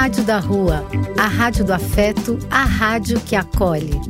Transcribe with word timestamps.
Rádio 0.00 0.24
da 0.24 0.38
Rua, 0.38 0.82
a 1.18 1.26
rádio 1.26 1.62
do 1.62 1.74
afeto, 1.74 2.38
a 2.50 2.64
rádio 2.64 3.20
que 3.20 3.36
acolhe. 3.36 4.00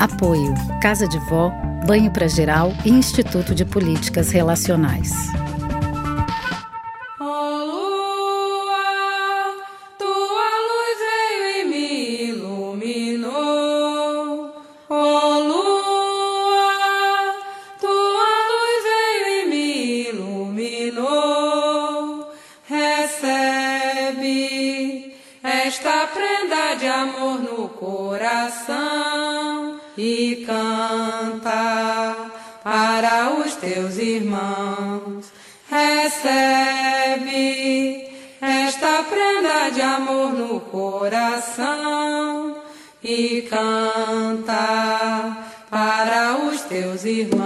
Apoio: 0.00 0.52
Casa 0.82 1.06
de 1.06 1.16
Vó, 1.28 1.52
Banho 1.86 2.10
para 2.10 2.26
Geral 2.26 2.72
e 2.84 2.90
Instituto 2.90 3.54
de 3.54 3.64
Políticas 3.64 4.32
Relacionais. 4.32 5.12
teus 46.70 47.04
irmãos. 47.04 47.39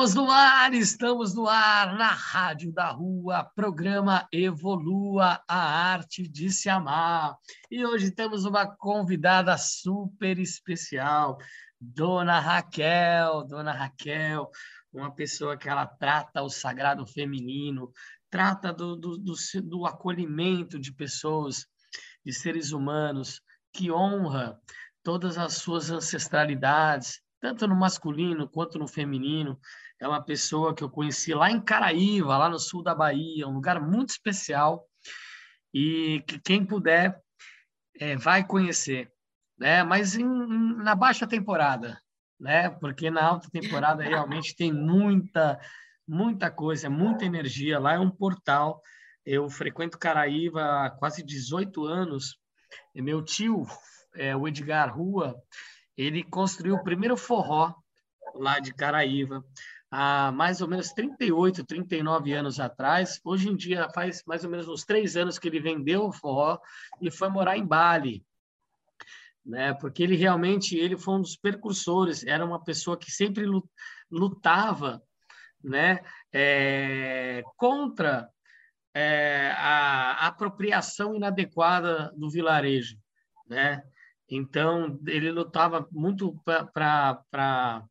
Estamos 0.00 0.14
no 0.14 0.30
ar, 0.30 0.72
estamos 0.72 1.34
no 1.34 1.46
ar 1.46 1.94
na 1.94 2.08
Rádio 2.08 2.72
da 2.72 2.88
Rua, 2.88 3.44
programa 3.54 4.26
Evolua 4.32 5.44
a 5.46 5.92
Arte 5.92 6.26
de 6.26 6.50
Se 6.50 6.70
Amar. 6.70 7.36
E 7.70 7.84
hoje 7.84 8.10
temos 8.10 8.46
uma 8.46 8.66
convidada 8.66 9.58
super 9.58 10.38
especial, 10.38 11.36
Dona 11.78 12.40
Raquel. 12.40 13.44
Dona 13.44 13.72
Raquel, 13.72 14.50
uma 14.90 15.14
pessoa 15.14 15.54
que 15.54 15.68
ela 15.68 15.84
trata 15.84 16.42
o 16.42 16.48
sagrado 16.48 17.06
feminino, 17.06 17.92
trata 18.30 18.72
do, 18.72 18.96
do, 18.96 19.18
do, 19.18 19.34
do 19.62 19.84
acolhimento 19.84 20.78
de 20.78 20.94
pessoas, 20.94 21.66
de 22.24 22.32
seres 22.32 22.72
humanos, 22.72 23.42
que 23.70 23.92
honra 23.92 24.58
todas 25.02 25.36
as 25.36 25.56
suas 25.56 25.90
ancestralidades, 25.90 27.20
tanto 27.38 27.68
no 27.68 27.76
masculino 27.76 28.48
quanto 28.48 28.78
no 28.78 28.88
feminino. 28.88 29.60
É 30.00 30.08
uma 30.08 30.22
pessoa 30.22 30.74
que 30.74 30.82
eu 30.82 30.88
conheci 30.88 31.34
lá 31.34 31.50
em 31.50 31.60
Caraíva, 31.60 32.38
lá 32.38 32.48
no 32.48 32.58
sul 32.58 32.82
da 32.82 32.94
Bahia, 32.94 33.46
um 33.46 33.54
lugar 33.54 33.78
muito 33.80 34.10
especial 34.10 34.88
e 35.74 36.24
que 36.26 36.40
quem 36.40 36.64
puder 36.64 37.20
é, 37.98 38.16
vai 38.16 38.42
conhecer, 38.42 39.12
né? 39.58 39.84
Mas 39.84 40.16
em, 40.16 40.24
na 40.24 40.94
baixa 40.94 41.26
temporada, 41.26 42.00
né? 42.40 42.70
Porque 42.70 43.10
na 43.10 43.22
alta 43.22 43.50
temporada 43.50 44.02
realmente 44.02 44.56
tem 44.56 44.72
muita 44.72 45.60
muita 46.08 46.50
coisa, 46.50 46.88
muita 46.88 47.26
energia. 47.26 47.78
Lá 47.78 47.94
é 47.94 47.98
um 47.98 48.10
portal. 48.10 48.80
Eu 49.24 49.48
frequento 49.50 49.98
Caraíva 49.98 50.86
há 50.86 50.90
quase 50.90 51.22
18 51.22 51.84
anos. 51.84 52.38
E 52.94 53.02
meu 53.02 53.22
tio, 53.22 53.66
é, 54.16 54.34
o 54.34 54.48
Edgar 54.48 54.96
Rua, 54.96 55.36
ele 55.96 56.24
construiu 56.24 56.76
o 56.76 56.82
primeiro 56.82 57.16
forró 57.16 57.74
lá 58.34 58.58
de 58.58 58.72
Caraíva 58.72 59.44
há 59.90 60.30
mais 60.32 60.60
ou 60.60 60.68
menos 60.68 60.92
38, 60.92 61.64
39 61.64 62.32
anos 62.32 62.60
atrás. 62.60 63.20
Hoje 63.24 63.48
em 63.48 63.56
dia 63.56 63.88
faz 63.90 64.22
mais 64.26 64.44
ou 64.44 64.50
menos 64.50 64.68
uns 64.68 64.84
três 64.84 65.16
anos 65.16 65.38
que 65.38 65.48
ele 65.48 65.60
vendeu 65.60 66.04
o 66.04 66.12
forró 66.12 66.58
e 67.00 67.10
foi 67.10 67.28
morar 67.28 67.56
em 67.56 67.66
Bali, 67.66 68.24
né? 69.44 69.74
Porque 69.74 70.02
ele 70.02 70.16
realmente 70.16 70.76
ele 70.76 70.96
foi 70.96 71.14
um 71.14 71.22
dos 71.22 71.36
precursores. 71.36 72.24
Era 72.24 72.44
uma 72.44 72.62
pessoa 72.62 72.96
que 72.96 73.10
sempre 73.10 73.44
lutava, 74.10 75.02
né? 75.62 76.00
É, 76.32 77.42
contra 77.56 78.28
é, 78.94 79.52
a 79.56 80.26
apropriação 80.26 81.14
inadequada 81.14 82.12
do 82.16 82.30
vilarejo, 82.30 82.96
né? 83.48 83.82
Então, 84.32 85.00
ele 85.08 85.32
lutava 85.32 85.88
muito 85.90 86.40
para 86.44 87.84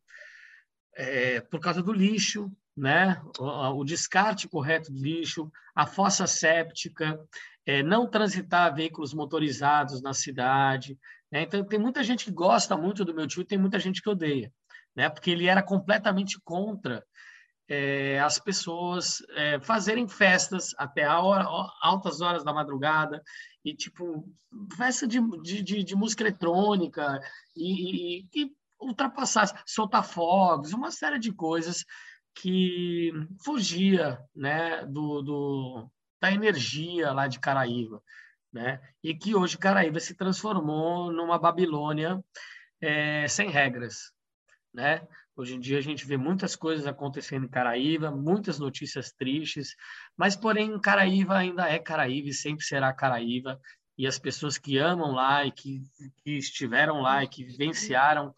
é, 0.99 1.39
por 1.39 1.61
causa 1.61 1.81
do 1.81 1.93
lixo, 1.93 2.51
né? 2.75 3.21
O, 3.39 3.79
o, 3.79 3.83
descarte 3.85 4.49
correto 4.49 4.91
do 4.91 4.99
lixo, 4.99 5.49
a 5.73 5.85
fossa 5.85 6.27
séptica, 6.27 7.17
é, 7.65 7.81
não 7.81 8.09
transitar 8.09 8.75
veículos 8.75 9.13
motorizados 9.13 10.01
na 10.01 10.13
cidade. 10.13 10.97
Né? 11.31 11.43
Então, 11.43 11.63
tem 11.63 11.79
muita 11.79 12.03
gente 12.03 12.25
que 12.25 12.31
gosta 12.31 12.75
muito 12.75 13.05
do 13.05 13.13
meu 13.13 13.25
tio 13.27 13.41
e 13.41 13.45
tem 13.45 13.57
muita 13.57 13.79
gente 13.79 14.01
que 14.01 14.09
odeia, 14.09 14.51
né? 14.93 15.09
porque 15.09 15.31
ele 15.31 15.47
era 15.47 15.63
completamente 15.63 16.38
contra 16.43 17.03
é, 17.69 18.19
as 18.19 18.38
pessoas 18.38 19.19
é, 19.35 19.59
fazerem 19.61 20.07
festas 20.07 20.73
até 20.77 21.07
hora, 21.07 21.45
altas 21.81 22.19
horas 22.19 22.43
da 22.43 22.51
madrugada 22.51 23.21
e 23.63 23.75
tipo 23.75 24.27
festa 24.75 25.07
de, 25.07 25.19
de, 25.41 25.83
de 25.83 25.95
música 25.95 26.23
eletrônica 26.23 27.21
e, 27.55 28.21
e, 28.21 28.29
e 28.35 28.51
ultrapassar, 28.79 29.62
soltar 29.66 30.03
fogos, 30.03 30.73
uma 30.73 30.91
série 30.91 31.19
de 31.19 31.31
coisas 31.31 31.85
que 32.34 33.12
fugia 33.44 34.19
né, 34.36 34.86
do, 34.86 35.21
do, 35.21 35.92
da 36.21 36.31
energia 36.31 37.12
lá 37.12 37.27
de 37.27 37.39
Caraíva. 37.39 38.01
Né? 38.51 38.81
E 39.03 39.13
que 39.13 39.36
hoje 39.36 39.57
Caraíva 39.57 40.00
se 40.00 40.15
transformou 40.15 41.12
numa 41.12 41.38
Babilônia 41.38 42.24
é, 42.81 43.27
sem 43.27 43.50
regras. 43.50 44.12
Né? 44.74 45.07
Hoje 45.36 45.56
em 45.56 45.59
dia 45.59 45.77
a 45.77 45.81
gente 45.81 46.06
vê 46.06 46.18
muitas 46.18 46.56
coisas 46.56 46.86
acontecendo 46.88 47.45
em 47.45 47.50
Caraíva, 47.50 48.12
muitas 48.12 48.59
notícias 48.59 49.12
tristes, 49.12 49.75
mas 50.18 50.36
porém 50.36 50.80
Caraíva 50.80 51.38
ainda 51.38 51.69
é 51.69 51.80
Caraíva 51.80 52.30
e 52.30 52.33
sempre 52.33 52.65
será 52.65 52.92
Caraíva. 52.92 53.59
E 53.98 54.07
as 54.07 54.18
pessoas 54.18 54.57
que 54.57 54.77
amam 54.77 55.12
lá 55.12 55.45
e 55.45 55.51
que, 55.51 55.83
que 56.24 56.31
estiveram 56.38 57.01
lá 57.01 57.24
e 57.24 57.27
que 57.27 57.44
vivenciaram, 57.44 58.33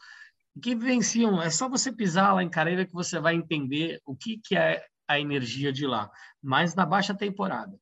que 0.59 0.75
vivenciam, 0.75 1.41
é 1.41 1.49
só 1.49 1.69
você 1.69 1.91
pisar 1.91 2.33
lá 2.33 2.43
em 2.43 2.49
Caraíva 2.49 2.85
que 2.85 2.93
você 2.93 3.19
vai 3.19 3.35
entender 3.35 4.01
o 4.05 4.15
que, 4.15 4.39
que 4.43 4.55
é 4.55 4.83
a 5.07 5.19
energia 5.19 5.71
de 5.71 5.85
lá, 5.85 6.09
mas 6.41 6.75
na 6.75 6.85
baixa 6.85 7.13
temporada. 7.13 7.77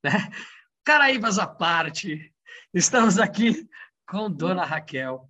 Né? 0.00 0.12
Caraíbas 0.84 1.40
à 1.40 1.46
parte, 1.46 2.32
estamos 2.72 3.18
aqui 3.18 3.68
com 4.08 4.30
Dona 4.30 4.64
Raquel. 4.64 5.28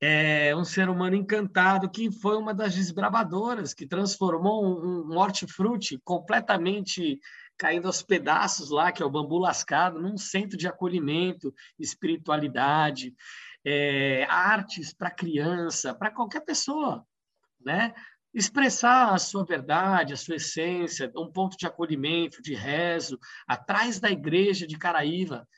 é 0.00 0.54
um 0.54 0.64
ser 0.64 0.88
humano 0.88 1.16
encantado 1.16 1.90
que 1.90 2.12
foi 2.12 2.36
uma 2.36 2.54
das 2.54 2.76
desbravadoras 2.76 3.74
que 3.74 3.88
transformou 3.88 4.64
um 4.64 5.16
hortifruti 5.18 5.98
completamente 6.04 7.20
caindo 7.58 7.86
aos 7.86 8.02
pedaços 8.02 8.70
lá, 8.70 8.92
que 8.92 9.02
é 9.02 9.06
o 9.06 9.10
Bambu 9.10 9.38
Lascado, 9.38 10.00
num 10.00 10.16
centro 10.16 10.56
de 10.56 10.68
acolhimento, 10.68 11.52
espiritualidade, 11.78 13.14
é, 13.66 14.24
artes 14.30 14.94
para 14.94 15.10
criança, 15.10 15.92
para 15.92 16.12
qualquer 16.12 16.42
pessoa, 16.42 17.04
né? 17.60 17.92
Expressar 18.32 19.12
a 19.12 19.18
sua 19.18 19.44
verdade, 19.44 20.12
a 20.12 20.16
sua 20.16 20.36
essência, 20.36 21.10
um 21.16 21.32
ponto 21.32 21.56
de 21.56 21.66
acolhimento, 21.66 22.40
de 22.40 22.54
rezo, 22.54 23.18
atrás 23.44 23.98
da 23.98 24.08
igreja 24.08 24.68
de 24.68 24.78
Caraíva, 24.78 25.48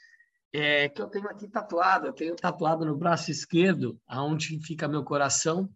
é, 0.54 0.88
que 0.88 1.02
eu 1.02 1.08
tenho 1.08 1.28
aqui 1.28 1.46
tatuado, 1.46 2.06
eu 2.06 2.12
tenho 2.14 2.34
tatuado 2.34 2.86
no 2.86 2.96
braço 2.96 3.30
esquerdo, 3.30 4.00
aonde 4.06 4.58
fica 4.64 4.88
meu 4.88 5.04
coração, 5.04 5.68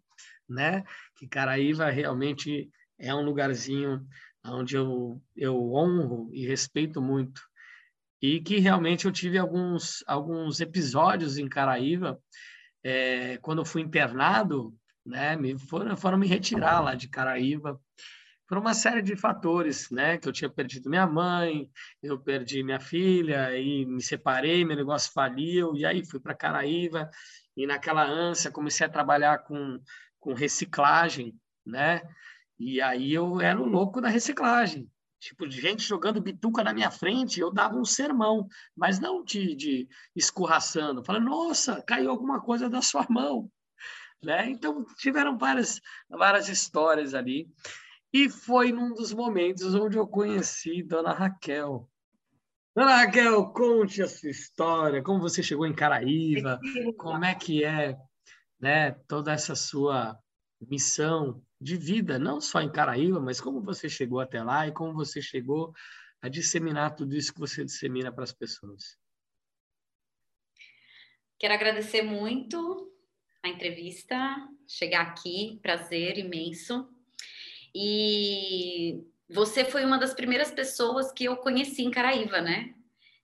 né? 0.49 0.83
Que 1.15 1.27
Caraíva 1.27 1.91
realmente 1.91 2.67
é 2.97 3.13
um 3.13 3.21
lugarzinho 3.21 4.03
onde 4.43 4.75
eu, 4.75 5.21
eu 5.35 5.71
honro 5.71 6.29
e 6.33 6.47
respeito 6.47 6.99
muito. 6.99 7.41
E 8.23 8.39
que 8.39 8.57
realmente 8.57 9.03
eu 9.03 9.11
tive 9.11 9.37
alguns, 9.37 10.01
alguns 10.07 10.61
episódios 10.61 11.37
em 11.37 11.49
Caraíva, 11.49 12.17
é, 12.81 13.37
quando 13.39 13.59
eu 13.59 13.65
fui 13.65 13.81
internado, 13.81 14.73
né, 15.05 15.35
me 15.35 15.59
foram, 15.59 15.97
foram 15.97 16.17
me 16.17 16.25
retirar 16.25 16.79
lá 16.79 16.95
de 16.95 17.09
Caraíva, 17.09 17.77
por 18.47 18.57
uma 18.57 18.73
série 18.73 19.01
de 19.01 19.17
fatores, 19.17 19.89
né? 19.91 20.17
Que 20.17 20.29
eu 20.29 20.31
tinha 20.31 20.49
perdido 20.49 20.89
minha 20.89 21.05
mãe, 21.05 21.69
eu 22.01 22.17
perdi 22.17 22.63
minha 22.63 22.79
filha, 22.79 23.57
e 23.57 23.85
me 23.85 24.01
separei, 24.01 24.63
meu 24.63 24.77
negócio 24.77 25.11
faliu, 25.11 25.75
e 25.75 25.85
aí 25.85 26.05
fui 26.05 26.19
para 26.19 26.33
Caraíva, 26.33 27.09
e 27.57 27.67
naquela 27.67 28.05
ânsia 28.05 28.51
comecei 28.51 28.85
a 28.85 28.89
trabalhar 28.89 29.39
com, 29.39 29.81
com 30.17 30.33
reciclagem, 30.33 31.35
né? 31.65 32.01
E 32.57 32.79
aí 32.79 33.13
eu 33.13 33.41
era 33.41 33.59
o 33.59 33.65
louco 33.65 33.99
da 33.99 34.07
reciclagem. 34.07 34.89
Tipo, 35.23 35.47
de 35.47 35.61
gente 35.61 35.83
jogando 35.83 36.19
bituca 36.19 36.65
na 36.65 36.73
minha 36.73 36.91
frente, 36.91 37.39
eu 37.39 37.49
dava 37.49 37.77
um 37.77 37.85
sermão, 37.85 38.45
mas 38.75 38.99
não 38.99 39.23
de, 39.23 39.55
de 39.55 39.87
escorraçando. 40.13 41.01
Falando, 41.01 41.29
nossa, 41.29 41.81
caiu 41.81 42.11
alguma 42.11 42.41
coisa 42.41 42.69
da 42.69 42.81
sua 42.81 43.07
mão. 43.09 43.49
Né? 44.21 44.49
Então, 44.49 44.85
tiveram 44.97 45.37
várias, 45.37 45.79
várias 46.09 46.49
histórias 46.49 47.13
ali. 47.13 47.49
E 48.11 48.29
foi 48.29 48.73
num 48.73 48.93
dos 48.93 49.13
momentos 49.13 49.73
onde 49.73 49.97
eu 49.97 50.05
conheci 50.05 50.83
Dona 50.83 51.13
Raquel. 51.13 51.89
Dona 52.75 52.97
Raquel, 52.97 53.45
conte 53.53 54.01
a 54.01 54.09
sua 54.09 54.29
história, 54.29 55.01
como 55.01 55.21
você 55.21 55.41
chegou 55.41 55.65
em 55.65 55.73
Caraíva, 55.73 56.59
como 56.97 57.23
é 57.23 57.33
que 57.33 57.63
é 57.63 57.97
né, 58.59 58.91
toda 59.07 59.31
essa 59.31 59.55
sua 59.55 60.19
missão 60.59 61.41
de 61.63 61.77
vida, 61.77 62.19
não 62.19 62.41
só 62.41 62.61
em 62.61 62.71
Caraíba, 62.71 63.19
mas 63.19 63.39
como 63.39 63.61
você 63.61 63.87
chegou 63.87 64.19
até 64.19 64.43
lá 64.43 64.67
e 64.67 64.71
como 64.71 64.93
você 64.93 65.21
chegou 65.21 65.73
a 66.21 66.27
disseminar 66.27 66.95
tudo 66.95 67.15
isso 67.15 67.33
que 67.33 67.39
você 67.39 67.63
dissemina 67.63 68.11
para 68.11 68.23
as 68.23 68.33
pessoas. 68.33 68.97
Quero 71.39 71.53
agradecer 71.53 72.01
muito 72.01 72.91
a 73.41 73.49
entrevista, 73.49 74.15
chegar 74.67 75.01
aqui, 75.01 75.59
prazer 75.61 76.17
imenso. 76.17 76.87
E 77.75 79.03
você 79.29 79.65
foi 79.65 79.83
uma 79.83 79.97
das 79.97 80.13
primeiras 80.13 80.51
pessoas 80.51 81.11
que 81.11 81.25
eu 81.25 81.37
conheci 81.37 81.81
em 81.81 81.91
Caraíva, 81.91 82.39
né? 82.39 82.73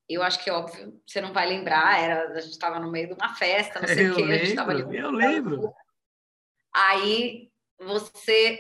Eu 0.08 0.24
acho 0.24 0.44
que, 0.44 0.50
óbvio, 0.50 1.00
você 1.06 1.22
não 1.22 1.32
vai 1.32 1.48
lembrar, 1.48 2.02
era, 2.02 2.34
a 2.34 2.42
gente 2.42 2.54
estava 2.54 2.80
no 2.80 2.92
meio 2.92 3.10
de 3.10 3.14
uma 3.14 3.36
festa, 3.36 3.80
não 3.80 3.88
sei 3.88 4.10
o 4.12 4.16
quê, 4.16 4.22
lembro, 4.22 4.34
a 4.34 4.38
gente 4.38 4.50
estava 4.50 4.72
ali. 4.72 4.98
Eu 4.98 5.12
lembro. 5.12 5.74
Aí 6.74 7.49
você 7.80 8.60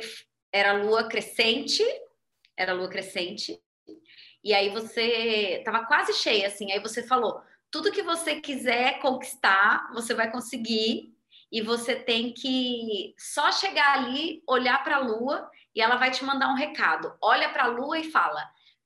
era 0.51 0.73
lua 0.73 1.07
crescente, 1.07 1.83
era 2.57 2.73
lua 2.73 2.89
crescente, 2.89 3.59
e 4.43 4.53
aí 4.53 4.69
você 4.69 5.57
estava 5.59 5.85
quase 5.85 6.13
cheia, 6.13 6.47
assim, 6.47 6.71
aí 6.71 6.79
você 6.79 7.03
falou, 7.03 7.41
tudo 7.69 7.91
que 7.91 8.01
você 8.01 8.39
quiser 8.39 8.99
conquistar, 8.99 9.91
você 9.93 10.13
vai 10.13 10.31
conseguir, 10.31 11.13
e 11.51 11.61
você 11.61 11.95
tem 11.95 12.31
que 12.31 13.13
só 13.17 13.51
chegar 13.51 13.97
ali, 13.97 14.43
olhar 14.47 14.83
para 14.83 14.97
a 14.97 14.99
lua, 14.99 15.49
e 15.75 15.81
ela 15.81 15.95
vai 15.95 16.11
te 16.11 16.23
mandar 16.23 16.49
um 16.49 16.55
recado. 16.55 17.13
Olha 17.21 17.49
para 17.49 17.63
a 17.63 17.67
lua 17.67 17.97
e 17.99 18.11
fala, 18.11 18.43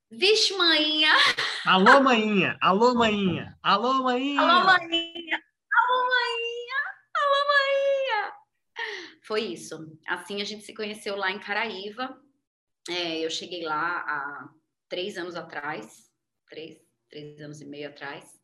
vixe, 0.10 0.54
maninha! 0.58 1.12
Alô, 1.66 2.02
maninha! 2.02 2.58
Alô, 2.62 2.94
maninha! 2.94 3.58
Alô, 3.62 4.04
maninha! 4.04 4.42
Alô, 4.42 4.66
maninha! 4.66 5.03
Foi 9.26 9.42
isso. 9.42 9.98
Assim 10.08 10.42
a 10.42 10.46
gente 10.46 10.64
se 10.64 10.74
conheceu 10.74 11.16
lá 11.16 11.32
em 11.32 11.40
Caraíva. 11.40 12.22
É, 12.90 13.20
eu 13.20 13.30
cheguei 13.30 13.64
lá 13.64 14.00
há 14.00 14.50
três 14.90 15.18
anos 15.18 15.36
atrás, 15.36 16.12
três, 16.50 16.80
três 17.10 17.40
anos 17.42 17.62
e 17.62 17.66
meio 17.66 17.90
atrás. 17.90 18.40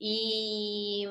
E 0.00 1.04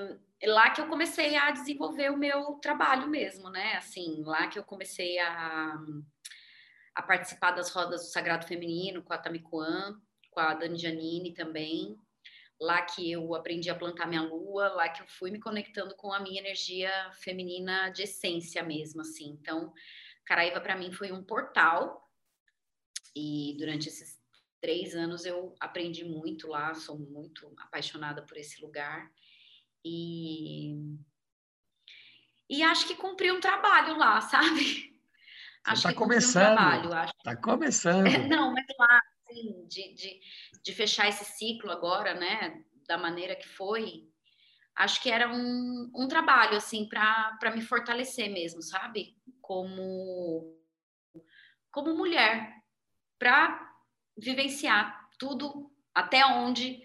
lá 0.45 0.69
que 0.69 0.79
eu 0.79 0.88
comecei 0.88 1.35
a 1.35 1.51
desenvolver 1.51 2.09
o 2.09 2.17
meu 2.17 2.53
trabalho 2.61 3.07
mesmo, 3.07 3.49
né? 3.49 3.73
Assim, 3.75 4.23
lá 4.23 4.47
que 4.47 4.57
eu 4.57 4.63
comecei 4.63 5.19
a, 5.19 5.77
a 6.95 7.01
participar 7.03 7.51
das 7.51 7.69
rodas 7.69 8.01
do 8.01 8.11
Sagrado 8.11 8.47
Feminino 8.47 9.03
com 9.03 9.13
a 9.13 9.17
Tamikuan, 9.17 9.99
com 10.31 10.39
a 10.39 10.53
Dani 10.53 10.77
Janine 10.77 11.33
também 11.33 11.99
lá 12.59 12.81
que 12.81 13.12
eu 13.12 13.36
aprendi 13.36 13.69
a 13.69 13.75
plantar 13.75 14.07
minha 14.07 14.21
lua, 14.21 14.69
lá 14.69 14.89
que 14.89 15.01
eu 15.01 15.07
fui 15.07 15.30
me 15.30 15.39
conectando 15.39 15.95
com 15.95 16.12
a 16.12 16.19
minha 16.19 16.39
energia 16.39 16.92
feminina 17.13 17.89
de 17.89 18.04
essência 18.04 18.63
mesmo, 18.63 19.01
assim. 19.01 19.38
Então, 19.39 19.74
Caraíva 20.25 20.59
para 20.59 20.75
mim 20.75 20.92
foi 20.92 21.12
um 21.12 21.24
portal 21.24 22.09
e 23.15 23.56
durante 23.57 23.88
esses 23.88 24.19
três 24.59 24.95
anos 24.95 25.25
eu 25.25 25.56
aprendi 25.59 26.04
muito 26.04 26.48
lá, 26.48 26.74
sou 26.74 26.98
muito 26.98 27.54
apaixonada 27.59 28.24
por 28.24 28.38
esse 28.38 28.62
lugar 28.62 29.09
e 29.86 30.75
e 32.50 32.63
acho 32.63 32.88
que 32.88 32.95
cumpri 32.95 33.31
um 33.31 33.39
trabalho 33.39 33.98
lá, 33.98 34.19
sabe? 34.21 35.00
Acho 35.63 35.83
tá 35.83 35.89
que 35.89 35.95
começando. 35.95 36.54
Um 36.54 36.56
trabalho, 36.56 36.94
acho. 36.94 37.13
Tá 37.24 37.36
começando. 37.36 38.06
Não, 38.27 38.54
mas 38.54 38.65
lá 38.80 39.01
assim, 39.27 39.65
de, 39.68 39.94
de, 39.94 40.21
de 40.63 40.74
fechar 40.74 41.07
esse 41.07 41.25
ciclo 41.25 41.71
agora, 41.71 42.13
né, 42.13 42.63
da 42.88 42.97
maneira 42.97 43.35
que 43.35 43.47
foi, 43.47 44.09
acho 44.75 45.01
que 45.01 45.09
era 45.09 45.29
um, 45.29 45.91
um 45.95 46.07
trabalho, 46.07 46.56
assim, 46.56 46.88
para 46.88 47.51
me 47.53 47.62
fortalecer 47.62 48.29
mesmo, 48.29 48.62
sabe? 48.62 49.18
Como, 49.41 50.56
como 51.71 51.95
mulher, 51.95 52.53
para 53.19 53.74
vivenciar 54.18 55.09
tudo 55.19 55.71
até 55.94 56.25
onde 56.25 56.81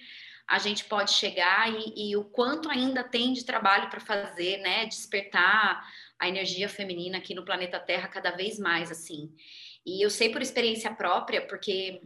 a 0.49 0.59
gente 0.59 0.85
pode 0.85 1.13
chegar 1.13 1.71
e, 1.71 2.11
e 2.11 2.17
o 2.17 2.25
quanto 2.25 2.69
ainda 2.69 3.05
tem 3.05 3.33
de 3.33 3.45
trabalho 3.45 3.89
para 3.89 4.01
fazer, 4.01 4.59
né? 4.59 4.87
Despertar 4.87 5.87
a 6.19 6.29
energia 6.29 6.69
feminina 6.69 7.19
aqui 7.19 7.35
no 7.35 7.45
planeta 7.45 7.79
Terra 7.79 8.09
cada 8.09 8.31
vez 8.33 8.59
mais, 8.59 8.91
assim. 8.91 9.35
E 9.85 10.05
eu 10.05 10.11
sei 10.11 10.31
por 10.31 10.41
experiência 10.41 10.95
própria, 10.95 11.47
porque 11.47 12.03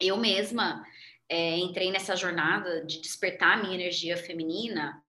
eu 0.00 0.16
mesma 0.16 0.84
é, 1.28 1.58
entrei 1.58 1.90
nessa 1.90 2.16
jornada 2.16 2.84
de 2.84 3.00
despertar 3.00 3.58
a 3.58 3.62
minha 3.62 3.74
energia 3.74 4.16
feminina 4.16 5.02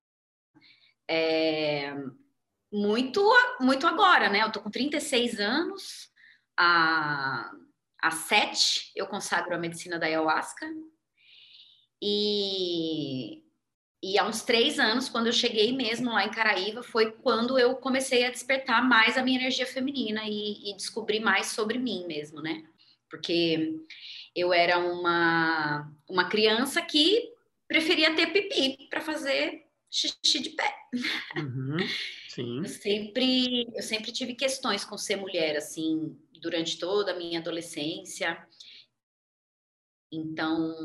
é, 1.09 1.93
muito, 2.71 3.21
muito 3.59 3.85
agora, 3.85 4.29
né? 4.29 4.43
Eu 4.43 4.51
tô 4.51 4.61
com 4.61 4.69
36 4.69 5.39
anos, 5.39 6.09
a, 6.57 7.51
a 8.01 8.11
7 8.11 8.91
eu 8.95 9.07
consagro 9.07 9.53
a 9.53 9.57
medicina 9.57 9.99
da 9.99 10.05
ayahuasca, 10.05 10.65
e, 12.01 13.43
e 14.01 14.17
há 14.17 14.27
uns 14.27 14.41
três 14.41 14.79
anos, 14.79 15.07
quando 15.07 15.27
eu 15.27 15.33
cheguei 15.33 15.71
mesmo 15.71 16.11
lá 16.11 16.25
em 16.25 16.31
Caraíva, 16.31 16.81
foi 16.81 17.11
quando 17.11 17.59
eu 17.59 17.75
comecei 17.75 18.25
a 18.25 18.31
despertar 18.31 18.83
mais 18.87 19.17
a 19.17 19.23
minha 19.23 19.39
energia 19.39 19.67
feminina 19.67 20.21
e, 20.25 20.71
e 20.71 20.75
descobrir 20.75 21.19
mais 21.19 21.47
sobre 21.47 21.77
mim 21.77 22.05
mesmo, 22.07 22.41
né? 22.41 22.65
Porque 23.07 23.75
eu 24.35 24.53
era 24.53 24.77
uma, 24.79 25.91
uma 26.09 26.29
criança 26.29 26.81
que 26.81 27.33
preferia 27.67 28.15
ter 28.15 28.27
pipi 28.27 28.87
para 28.89 29.01
fazer 29.01 29.65
xixi 29.89 30.39
de 30.41 30.51
pé. 30.51 30.75
Uhum, 31.37 31.77
sim. 32.29 32.57
Eu 32.59 32.65
sempre, 32.65 33.67
eu 33.75 33.83
sempre 33.83 34.11
tive 34.11 34.35
questões 34.35 34.85
com 34.85 34.97
ser 34.97 35.17
mulher, 35.17 35.57
assim, 35.57 36.17
durante 36.41 36.79
toda 36.79 37.11
a 37.11 37.17
minha 37.17 37.39
adolescência. 37.39 38.37
Então, 40.11 40.75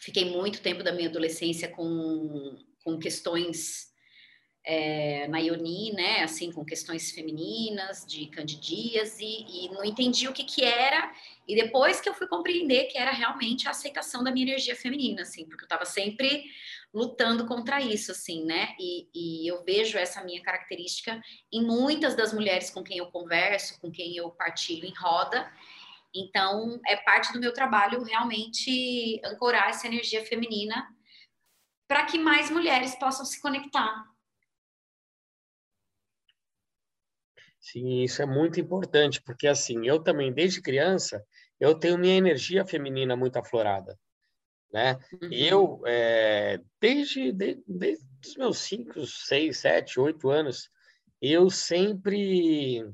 fiquei 0.00 0.24
muito 0.24 0.62
tempo 0.62 0.82
da 0.82 0.92
minha 0.92 1.08
adolescência 1.08 1.68
com, 1.68 2.58
com 2.84 2.98
questões 2.98 3.91
é, 4.64 5.26
na 5.28 5.38
Ioni, 5.38 5.92
né, 5.92 6.22
assim, 6.22 6.52
com 6.52 6.64
questões 6.64 7.10
femininas, 7.10 8.06
de 8.06 8.26
candidíase, 8.26 9.24
e 9.24 9.68
não 9.72 9.84
entendi 9.84 10.28
o 10.28 10.32
que 10.32 10.44
que 10.44 10.64
era, 10.64 11.12
e 11.48 11.56
depois 11.56 12.00
que 12.00 12.08
eu 12.08 12.14
fui 12.14 12.28
compreender 12.28 12.84
que 12.84 12.96
era 12.96 13.10
realmente 13.10 13.66
a 13.66 13.72
aceitação 13.72 14.22
da 14.22 14.30
minha 14.30 14.46
energia 14.46 14.76
feminina, 14.76 15.22
assim, 15.22 15.44
porque 15.46 15.64
eu 15.64 15.66
estava 15.66 15.84
sempre 15.84 16.44
lutando 16.94 17.46
contra 17.46 17.80
isso, 17.80 18.12
assim, 18.12 18.44
né? 18.44 18.74
E, 18.78 19.08
e, 19.14 19.48
eu 19.48 19.64
vejo 19.64 19.96
essa 19.96 20.22
minha 20.22 20.42
característica 20.42 21.20
em 21.50 21.64
muitas 21.64 22.14
das 22.14 22.32
mulheres 22.32 22.70
com 22.70 22.82
quem 22.82 22.98
eu 22.98 23.06
converso, 23.06 23.80
com 23.80 23.90
quem 23.90 24.14
eu 24.16 24.30
partilho 24.30 24.86
em 24.86 24.94
roda. 24.94 25.50
Então, 26.14 26.78
é 26.86 26.94
parte 26.96 27.32
do 27.32 27.40
meu 27.40 27.52
trabalho 27.54 28.02
realmente 28.02 29.18
ancorar 29.24 29.70
essa 29.70 29.86
energia 29.86 30.24
feminina 30.26 30.86
para 31.88 32.04
que 32.04 32.18
mais 32.18 32.50
mulheres 32.50 32.94
possam 32.94 33.24
se 33.24 33.40
conectar. 33.40 34.11
Sim, 37.62 38.02
isso 38.02 38.20
é 38.20 38.26
muito 38.26 38.60
importante, 38.60 39.22
porque 39.22 39.46
assim, 39.46 39.86
eu 39.86 40.02
também, 40.02 40.32
desde 40.32 40.60
criança, 40.60 41.24
eu 41.58 41.74
tenho 41.74 41.96
minha 41.96 42.16
energia 42.16 42.66
feminina 42.66 43.16
muito 43.16 43.38
aflorada 43.38 43.98
né? 44.72 44.98
Uhum. 45.12 45.28
Eu, 45.30 45.82
é, 45.86 46.58
desde, 46.80 47.30
desde, 47.30 47.62
desde 47.68 48.04
os 48.24 48.36
meus 48.36 48.58
5, 48.58 49.06
6, 49.06 49.58
7, 49.58 50.00
8 50.00 50.30
anos, 50.30 50.70
eu 51.20 51.50
sempre 51.50 52.84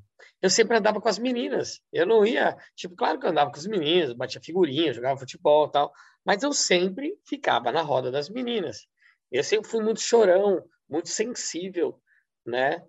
eu 0.42 0.50
sempre 0.50 0.76
andava 0.76 1.00
com 1.00 1.08
as 1.08 1.18
meninas. 1.18 1.80
Eu 1.92 2.06
não 2.06 2.26
ia, 2.26 2.56
tipo, 2.74 2.96
claro 2.96 3.18
que 3.18 3.26
eu 3.26 3.30
andava 3.30 3.50
com 3.50 3.56
as 3.56 3.66
meninas, 3.66 4.12
batia 4.12 4.40
figurinha, 4.40 4.92
jogava 4.92 5.18
futebol 5.18 5.68
tal, 5.68 5.92
mas 6.24 6.42
eu 6.42 6.52
sempre 6.52 7.16
ficava 7.24 7.70
na 7.70 7.82
roda 7.82 8.10
das 8.10 8.28
meninas. 8.28 8.86
Eu 9.30 9.44
sempre 9.44 9.68
fui 9.68 9.82
muito 9.82 10.00
chorão, 10.00 10.64
muito 10.88 11.08
sensível, 11.08 12.00
né? 12.44 12.82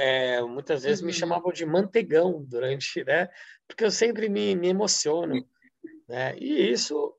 É, 0.00 0.42
muitas 0.42 0.82
vezes 0.82 1.00
uhum. 1.00 1.06
me 1.06 1.12
chamavam 1.12 1.52
de 1.52 1.64
mantegão 1.64 2.42
durante, 2.44 3.04
né? 3.04 3.28
Porque 3.68 3.84
eu 3.84 3.90
sempre 3.90 4.28
me, 4.28 4.56
me 4.56 4.68
emociono, 4.68 5.46
né? 6.08 6.36
E 6.38 6.70
isso 6.70 7.14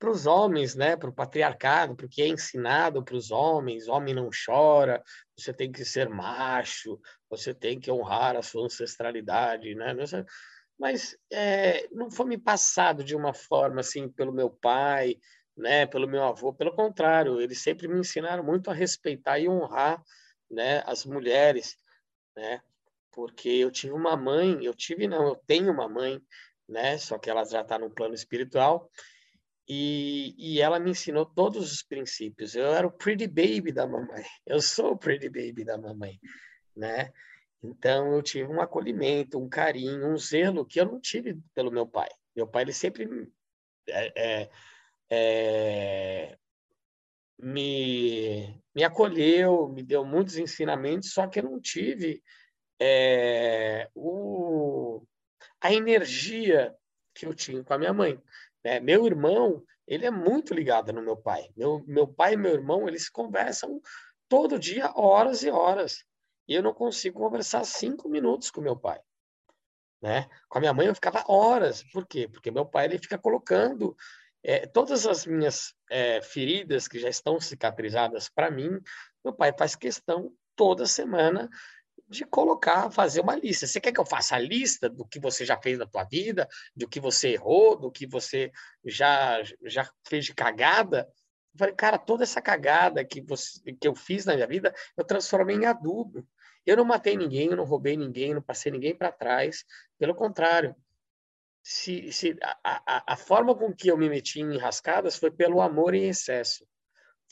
para 0.00 0.10
os 0.10 0.24
homens, 0.24 0.74
né, 0.74 0.96
para 0.96 1.10
o 1.10 1.14
patriarcado, 1.14 1.94
porque 1.94 2.22
é 2.22 2.28
ensinado 2.28 3.04
para 3.04 3.14
os 3.14 3.30
homens, 3.30 3.86
homem 3.86 4.14
não 4.14 4.30
chora, 4.46 5.02
você 5.36 5.52
tem 5.52 5.70
que 5.70 5.84
ser 5.84 6.08
macho, 6.08 6.98
você 7.28 7.52
tem 7.52 7.78
que 7.78 7.90
honrar 7.92 8.34
a 8.34 8.40
sua 8.40 8.64
ancestralidade, 8.64 9.74
né? 9.74 9.94
Mas 10.78 11.14
é, 11.30 11.86
não 11.92 12.10
foi 12.10 12.24
me 12.24 12.38
passado 12.38 13.04
de 13.04 13.14
uma 13.14 13.34
forma 13.34 13.80
assim 13.80 14.08
pelo 14.08 14.32
meu 14.32 14.48
pai, 14.48 15.18
né, 15.54 15.84
pelo 15.84 16.08
meu 16.08 16.24
avô, 16.24 16.54
pelo 16.54 16.74
contrário, 16.74 17.38
eles 17.38 17.62
sempre 17.62 17.86
me 17.86 18.00
ensinaram 18.00 18.42
muito 18.42 18.70
a 18.70 18.74
respeitar 18.74 19.38
e 19.38 19.50
honrar, 19.50 20.02
né, 20.50 20.82
as 20.86 21.04
mulheres, 21.04 21.76
né? 22.40 22.62
Porque 23.12 23.48
eu 23.48 23.70
tive 23.70 23.92
uma 23.92 24.16
mãe, 24.16 24.64
eu 24.64 24.74
tive 24.74 25.06
não, 25.06 25.28
eu 25.28 25.36
tenho 25.36 25.70
uma 25.70 25.88
mãe, 25.88 26.20
né? 26.68 26.96
Só 26.98 27.18
que 27.18 27.28
ela 27.28 27.44
já 27.44 27.60
está 27.60 27.78
no 27.78 27.90
plano 27.90 28.14
espiritual 28.14 28.90
e, 29.68 30.34
e 30.38 30.60
ela 30.60 30.80
me 30.80 30.90
ensinou 30.90 31.26
todos 31.26 31.70
os 31.70 31.82
princípios. 31.82 32.54
Eu 32.54 32.66
era 32.66 32.86
o 32.86 32.90
pretty 32.90 33.26
baby 33.26 33.72
da 33.72 33.86
mamãe. 33.86 34.24
Eu 34.46 34.60
sou 34.60 34.92
o 34.92 34.98
pretty 34.98 35.28
baby 35.28 35.64
da 35.64 35.76
mamãe, 35.76 36.18
né? 36.74 37.12
Então 37.62 38.14
eu 38.14 38.22
tive 38.22 38.50
um 38.50 38.60
acolhimento, 38.60 39.38
um 39.38 39.48
carinho, 39.48 40.08
um 40.08 40.16
zelo 40.16 40.64
que 40.64 40.80
eu 40.80 40.86
não 40.86 40.98
tive 40.98 41.38
pelo 41.54 41.70
meu 41.70 41.86
pai. 41.86 42.08
Meu 42.34 42.46
pai 42.46 42.62
ele 42.62 42.72
sempre 42.72 43.06
é, 43.88 44.12
é, 44.16 44.50
é, 45.10 46.38
me, 47.42 48.62
me 48.74 48.84
acolheu, 48.84 49.68
me 49.68 49.82
deu 49.82 50.04
muitos 50.04 50.36
ensinamentos, 50.36 51.12
só 51.12 51.26
que 51.26 51.38
eu 51.38 51.44
não 51.44 51.60
tive 51.60 52.22
é, 52.80 53.88
o, 53.94 55.02
a 55.60 55.72
energia 55.72 56.74
que 57.14 57.26
eu 57.26 57.34
tinha 57.34 57.62
com 57.62 57.74
a 57.74 57.78
minha 57.78 57.92
mãe. 57.92 58.20
Né? 58.64 58.80
Meu 58.80 59.06
irmão, 59.06 59.62
ele 59.86 60.06
é 60.06 60.10
muito 60.10 60.54
ligado 60.54 60.92
no 60.92 61.02
meu 61.02 61.16
pai. 61.16 61.50
Meu, 61.56 61.84
meu 61.86 62.06
pai 62.06 62.34
e 62.34 62.36
meu 62.36 62.52
irmão, 62.52 62.88
eles 62.88 63.08
conversam 63.08 63.80
todo 64.28 64.58
dia, 64.58 64.92
horas 64.94 65.42
e 65.42 65.50
horas. 65.50 66.04
E 66.46 66.54
eu 66.54 66.62
não 66.62 66.72
consigo 66.72 67.18
conversar 67.18 67.64
cinco 67.64 68.08
minutos 68.08 68.50
com 68.50 68.60
meu 68.60 68.76
pai. 68.76 69.00
Né? 70.02 70.28
Com 70.48 70.58
a 70.58 70.60
minha 70.60 70.72
mãe 70.72 70.86
eu 70.86 70.94
ficava 70.94 71.24
horas. 71.28 71.82
Por 71.92 72.06
quê? 72.06 72.26
Porque 72.28 72.50
meu 72.50 72.64
pai 72.64 72.86
ele 72.86 72.98
fica 72.98 73.18
colocando 73.18 73.96
é, 74.42 74.66
todas 74.66 75.06
as 75.06 75.26
minhas 75.26 75.74
é, 75.90 76.20
feridas 76.22 76.88
que 76.88 76.98
já 76.98 77.08
estão 77.08 77.40
cicatrizadas 77.40 78.28
para 78.28 78.50
mim. 78.50 78.70
Meu 79.24 79.34
pai 79.34 79.54
faz 79.56 79.74
questão 79.74 80.32
toda 80.56 80.86
semana 80.86 81.48
de 82.08 82.24
colocar, 82.24 82.90
fazer 82.90 83.20
uma 83.20 83.36
lista. 83.36 83.66
Você 83.66 83.80
quer 83.80 83.92
que 83.92 84.00
eu 84.00 84.06
faça 84.06 84.34
a 84.34 84.38
lista 84.38 84.88
do 84.88 85.06
que 85.06 85.20
você 85.20 85.44
já 85.44 85.56
fez 85.56 85.78
na 85.78 85.86
tua 85.86 86.04
vida, 86.04 86.48
do 86.74 86.88
que 86.88 86.98
você 86.98 87.30
errou, 87.30 87.76
do 87.76 87.90
que 87.90 88.06
você 88.06 88.50
já 88.84 89.40
já 89.64 89.88
fez 90.08 90.24
de 90.24 90.34
cagada? 90.34 91.08
Eu 91.52 91.58
falei, 91.58 91.74
cara, 91.74 91.98
toda 91.98 92.24
essa 92.24 92.40
cagada 92.40 93.04
que, 93.04 93.20
você, 93.20 93.60
que 93.72 93.86
eu 93.86 93.94
fiz 93.94 94.24
na 94.24 94.34
minha 94.34 94.46
vida, 94.46 94.74
eu 94.96 95.04
transformei 95.04 95.56
em 95.56 95.66
adubo. 95.66 96.26
Eu 96.66 96.76
não 96.76 96.84
matei 96.84 97.16
ninguém, 97.16 97.48
eu 97.48 97.56
não 97.56 97.64
roubei 97.64 97.96
ninguém, 97.96 98.34
não 98.34 98.42
passei 98.42 98.70
ninguém 98.72 98.94
para 98.94 99.12
trás. 99.12 99.64
Pelo 99.98 100.14
contrário, 100.14 100.74
se, 101.62 102.12
se 102.12 102.36
a, 102.42 103.12
a, 103.12 103.16
forma 103.16 103.54
com 103.54 103.74
que 103.74 103.88
eu 103.88 103.96
me 103.96 104.08
meti 104.08 104.40
em 104.40 104.58
rascadas 104.58 105.16
foi 105.16 105.30
pelo 105.30 105.60
amor 105.60 105.94
em 105.94 106.08
excesso. 106.08 106.66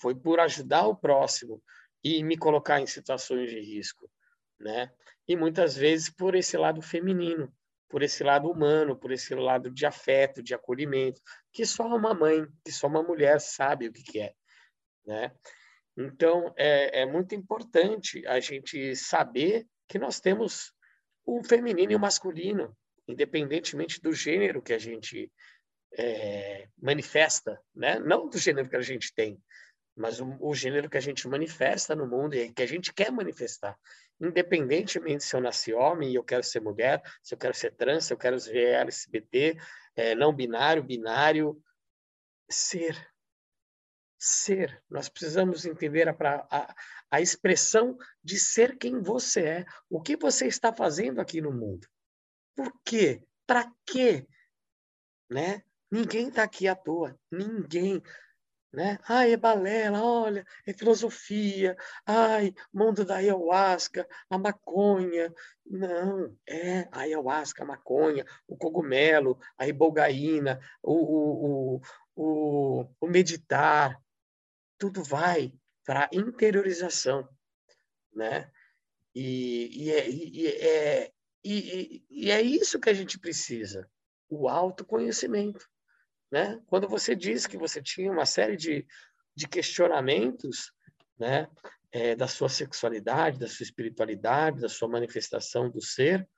Foi 0.01 0.15
por 0.15 0.39
ajudar 0.41 0.87
o 0.87 0.97
próximo 0.97 1.63
e 2.05 2.23
me 2.23 2.37
colocar 2.37 2.81
em 2.81 2.87
situações 2.87 3.51
de 3.51 3.61
risco 3.61 4.09
né? 4.59 4.91
E 5.27 5.37
muitas 5.37 5.77
vezes 5.77 6.11
por 6.11 6.35
esse 6.35 6.57
lado 6.57 6.83
feminino, 6.83 7.53
por 7.89 8.03
esse 8.03 8.23
lado 8.23 8.51
humano, 8.51 8.97
por 8.97 9.13
esse 9.13 9.35
lado 9.35 9.71
de 9.71 9.87
afeto, 9.87 10.43
de 10.43 10.55
acolhimento, 10.55 11.21
que 11.53 11.65
só 11.65 11.87
uma 11.87 12.13
mãe, 12.13 12.47
que 12.65 12.73
só 12.73 12.87
uma 12.87 13.03
mulher 13.03 13.41
sabe 13.41 13.89
o 13.89 13.93
que, 13.93 14.03
que 14.03 14.21
é, 14.21 14.35
né? 15.07 15.33
Então, 15.97 16.53
é, 16.57 17.03
é 17.03 17.07
muito 17.07 17.35
importante 17.35 18.25
a 18.27 18.39
gente 18.39 18.95
saber 18.95 19.67
que 19.89 19.99
nós 19.99 20.21
temos 20.21 20.73
o 21.25 21.43
feminino 21.43 21.93
e 21.93 21.97
o 21.97 22.01
masculino, 22.01 22.77
independentemente 23.09 24.01
do 24.01 24.13
gênero 24.13 24.61
que 24.61 24.75
a 24.75 24.79
gente 24.79 25.33
é, 25.97 26.69
manifesta, 26.81 27.61
né? 27.75 27.99
Não 27.99 28.29
do 28.29 28.39
gênero 28.39 28.69
que 28.69 28.77
a 28.77 28.83
gente 28.83 29.13
tem, 29.15 29.43
mas 29.97 30.21
o, 30.21 30.37
o, 30.41 30.55
gênero 30.55 30.91
que 30.91 30.99
a 30.99 31.01
gente 31.01 31.27
manifesta 31.27 31.97
no 31.97 32.07
mundo 32.07 32.35
e 32.35 32.53
que 32.53 32.63
a 32.63 32.67
gente 32.67 32.93
quer 32.93 33.11
manifestar. 33.11 33.77
Independentemente 34.21 35.25
se 35.25 35.35
eu 35.35 35.41
nasci 35.41 35.73
homem 35.73 36.13
e 36.13 36.15
eu 36.17 36.23
quero 36.23 36.45
ser 36.45 36.61
mulher, 36.61 37.03
se 37.23 37.35
eu 37.35 37.39
quero 37.39 37.55
ser 37.55 37.75
trans, 37.75 38.05
se 38.05 38.13
eu 38.13 38.19
quero 38.19 38.39
ser 38.39 38.75
LSBT, 38.75 39.57
é, 39.97 40.15
não 40.15 40.33
binário, 40.33 40.83
binário, 40.83 41.61
ser. 42.51 42.97
Ser. 44.21 44.83
Nós 44.91 45.09
precisamos 45.09 45.65
entender 45.65 46.09
a, 46.09 46.17
a, 46.51 46.75
a 47.09 47.21
expressão 47.21 47.97
de 48.23 48.39
ser 48.39 48.77
quem 48.77 49.01
você 49.01 49.41
é. 49.43 49.67
O 49.89 50.03
que 50.03 50.17
você 50.17 50.47
está 50.47 50.73
fazendo 50.73 51.21
aqui 51.21 51.41
no 51.41 51.53
mundo? 51.53 51.87
Por 52.59 52.73
quê? 52.85 53.23
Para 53.47 53.73
quê? 53.87 54.27
Né? 55.31 55.63
Ninguém 55.89 56.27
está 56.27 56.43
aqui 56.43 56.67
à 56.67 56.75
toa. 56.75 57.17
Ninguém 57.31 58.03
né? 58.73 58.99
Ai, 59.09 59.33
é 59.33 59.37
balela, 59.37 60.03
olha, 60.03 60.45
é 60.67 60.73
filosofia, 60.75 61.77
ai, 62.05 62.53
mundo 62.73 63.05
da 63.05 63.17
ayahuasca, 63.17 64.07
a 64.29 64.37
maconha. 64.37 65.33
Não, 65.65 66.37
é 66.47 66.81
a 66.93 67.01
ayahuasca, 67.03 67.63
a 67.63 67.67
maconha, 67.67 68.27
o 68.47 68.57
cogumelo, 68.57 69.39
a 69.57 69.69
ibogaína, 69.69 70.61
o, 70.83 71.77
o, 71.77 71.83
o, 72.17 72.89
o 73.01 73.07
meditar, 73.07 74.03
tudo 74.77 75.03
vai 75.03 75.55
para 75.85 76.11
interiorização, 76.13 77.27
né? 78.13 78.51
E, 79.15 79.85
e, 79.85 79.91
é, 79.93 80.11
e, 80.11 80.47
é, 80.47 81.13
e, 81.45 82.05
e 82.11 82.31
é 82.31 82.41
isso 82.43 82.81
que 82.81 82.91
a 82.91 82.95
gente 82.95 83.19
precisa, 83.19 83.89
o 84.29 84.49
autoconhecimento. 84.49 85.69
Né? 86.31 86.61
Quando 86.67 86.89
você 86.89 87.15
disse 87.15 87.49
que 87.49 87.57
você 87.57 87.83
tinha 87.83 88.13
uma 88.13 88.27
série 88.27 88.57
de, 88.57 88.87
de 89.35 89.49
questionamentos 89.49 90.73
né? 91.19 91.49
É, 91.91 92.15
da 92.15 92.29
sua 92.29 92.49
sexualidade, 92.49 93.39
da 93.39 93.49
sua 93.49 93.65
espiritualidade, 93.65 94.61
da 94.61 94.69
sua 94.69 94.89
manifestação 94.89 95.71
do 95.71 95.81
ser, 95.81 96.29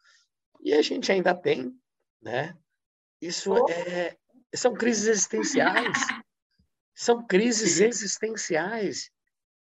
e 0.61 0.73
a 0.73 0.81
gente 0.81 1.11
ainda 1.11 1.35
tem, 1.35 1.75
né? 2.23 2.57
Isso 3.21 3.53
é, 3.69 4.17
são 4.55 4.73
crises 4.73 5.09
existenciais, 5.09 5.99
são 6.95 7.27
crises 7.27 7.81
existenciais. 7.81 9.11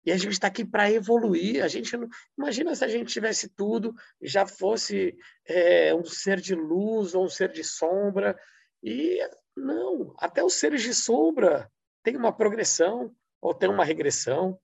E 0.05 0.11
a 0.11 0.17
gente 0.17 0.31
está 0.33 0.47
aqui 0.47 0.63
para 0.63 0.91
evoluir. 0.91 1.63
A 1.63 1.67
gente 1.67 1.95
não... 1.97 2.07
imagina 2.37 2.73
se 2.75 2.83
a 2.83 2.87
gente 2.87 3.11
tivesse 3.11 3.49
tudo, 3.49 3.93
já 4.21 4.45
fosse 4.45 5.17
é, 5.45 5.93
um 5.93 6.05
ser 6.05 6.39
de 6.39 6.55
luz 6.55 7.13
ou 7.13 7.25
um 7.25 7.29
ser 7.29 7.51
de 7.51 7.63
sombra, 7.63 8.39
e 8.81 9.19
não, 9.55 10.15
até 10.17 10.43
os 10.43 10.53
seres 10.53 10.81
de 10.81 10.93
sombra 10.93 11.69
tem 12.01 12.15
uma 12.15 12.31
progressão 12.31 13.13
ou 13.41 13.53
tem 13.53 13.69
uma 13.69 13.83
regressão, 13.83 14.59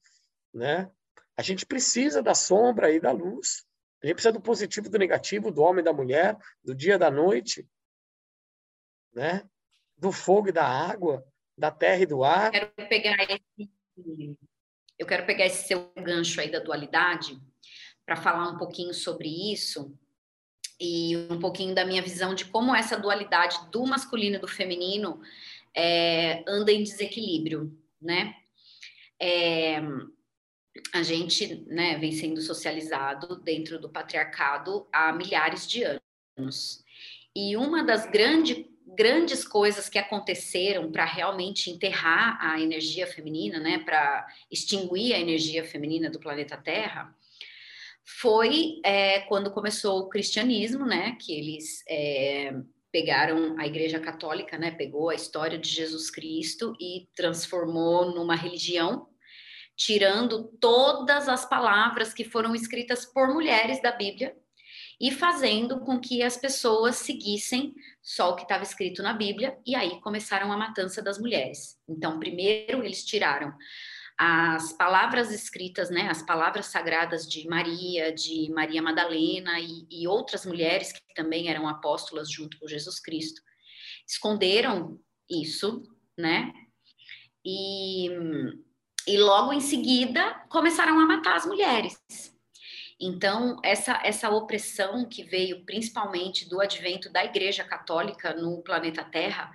né? 0.54 0.90
A 1.38 1.42
gente 1.42 1.66
precisa 1.66 2.24
da 2.24 2.34
sombra 2.34 2.92
e 2.92 3.00
da 3.00 3.12
luz. 3.12 3.66
A 4.02 4.08
gente 4.08 4.16
precisa 4.16 4.32
do 4.32 4.42
positivo, 4.42 4.90
do 4.90 4.98
negativo, 4.98 5.52
do 5.52 5.62
homem 5.62 5.82
e 5.82 5.86
da 5.86 5.92
mulher, 5.92 6.38
do 6.64 6.74
dia 6.74 6.96
e 6.96 6.98
da 6.98 7.12
noite, 7.12 7.68
né? 9.14 9.44
Do 9.98 10.12
fogo 10.12 10.50
e 10.50 10.54
da 10.54 10.66
água, 10.66 11.26
da 11.58 11.72
terra 11.72 12.04
e 12.04 12.06
do 12.06 12.24
ar. 12.24 12.52
Quero 12.52 12.72
pegar 12.88 13.18
esse, 13.24 13.70
eu 14.98 15.06
quero 15.06 15.26
pegar 15.26 15.46
esse 15.46 15.68
seu 15.68 15.92
gancho 15.96 16.40
aí 16.40 16.50
da 16.50 16.60
dualidade 16.60 17.40
para 18.06 18.16
falar 18.16 18.50
um 18.50 18.58
pouquinho 18.58 18.94
sobre 18.94 19.28
isso 19.52 19.98
e 20.80 21.16
um 21.30 21.40
pouquinho 21.40 21.74
da 21.74 21.86
minha 21.86 22.02
visão 22.02 22.36
de 22.36 22.46
como 22.46 22.76
essa 22.76 22.98
dualidade 22.98 23.58
do 23.72 23.86
masculino 23.86 24.36
e 24.36 24.40
do 24.40 24.48
feminino 24.48 25.22
é, 25.76 26.44
anda 26.48 26.72
em 26.72 26.84
desequilíbrio, 26.84 27.78
né? 28.02 28.36
É, 29.20 29.82
a 30.94 31.04
gente 31.04 31.64
né, 31.68 31.98
vem 31.98 32.12
sendo 32.12 32.42
socializado 32.42 33.38
dentro 33.38 33.80
do 33.80 33.90
patriarcado 33.90 34.88
há 34.92 35.14
milhares 35.14 35.68
de 35.68 35.84
anos. 36.38 36.84
E 37.34 37.56
uma 37.56 37.84
das 37.84 38.06
grande, 38.06 38.70
grandes 38.86 39.46
coisas 39.48 39.90
que 39.90 39.98
aconteceram 39.98 40.92
para 40.92 41.06
realmente 41.06 41.72
enterrar 41.72 42.38
a 42.40 42.60
energia 42.60 43.08
feminina, 43.08 43.60
né, 43.60 43.80
para 43.80 44.28
extinguir 44.52 45.14
a 45.14 45.20
energia 45.20 45.64
feminina 45.64 46.10
do 46.10 46.20
planeta 46.20 46.58
Terra, 46.58 47.16
foi 48.04 48.80
é, 48.84 49.22
quando 49.22 49.52
começou 49.52 50.00
o 50.00 50.10
cristianismo, 50.10 50.86
né, 50.86 51.18
que 51.20 51.34
eles 51.34 51.84
é, 51.90 52.54
pegaram 52.92 53.60
a 53.60 53.66
Igreja 53.66 54.00
Católica, 54.00 54.58
né, 54.58 54.72
pegou 54.72 55.10
a 55.10 55.16
história 55.16 55.58
de 55.58 55.68
Jesus 55.68 56.12
Cristo 56.12 56.76
e 56.80 57.10
transformou 57.16 58.14
numa 58.14 58.36
religião, 58.36 59.10
tirando 59.76 60.44
todas 60.62 61.28
as 61.28 61.44
palavras 61.44 62.14
que 62.14 62.24
foram 62.24 62.56
escritas 62.56 63.06
por 63.06 63.34
mulheres 63.34 63.82
da 63.82 63.92
Bíblia 63.92 64.36
e 65.02 65.12
fazendo 65.12 65.82
com 65.82 66.00
que 66.00 66.24
as 66.24 66.38
pessoas 66.38 66.98
seguissem 66.98 67.74
só 68.06 68.30
o 68.30 68.36
que 68.36 68.44
estava 68.44 68.62
escrito 68.62 69.02
na 69.02 69.14
Bíblia, 69.14 69.58
e 69.66 69.76
aí 69.76 70.00
começaram 70.00 70.52
a 70.52 70.58
matança 70.58 71.02
das 71.02 71.18
mulheres. 71.18 71.76
Então, 71.90 72.20
primeiro 72.20 72.84
eles 72.84 73.04
tiraram 73.04 73.52
as 74.16 74.72
palavras 74.74 75.32
escritas, 75.32 75.90
né, 75.90 76.08
as 76.08 76.22
palavras 76.22 76.68
sagradas 76.68 77.28
de 77.28 77.50
Maria, 77.50 78.14
de 78.14 78.50
Maria 78.54 78.82
Madalena 78.82 79.60
e, 79.60 79.88
e 79.90 80.08
outras 80.08 80.46
mulheres 80.46 80.94
que 80.94 81.02
também 81.16 81.50
eram 81.50 81.68
apóstolas 81.68 82.32
junto 82.32 82.60
com 82.60 82.68
Jesus 82.68 83.00
Cristo, 83.00 83.42
esconderam 84.08 85.00
isso, 85.28 85.84
né? 86.18 86.54
E, 87.44 88.08
e 89.08 89.18
logo 89.18 89.52
em 89.52 89.60
seguida 89.60 90.46
começaram 90.48 91.00
a 91.00 91.06
matar 91.08 91.36
as 91.36 91.46
mulheres. 91.46 92.00
Então, 93.00 93.60
essa, 93.64 94.00
essa 94.04 94.30
opressão 94.30 95.08
que 95.08 95.24
veio 95.24 95.66
principalmente 95.66 96.48
do 96.48 96.62
advento 96.62 97.10
da 97.10 97.26
Igreja 97.26 97.64
Católica 97.64 98.34
no 98.34 98.62
planeta 98.62 99.04
Terra, 99.04 99.52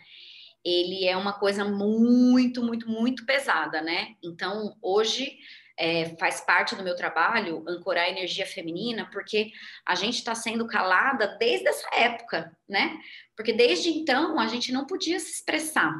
ele 0.65 1.07
é 1.07 1.17
uma 1.17 1.33
coisa 1.33 1.65
muito, 1.65 2.63
muito, 2.63 2.89
muito 2.89 3.25
pesada, 3.25 3.81
né? 3.81 4.15
Então, 4.23 4.77
hoje 4.83 5.39
é, 5.81 6.15
faz 6.17 6.43
parte 6.43 6.75
do 6.75 6.83
meu 6.83 6.95
trabalho 6.95 7.65
ancorar 7.67 8.05
a 8.05 8.11
energia 8.11 8.45
feminina, 8.45 9.09
porque 9.11 9.51
a 9.87 9.95
gente 9.95 10.17
está 10.17 10.35
sendo 10.35 10.67
calada 10.67 11.39
desde 11.39 11.67
essa 11.67 11.89
época, 11.95 12.55
né? 12.69 12.99
Porque 13.35 13.55
desde 13.55 13.89
então 13.89 14.39
a 14.39 14.47
gente 14.47 14.71
não 14.71 14.87
podia 14.87 15.19
se 15.19 15.33
expressar. 15.33 15.95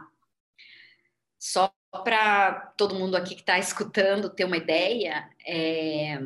Só 1.39 1.73
para 2.05 2.75
todo 2.77 2.95
mundo 2.95 3.17
aqui 3.17 3.35
que 3.35 3.41
está 3.41 3.59
escutando 3.59 4.29
ter 4.29 4.45
uma 4.45 4.59
ideia, 4.59 5.27
é, 5.47 6.19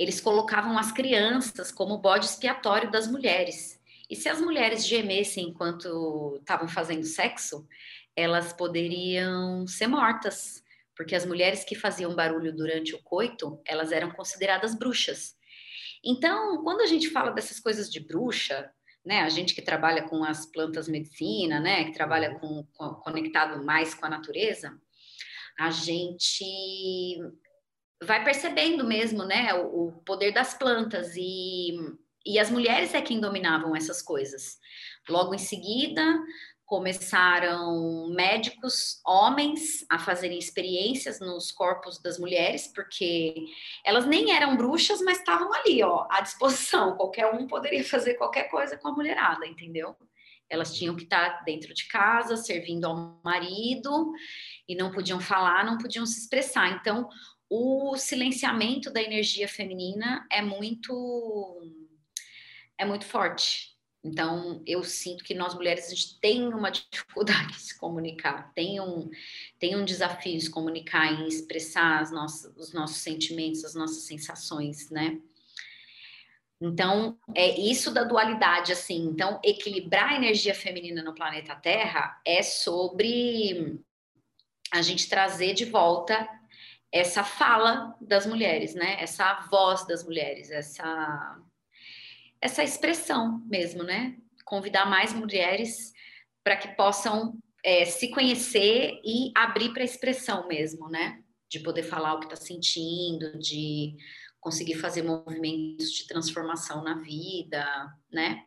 eles 0.00 0.18
colocavam 0.18 0.78
as 0.78 0.90
crianças 0.90 1.70
como 1.70 1.98
bode 1.98 2.24
expiatório 2.24 2.90
das 2.90 3.06
mulheres. 3.06 3.78
E 4.08 4.16
se 4.16 4.30
as 4.30 4.40
mulheres 4.40 4.86
gemessem 4.86 5.50
enquanto 5.50 6.38
estavam 6.40 6.66
fazendo 6.66 7.04
sexo, 7.04 7.68
elas 8.16 8.50
poderiam 8.50 9.66
ser 9.66 9.88
mortas, 9.88 10.64
porque 10.96 11.14
as 11.14 11.26
mulheres 11.26 11.64
que 11.64 11.74
faziam 11.74 12.14
barulho 12.14 12.50
durante 12.50 12.94
o 12.94 13.02
coito, 13.02 13.60
elas 13.66 13.92
eram 13.92 14.10
consideradas 14.10 14.74
bruxas. 14.74 15.36
Então, 16.02 16.64
quando 16.64 16.80
a 16.80 16.86
gente 16.86 17.10
fala 17.10 17.30
dessas 17.30 17.60
coisas 17.60 17.92
de 17.92 18.00
bruxa, 18.00 18.72
né, 19.04 19.20
a 19.20 19.28
gente 19.28 19.54
que 19.54 19.60
trabalha 19.60 20.08
com 20.08 20.24
as 20.24 20.46
plantas 20.46 20.88
medicina, 20.88 21.60
né, 21.60 21.84
que 21.84 21.92
trabalha 21.92 22.38
com, 22.38 22.66
com 22.72 22.94
conectado 22.94 23.62
mais 23.62 23.92
com 23.92 24.06
a 24.06 24.10
natureza, 24.10 24.74
a 25.58 25.70
gente 25.70 27.18
vai 28.02 28.24
percebendo 28.24 28.86
mesmo, 28.86 29.24
né, 29.24 29.54
o, 29.54 29.88
o 29.88 29.92
poder 30.04 30.32
das 30.32 30.54
plantas 30.54 31.14
e 31.16 31.76
e 32.24 32.38
as 32.38 32.50
mulheres 32.50 32.94
é 32.94 33.00
quem 33.00 33.20
dominavam 33.20 33.74
essas 33.74 34.02
coisas. 34.02 34.58
Logo 35.08 35.34
em 35.34 35.38
seguida, 35.38 36.02
começaram 36.66 38.08
médicos, 38.10 39.00
homens, 39.04 39.84
a 39.90 39.98
fazerem 39.98 40.38
experiências 40.38 41.18
nos 41.18 41.50
corpos 41.50 42.00
das 42.00 42.18
mulheres, 42.18 42.70
porque 42.72 43.34
elas 43.84 44.06
nem 44.06 44.32
eram 44.32 44.56
bruxas, 44.56 45.00
mas 45.00 45.18
estavam 45.18 45.52
ali, 45.52 45.82
ó, 45.82 46.06
à 46.10 46.20
disposição. 46.20 46.94
Qualquer 46.96 47.26
um 47.34 47.46
poderia 47.46 47.82
fazer 47.84 48.14
qualquer 48.14 48.44
coisa 48.44 48.76
com 48.76 48.88
a 48.88 48.92
mulherada, 48.92 49.46
entendeu? 49.46 49.96
Elas 50.48 50.76
tinham 50.76 50.94
que 50.96 51.04
estar 51.04 51.42
dentro 51.44 51.72
de 51.72 51.88
casa, 51.88 52.36
servindo 52.36 52.84
ao 52.84 53.20
marido, 53.24 54.12
e 54.68 54.76
não 54.76 54.90
podiam 54.90 55.20
falar, 55.20 55.64
não 55.64 55.78
podiam 55.78 56.04
se 56.04 56.20
expressar. 56.20 56.68
Então, 56.70 57.08
o 57.50 57.96
silenciamento 57.96 58.90
da 58.92 59.02
energia 59.02 59.48
feminina 59.48 60.24
é 60.30 60.40
muito 60.40 61.60
é 62.78 62.84
muito 62.84 63.04
forte. 63.04 63.76
Então, 64.02 64.62
eu 64.66 64.82
sinto 64.82 65.22
que 65.22 65.34
nós 65.34 65.52
mulheres 65.52 65.88
a 65.88 65.90
gente 65.90 66.18
tem 66.20 66.48
uma 66.54 66.70
dificuldade 66.70 67.48
de 67.52 67.60
se 67.60 67.76
comunicar, 67.76 68.50
tem 68.54 68.80
um, 68.80 69.10
tem 69.58 69.76
um 69.76 69.84
desafio 69.84 70.38
de 70.38 70.44
se 70.44 70.50
comunicar, 70.50 71.12
em 71.12 71.26
expressar 71.26 72.00
as 72.00 72.10
nossas, 72.10 72.56
os 72.56 72.72
nossos 72.72 72.98
sentimentos, 72.98 73.62
as 73.64 73.74
nossas 73.74 74.04
sensações, 74.04 74.88
né? 74.88 75.20
Então, 76.62 77.18
é 77.34 77.58
isso 77.60 77.90
da 77.90 78.04
dualidade, 78.04 78.72
assim. 78.72 79.06
Então, 79.06 79.38
equilibrar 79.44 80.10
a 80.10 80.16
energia 80.16 80.54
feminina 80.54 81.02
no 81.02 81.14
planeta 81.14 81.54
Terra 81.54 82.20
é 82.24 82.42
sobre 82.42 83.82
a 84.72 84.80
gente 84.80 85.08
trazer 85.08 85.52
de 85.52 85.64
volta 85.64 86.28
essa 86.92 87.22
fala 87.22 87.96
das 88.00 88.26
mulheres, 88.26 88.74
né? 88.74 88.96
Essa 89.00 89.46
voz 89.50 89.86
das 89.86 90.04
mulheres, 90.04 90.50
essa 90.50 91.40
essa 92.40 92.64
expressão 92.64 93.42
mesmo, 93.46 93.82
né? 93.82 94.16
Convidar 94.44 94.86
mais 94.86 95.12
mulheres 95.12 95.92
para 96.42 96.56
que 96.56 96.68
possam 96.68 97.38
é, 97.62 97.84
se 97.84 98.08
conhecer 98.08 98.98
e 99.04 99.30
abrir 99.36 99.72
para 99.72 99.82
a 99.82 99.84
expressão 99.84 100.48
mesmo, 100.48 100.88
né? 100.88 101.22
De 101.48 101.60
poder 101.60 101.82
falar 101.82 102.14
o 102.14 102.20
que 102.20 102.26
está 102.26 102.36
sentindo, 102.36 103.38
de 103.38 103.94
conseguir 104.40 104.76
fazer 104.76 105.02
movimentos 105.02 105.92
de 105.92 106.06
transformação 106.06 106.82
na 106.82 106.94
vida, 106.94 107.64
né? 108.10 108.44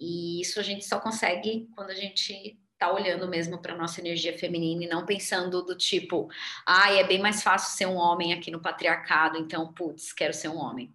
E 0.00 0.40
isso 0.40 0.58
a 0.58 0.62
gente 0.62 0.84
só 0.84 0.98
consegue 0.98 1.68
quando 1.74 1.90
a 1.90 1.94
gente 1.94 2.58
tá 2.86 2.92
olhando 2.92 3.28
mesmo 3.28 3.58
para 3.58 3.76
nossa 3.76 4.00
energia 4.00 4.36
feminina 4.38 4.84
e 4.84 4.88
não 4.88 5.06
pensando 5.06 5.62
do 5.62 5.76
tipo, 5.76 6.28
ah, 6.66 6.92
é 6.92 7.04
bem 7.04 7.20
mais 7.20 7.42
fácil 7.42 7.76
ser 7.76 7.86
um 7.86 7.96
homem 7.96 8.32
aqui 8.32 8.50
no 8.50 8.60
patriarcado, 8.60 9.38
então, 9.38 9.72
putz, 9.72 10.12
quero 10.12 10.32
ser 10.32 10.48
um 10.48 10.58
homem 10.58 10.94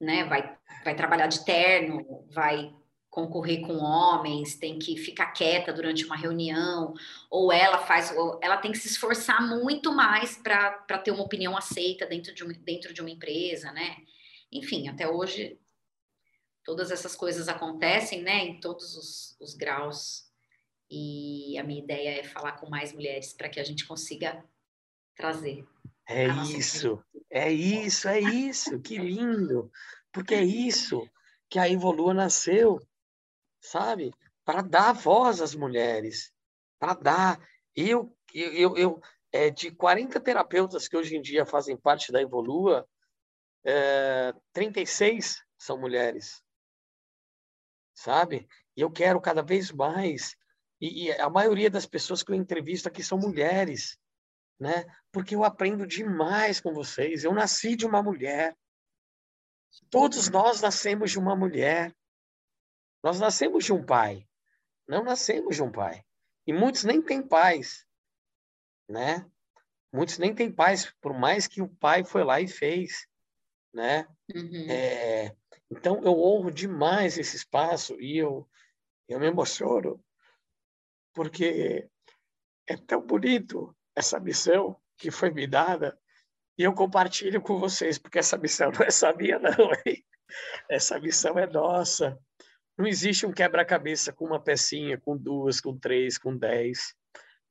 né? 0.00 0.24
Vai, 0.24 0.56
vai 0.84 0.94
trabalhar 0.94 1.26
de 1.26 1.44
terno, 1.44 2.24
vai 2.30 2.74
concorrer 3.10 3.62
com 3.62 3.78
homens, 3.78 4.56
tem 4.56 4.78
que 4.78 4.96
ficar 4.98 5.32
quieta 5.32 5.72
durante 5.72 6.04
uma 6.04 6.16
reunião, 6.16 6.92
ou 7.30 7.50
ela 7.50 7.78
faz, 7.78 8.14
ou 8.14 8.38
ela 8.42 8.58
tem 8.58 8.70
que 8.70 8.78
se 8.78 8.88
esforçar 8.88 9.40
muito 9.40 9.90
mais 9.94 10.36
para 10.36 10.98
ter 10.98 11.12
uma 11.12 11.24
opinião 11.24 11.56
aceita 11.56 12.04
dentro 12.04 12.34
de, 12.34 12.44
um, 12.44 12.48
dentro 12.48 12.92
de 12.92 13.00
uma 13.00 13.10
empresa, 13.10 13.72
né? 13.72 13.96
Enfim, 14.52 14.88
até 14.88 15.08
hoje 15.08 15.58
todas 16.66 16.90
essas 16.90 17.16
coisas 17.16 17.48
acontecem, 17.48 18.22
né? 18.22 18.44
Em 18.44 18.60
todos 18.60 18.96
os, 18.96 19.36
os 19.40 19.54
graus. 19.54 20.26
E 20.90 21.56
a 21.58 21.64
minha 21.64 21.82
ideia 21.82 22.20
é 22.20 22.24
falar 22.24 22.52
com 22.52 22.68
mais 22.68 22.92
mulheres 22.92 23.32
para 23.32 23.48
que 23.48 23.58
a 23.58 23.64
gente 23.64 23.86
consiga 23.86 24.44
trazer 25.16 25.66
é 26.08 26.28
isso, 26.28 27.04
é 27.28 27.52
isso, 27.52 28.08
é 28.08 28.20
isso, 28.20 28.80
que 28.80 28.96
lindo. 28.96 29.70
Porque 30.12 30.34
é 30.34 30.44
isso 30.44 31.08
que 31.50 31.58
a 31.58 31.68
Evolua 31.68 32.14
nasceu, 32.14 32.80
sabe? 33.60 34.12
Para 34.44 34.62
dar 34.62 34.92
voz 34.92 35.40
às 35.40 35.54
mulheres, 35.54 36.32
para 36.78 36.94
dar. 36.94 37.48
Eu, 37.74 38.16
eu, 38.32 38.76
eu, 38.76 39.00
é, 39.32 39.50
de 39.50 39.72
40 39.72 40.20
terapeutas 40.20 40.86
que 40.86 40.96
hoje 40.96 41.16
em 41.16 41.20
dia 41.20 41.44
fazem 41.44 41.76
parte 41.76 42.12
da 42.12 42.22
Evolua, 42.22 42.88
é, 43.64 44.32
36 44.52 45.44
são 45.58 45.76
mulheres, 45.76 46.40
sabe? 47.96 48.46
E 48.76 48.82
eu 48.82 48.90
quero 48.90 49.20
cada 49.20 49.42
vez 49.42 49.72
mais. 49.72 50.36
E, 50.80 51.06
e 51.06 51.12
a 51.12 51.28
maioria 51.28 51.70
das 51.70 51.86
pessoas 51.86 52.22
que 52.22 52.30
eu 52.30 52.36
entrevisto 52.36 52.86
aqui 52.86 53.02
são 53.02 53.18
mulheres 53.18 53.98
né? 54.58 54.84
Porque 55.12 55.34
eu 55.34 55.44
aprendo 55.44 55.86
demais 55.86 56.60
com 56.60 56.72
vocês. 56.72 57.24
Eu 57.24 57.32
nasci 57.32 57.76
de 57.76 57.86
uma 57.86 58.02
mulher. 58.02 58.56
Todos 59.90 60.28
nós 60.28 60.60
nascemos 60.60 61.10
de 61.10 61.18
uma 61.18 61.36
mulher. 61.36 61.94
Nós 63.02 63.20
nascemos 63.20 63.64
de 63.64 63.72
um 63.72 63.84
pai. 63.84 64.26
Não 64.88 65.04
nascemos 65.04 65.56
de 65.56 65.62
um 65.62 65.70
pai. 65.70 66.04
E 66.46 66.52
muitos 66.52 66.84
nem 66.84 67.02
têm 67.02 67.26
pais, 67.26 67.84
né? 68.88 69.28
Muitos 69.92 70.18
nem 70.18 70.34
têm 70.34 70.50
pais, 70.50 70.92
por 71.00 71.12
mais 71.12 71.46
que 71.46 71.60
o 71.60 71.68
pai 71.68 72.04
foi 72.04 72.22
lá 72.22 72.40
e 72.40 72.46
fez, 72.46 73.06
né? 73.72 74.06
Uhum. 74.32 74.70
É, 74.70 75.36
então, 75.70 76.02
eu 76.02 76.18
honro 76.18 76.50
demais 76.50 77.18
esse 77.18 77.36
espaço 77.36 78.00
e 78.00 78.18
eu, 78.18 78.48
eu 79.08 79.18
me 79.18 79.26
emociono, 79.26 80.02
porque 81.12 81.88
é 82.66 82.76
tão 82.76 83.00
bonito 83.00 83.76
essa 83.94 84.20
missão 84.20 84.80
que 84.96 85.10
foi 85.10 85.30
me 85.30 85.46
dada 85.46 85.98
e 86.58 86.62
eu 86.62 86.72
compartilho 86.72 87.40
com 87.40 87.58
vocês, 87.58 87.98
porque 87.98 88.18
essa 88.18 88.38
missão 88.38 88.70
não 88.70 88.82
é 88.82 88.90
só 88.90 89.14
minha, 89.14 89.38
não, 89.38 89.70
hein? 89.84 90.04
Essa 90.68 90.98
missão 90.98 91.38
é 91.38 91.46
nossa. 91.46 92.18
Não 92.78 92.86
existe 92.86 93.26
um 93.26 93.32
quebra-cabeça 93.32 94.12
com 94.12 94.26
uma 94.26 94.42
pecinha, 94.42 94.98
com 94.98 95.16
duas, 95.16 95.60
com 95.60 95.78
três, 95.78 96.18
com 96.18 96.36
dez, 96.36 96.94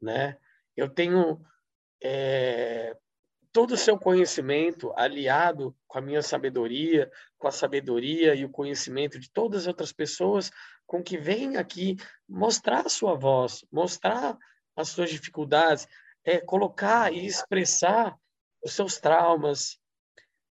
né? 0.01 0.38
Eu 0.75 0.89
tenho 0.89 1.41
é, 2.04 2.95
todo 3.55 3.71
o 3.71 3.77
seu 3.77 3.97
conhecimento 3.97 4.91
aliado 4.97 5.73
com 5.87 5.97
a 5.97 6.01
minha 6.01 6.21
sabedoria, 6.21 7.09
com 7.37 7.47
a 7.47 7.51
sabedoria 7.53 8.35
e 8.35 8.43
o 8.43 8.49
conhecimento 8.49 9.17
de 9.17 9.31
todas 9.31 9.61
as 9.61 9.67
outras 9.67 9.93
pessoas 9.93 10.51
com 10.85 11.01
que 11.01 11.17
vêm 11.17 11.55
aqui 11.55 11.95
mostrar 12.27 12.85
a 12.85 12.89
sua 12.89 13.15
voz, 13.15 13.63
mostrar 13.71 14.37
as 14.75 14.89
suas 14.89 15.09
dificuldades, 15.09 15.87
é, 16.25 16.37
colocar 16.41 17.13
e 17.13 17.25
expressar 17.25 18.13
os 18.61 18.73
seus 18.73 18.99
traumas, 18.99 19.79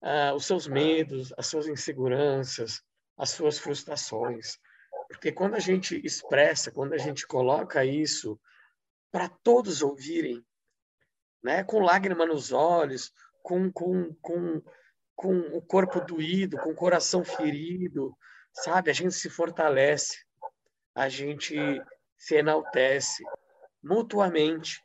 uh, 0.02 0.34
os 0.36 0.44
seus 0.44 0.68
medos, 0.68 1.32
as 1.38 1.46
suas 1.46 1.68
inseguranças, 1.68 2.82
as 3.16 3.30
suas 3.30 3.58
frustrações. 3.58 4.58
Porque 5.08 5.32
quando 5.32 5.54
a 5.54 5.58
gente 5.58 5.98
expressa, 6.04 6.70
quando 6.70 6.92
a 6.92 6.98
gente 6.98 7.26
coloca 7.26 7.82
isso 7.82 8.38
para 9.10 9.26
todos 9.42 9.80
ouvirem, 9.80 10.44
né, 11.42 11.64
com 11.64 11.80
lágrima 11.80 12.26
nos 12.26 12.52
olhos, 12.52 13.12
com, 13.42 13.70
com, 13.72 14.14
com, 14.20 14.62
com 15.14 15.38
o 15.56 15.62
corpo 15.62 16.00
doído, 16.00 16.58
com 16.58 16.70
o 16.70 16.74
coração 16.74 17.24
ferido, 17.24 18.16
sabe? 18.52 18.90
A 18.90 18.94
gente 18.94 19.14
se 19.14 19.30
fortalece, 19.30 20.18
a 20.94 21.08
gente 21.08 21.56
se 22.16 22.36
enaltece 22.36 23.24
mutuamente. 23.82 24.82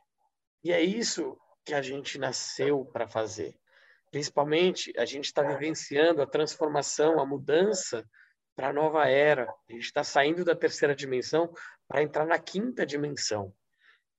E 0.64 0.72
é 0.72 0.80
isso 0.80 1.36
que 1.64 1.74
a 1.74 1.82
gente 1.82 2.18
nasceu 2.18 2.84
para 2.86 3.06
fazer. 3.06 3.54
Principalmente, 4.10 4.92
a 4.96 5.04
gente 5.04 5.26
está 5.26 5.42
vivenciando 5.42 6.22
a 6.22 6.26
transformação, 6.26 7.20
a 7.20 7.26
mudança 7.26 8.08
para 8.54 8.68
a 8.68 8.72
nova 8.72 9.06
era. 9.06 9.44
A 9.68 9.72
gente 9.72 9.84
está 9.84 10.02
saindo 10.02 10.44
da 10.44 10.56
terceira 10.56 10.94
dimensão 10.94 11.52
para 11.86 12.02
entrar 12.02 12.24
na 12.24 12.38
quinta 12.38 12.86
dimensão. 12.86 13.52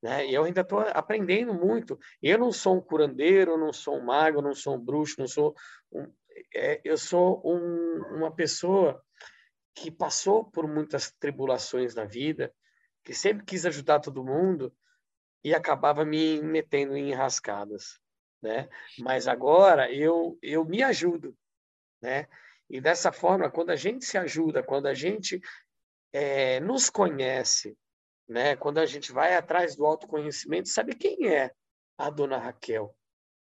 Né? 0.01 0.27
E 0.27 0.33
eu 0.33 0.43
ainda 0.43 0.62
estou 0.62 0.79
aprendendo 0.79 1.53
muito. 1.53 1.99
Eu 2.21 2.38
não 2.38 2.51
sou 2.51 2.77
um 2.77 2.81
curandeiro, 2.81 3.57
não 3.57 3.73
sou 3.73 3.97
um 3.97 4.05
mago, 4.05 4.41
não 4.41 4.53
sou 4.53 4.75
um 4.75 4.79
bruxo, 4.79 5.15
não 5.19 5.27
sou 5.27 5.55
um, 5.91 6.12
é, 6.53 6.81
eu 6.83 6.97
sou 6.97 7.41
um, 7.43 8.15
uma 8.15 8.31
pessoa 8.31 9.01
que 9.73 9.91
passou 9.91 10.45
por 10.45 10.67
muitas 10.67 11.12
tribulações 11.19 11.95
na 11.95 12.05
vida, 12.05 12.53
que 13.03 13.13
sempre 13.13 13.45
quis 13.45 13.65
ajudar 13.65 13.99
todo 13.99 14.23
mundo 14.23 14.73
e 15.43 15.53
acabava 15.53 16.03
me 16.03 16.41
metendo 16.41 16.95
em 16.95 17.12
enrascadas, 17.12 17.99
né? 18.41 18.67
Mas 18.99 19.27
agora 19.27 19.91
eu 19.91 20.38
eu 20.41 20.65
me 20.65 20.83
ajudo, 20.83 21.36
né? 22.01 22.27
E 22.69 22.81
dessa 22.81 23.12
forma, 23.12 23.49
quando 23.49 23.69
a 23.69 23.75
gente 23.75 24.03
se 24.03 24.17
ajuda, 24.17 24.63
quando 24.63 24.88
a 24.88 24.93
gente 24.93 25.39
é, 26.12 26.60
nos 26.60 26.89
conhece, 26.89 27.77
né? 28.28 28.56
Quando 28.56 28.80
a 28.80 28.86
gente 28.86 29.12
vai 29.12 29.36
atrás 29.36 29.76
do 29.76 29.86
autoconhecimento, 29.86 30.70
sabe 30.70 30.96
quem 30.96 31.30
é 31.30 31.52
a 31.98 32.10
dona 32.10 32.38
Raquel, 32.38 32.96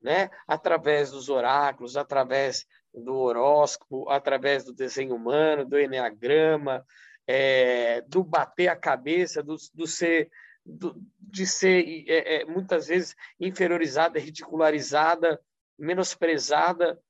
né? 0.02 0.30
Através 0.48 1.12
dos 1.12 1.30
oráculos, 1.30 1.98
através 1.98 2.66
do 2.94 3.16
horóscopo, 3.16 4.10
através 4.10 4.64
do 4.64 4.74
desenho 4.74 5.16
humano, 5.16 5.66
do 5.66 5.80
enneagrama, 5.80 6.86
é, 7.28 8.02
do 8.02 8.24
bater 8.24 8.68
a 8.68 8.76
cabeça, 8.76 9.44
do, 9.44 9.56
do 9.74 9.88
ser, 9.88 10.30
do, 10.66 10.96
de 11.20 11.46
ser 11.46 12.06
é, 12.08 12.42
é, 12.42 12.46
muitas 12.46 12.88
vezes 12.88 13.16
inferiorizada, 13.40 14.20
ridicularizada, 14.20 15.40
menosprezada 15.78 17.02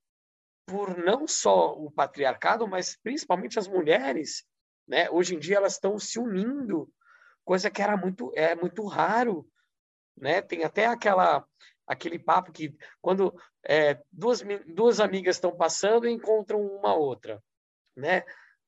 por 0.66 0.98
não 0.98 1.28
só 1.28 1.74
o 1.74 1.92
patriarcado, 1.92 2.68
mas 2.68 2.96
principalmente 2.98 3.58
as 3.58 3.68
mulheres. 3.68 4.46
Né? 4.88 5.10
Hoje 5.10 5.36
em 5.36 5.40
dia 5.40 5.58
elas 5.58 5.74
estão 5.74 5.98
se 5.98 6.20
unindo 6.20 6.92
coisa 7.46 7.70
que 7.70 7.82
era 7.82 7.98
muito 7.98 8.32
é 8.36 8.56
muito 8.56 8.86
raro, 8.86 9.48
né? 10.18 10.42
Tem 10.42 10.64
até 10.64 10.86
aquela 10.86 11.46
aquele 11.88 12.18
papo 12.18 12.52
que 12.52 12.76
quando 13.02 13.34
é, 13.66 14.00
duas 14.12 14.42
duas 14.68 15.00
amigas 15.00 15.36
estão 15.36 15.56
passando 15.56 16.08
e 16.08 16.12
encontram 16.12 16.62
uma 16.62 16.94
outra, 16.94 17.42
né? 17.96 18.24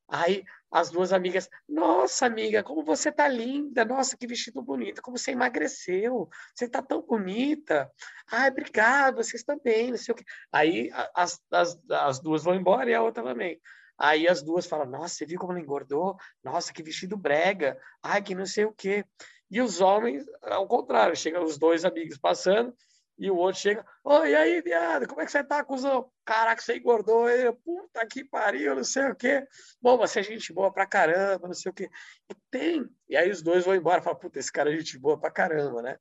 Aí 0.07 0.43
as 0.71 0.89
duas 0.89 1.13
amigas, 1.13 1.49
nossa 1.69 2.25
amiga, 2.25 2.63
como 2.63 2.83
você 2.83 3.11
tá 3.11 3.27
linda, 3.27 3.85
nossa 3.85 4.17
que 4.17 4.27
vestido 4.27 4.61
bonito, 4.61 5.01
como 5.01 5.17
você 5.17 5.31
emagreceu, 5.31 6.27
você 6.53 6.67
tá 6.67 6.81
tão 6.81 7.01
bonita, 7.01 7.89
ai 8.31 8.49
obrigado, 8.49 9.17
vocês 9.17 9.43
também, 9.43 9.91
não 9.91 9.97
sei 9.97 10.13
o 10.13 10.15
quê. 10.15 10.23
Aí 10.51 10.89
as, 11.15 11.39
as, 11.51 11.79
as 11.89 12.19
duas 12.19 12.43
vão 12.43 12.55
embora 12.55 12.89
e 12.89 12.93
a 12.93 13.01
outra 13.01 13.23
também. 13.23 13.61
Aí 14.03 14.27
as 14.27 14.43
duas 14.43 14.65
falam: 14.65 14.85
Nossa, 14.85 15.15
você 15.15 15.25
viu 15.25 15.39
como 15.39 15.53
ela 15.53 15.61
engordou? 15.61 16.17
Nossa, 16.43 16.73
que 16.73 16.83
vestido 16.83 17.15
brega. 17.15 17.79
Ai, 18.03 18.21
que 18.21 18.35
não 18.35 18.45
sei 18.45 18.65
o 18.65 18.73
quê. 18.73 19.05
E 19.49 19.61
os 19.61 19.79
homens, 19.79 20.25
ao 20.41 20.67
contrário, 20.67 21.15
chegam 21.15 21.41
os 21.41 21.57
dois 21.57 21.85
amigos 21.85 22.17
passando 22.17 22.75
e 23.17 23.31
o 23.31 23.37
outro 23.37 23.61
chega: 23.61 23.85
Oi, 24.03 24.31
e 24.31 24.35
aí, 24.35 24.61
viado, 24.61 25.07
como 25.07 25.21
é 25.21 25.25
que 25.25 25.31
você 25.31 25.41
tá, 25.41 25.63
cuzão? 25.63 26.11
Caraca, 26.25 26.61
você 26.61 26.75
engordou. 26.75 27.27
Aí, 27.27 27.49
Puta 27.63 28.05
que 28.05 28.25
pariu, 28.25 28.75
não 28.75 28.83
sei 28.83 29.09
o 29.09 29.15
quê. 29.15 29.47
Bom, 29.81 29.97
você 29.97 30.19
é 30.19 30.23
gente 30.23 30.51
boa 30.51 30.69
pra 30.69 30.85
caramba, 30.85 31.47
não 31.47 31.53
sei 31.53 31.71
o 31.71 31.73
quê. 31.73 31.89
E 32.29 32.35
tem. 32.51 32.85
E 33.07 33.15
aí 33.15 33.31
os 33.31 33.41
dois 33.41 33.63
vão 33.63 33.73
embora 33.73 34.01
e 34.01 34.03
falam: 34.03 34.19
Puta, 34.19 34.37
esse 34.37 34.51
cara 34.51 34.69
é 34.69 34.77
gente 34.77 34.99
boa 34.99 35.17
pra 35.17 35.31
caramba, 35.31 35.81
né? 35.81 35.97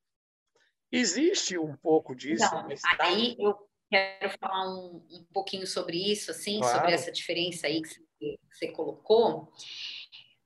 Existe 0.91 1.57
um 1.57 1.77
pouco 1.77 2.17
disso. 2.17 2.53
Não, 2.53 2.67
tá 2.69 3.05
aí 3.05 3.37
eu 3.39 3.57
quero 3.93 4.33
falar 4.41 4.69
um, 4.69 5.03
um 5.11 5.25
pouquinho 5.33 5.67
sobre 5.67 5.99
isso, 6.11 6.31
assim, 6.31 6.59
claro. 6.59 6.79
sobre 6.79 6.93
essa 6.93 7.13
diferença 7.13 7.67
aí 7.67 7.83
que 7.83 7.89
você, 7.89 8.01
que 8.19 8.39
você 8.51 8.69
colocou, 8.69 9.53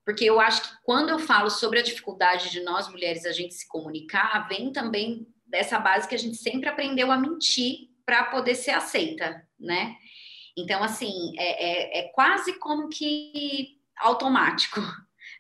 porque 0.05 0.25
eu 0.25 0.41
acho 0.41 0.63
que 0.63 0.83
quando 0.83 1.11
eu 1.11 1.19
falo 1.19 1.49
sobre 1.49 1.79
a 1.79 1.83
dificuldade 1.83 2.51
de 2.51 2.61
nós 2.61 2.89
mulheres 2.89 3.25
a 3.25 3.33
gente 3.33 3.55
se 3.55 3.69
comunicar, 3.69 4.49
vem 4.49 4.73
também 4.73 5.27
dessa 5.47 5.79
base 5.79 6.09
que 6.09 6.15
a 6.15 6.19
gente 6.19 6.37
sempre 6.37 6.69
aprendeu 6.69 7.11
a 7.13 7.17
mentir 7.17 7.91
para 8.05 8.25
poder 8.25 8.55
ser 8.55 8.73
aceita, 8.73 9.47
né? 9.59 9.97
Então, 10.57 10.83
assim, 10.83 11.33
é, 11.39 11.99
é, 11.99 11.99
é 12.01 12.03
quase 12.09 12.59
como 12.59 12.89
que 12.89 13.81
automático 13.99 14.81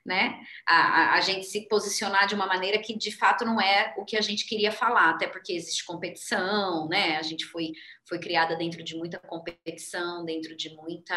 né? 0.06 0.40
A, 0.66 0.76
a, 0.76 1.14
a, 1.14 1.20
gente 1.20 1.44
se 1.46 1.68
posicionar 1.68 2.26
de 2.26 2.34
uma 2.34 2.46
maneira 2.46 2.78
que 2.78 2.96
de 2.96 3.10
fato 3.10 3.44
não 3.44 3.60
é 3.60 3.92
o 3.98 4.04
que 4.04 4.16
a 4.16 4.20
gente 4.20 4.46
queria 4.46 4.70
falar, 4.70 5.10
até 5.10 5.26
porque 5.26 5.52
existe 5.52 5.84
competição, 5.84 6.88
né? 6.88 7.16
A 7.16 7.22
gente 7.22 7.44
foi, 7.44 7.72
foi 8.08 8.18
criada 8.18 8.56
dentro 8.56 8.82
de 8.82 8.96
muita 8.96 9.18
competição, 9.18 10.24
dentro 10.24 10.56
de 10.56 10.74
muita. 10.74 11.14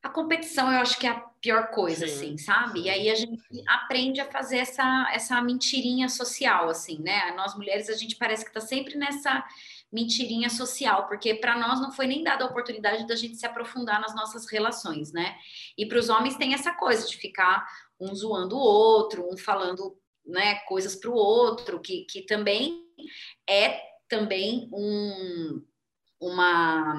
A 0.00 0.08
competição 0.08 0.72
eu 0.72 0.78
acho 0.78 0.98
que 0.98 1.06
é 1.06 1.10
a 1.10 1.20
pior 1.40 1.70
coisa, 1.70 2.06
Sim. 2.06 2.14
assim, 2.14 2.38
sabe? 2.38 2.82
E 2.82 2.90
aí 2.90 3.10
a 3.10 3.14
gente 3.14 3.42
aprende 3.66 4.20
a 4.20 4.30
fazer 4.30 4.58
essa, 4.58 5.10
essa 5.12 5.42
mentirinha 5.42 6.08
social, 6.08 6.68
assim, 6.68 7.00
né? 7.02 7.32
Nós 7.32 7.54
mulheres, 7.56 7.88
a 7.88 7.96
gente 7.96 8.16
parece 8.16 8.44
que 8.44 8.52
tá 8.52 8.60
sempre 8.60 8.96
nessa 8.96 9.44
mentirinha 9.90 10.50
social, 10.50 11.06
porque 11.06 11.34
para 11.34 11.58
nós 11.58 11.80
não 11.80 11.90
foi 11.90 12.06
nem 12.06 12.22
dada 12.22 12.44
a 12.44 12.48
oportunidade 12.48 13.06
da 13.06 13.16
gente 13.16 13.36
se 13.36 13.46
aprofundar 13.46 14.00
nas 14.00 14.14
nossas 14.14 14.50
relações, 14.50 15.12
né? 15.12 15.36
E 15.76 15.86
para 15.86 15.98
os 15.98 16.08
homens 16.08 16.36
tem 16.36 16.54
essa 16.54 16.72
coisa 16.72 17.06
de 17.06 17.16
ficar 17.16 17.66
um 17.98 18.14
zoando 18.14 18.56
o 18.56 18.60
outro, 18.60 19.26
um 19.32 19.36
falando 19.36 19.96
né, 20.26 20.56
coisas 20.66 20.94
para 20.94 21.10
o 21.10 21.14
outro, 21.14 21.80
que, 21.80 22.04
que 22.04 22.22
também 22.22 22.84
é 23.48 23.80
também 24.08 24.68
um, 24.72 25.62
uma 26.20 26.94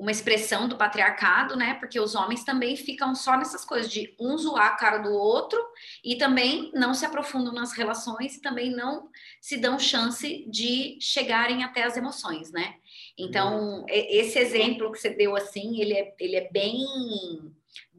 uma 0.00 0.10
expressão 0.10 0.66
do 0.66 0.76
patriarcado, 0.76 1.54
né? 1.54 1.74
Porque 1.74 2.00
os 2.00 2.14
homens 2.14 2.42
também 2.42 2.74
ficam 2.74 3.14
só 3.14 3.36
nessas 3.36 3.66
coisas 3.66 3.92
de 3.92 4.14
um 4.18 4.36
zoar 4.38 4.68
a 4.68 4.76
cara 4.76 4.98
do 4.98 5.12
outro 5.12 5.60
e 6.02 6.16
também 6.16 6.70
não 6.74 6.94
se 6.94 7.04
aprofundam 7.04 7.52
nas 7.52 7.72
relações 7.74 8.36
e 8.36 8.40
também 8.40 8.70
não 8.70 9.10
se 9.40 9.58
dão 9.58 9.78
chance 9.78 10.46
de 10.50 10.96
chegarem 11.00 11.62
até 11.62 11.84
as 11.84 11.98
emoções, 11.98 12.50
né? 12.50 12.76
Então, 13.18 13.84
esse 13.88 14.38
exemplo 14.38 14.90
que 14.90 14.98
você 14.98 15.10
deu 15.10 15.36
assim, 15.36 15.78
ele 15.80 15.92
é, 15.92 16.14
ele 16.18 16.36
é 16.36 16.50
bem 16.50 16.82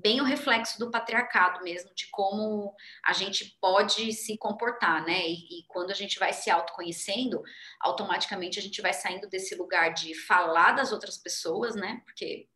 bem 0.02 0.20
o 0.20 0.26
reflexo 0.26 0.80
do 0.80 0.90
patriarcado 0.90 1.64
mesmo, 1.64 1.94
de 1.94 2.08
como 2.10 2.74
a 3.06 3.14
gente 3.14 3.58
pode 3.62 4.12
se 4.14 4.38
comportar, 4.38 5.06
né? 5.06 5.28
E, 5.28 5.60
e, 5.60 5.66
quando 5.68 5.92
a 5.92 5.94
gente 5.96 6.18
vai 6.20 6.34
se 6.34 6.50
autoconhecendo, 6.50 7.42
automaticamente 7.80 8.60
a 8.60 8.62
gente 8.62 8.82
vai 8.82 8.94
saindo 8.94 9.30
desse 9.30 9.56
lugar 9.56 9.94
de 9.94 10.14
falar 10.14 10.74
das 10.74 10.92
outras 10.92 11.18
pessoas, 11.18 11.76
né? 11.76 12.02
Porque 12.06 12.48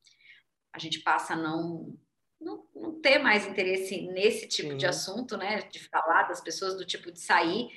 a 0.73 0.79
gente 0.79 0.99
passa 0.99 1.33
a 1.33 1.37
não, 1.37 1.97
não, 2.41 2.65
não 2.75 3.01
ter 3.01 3.19
mais 3.19 3.45
interesse 3.45 4.01
nesse 4.01 4.47
tipo 4.47 4.71
Sim. 4.71 4.77
de 4.77 4.85
assunto, 4.85 5.37
né? 5.37 5.61
De 5.71 5.79
falar 5.87 6.23
das 6.23 6.41
pessoas, 6.41 6.75
do 6.75 6.85
tipo 6.85 7.11
de 7.11 7.19
sair 7.19 7.69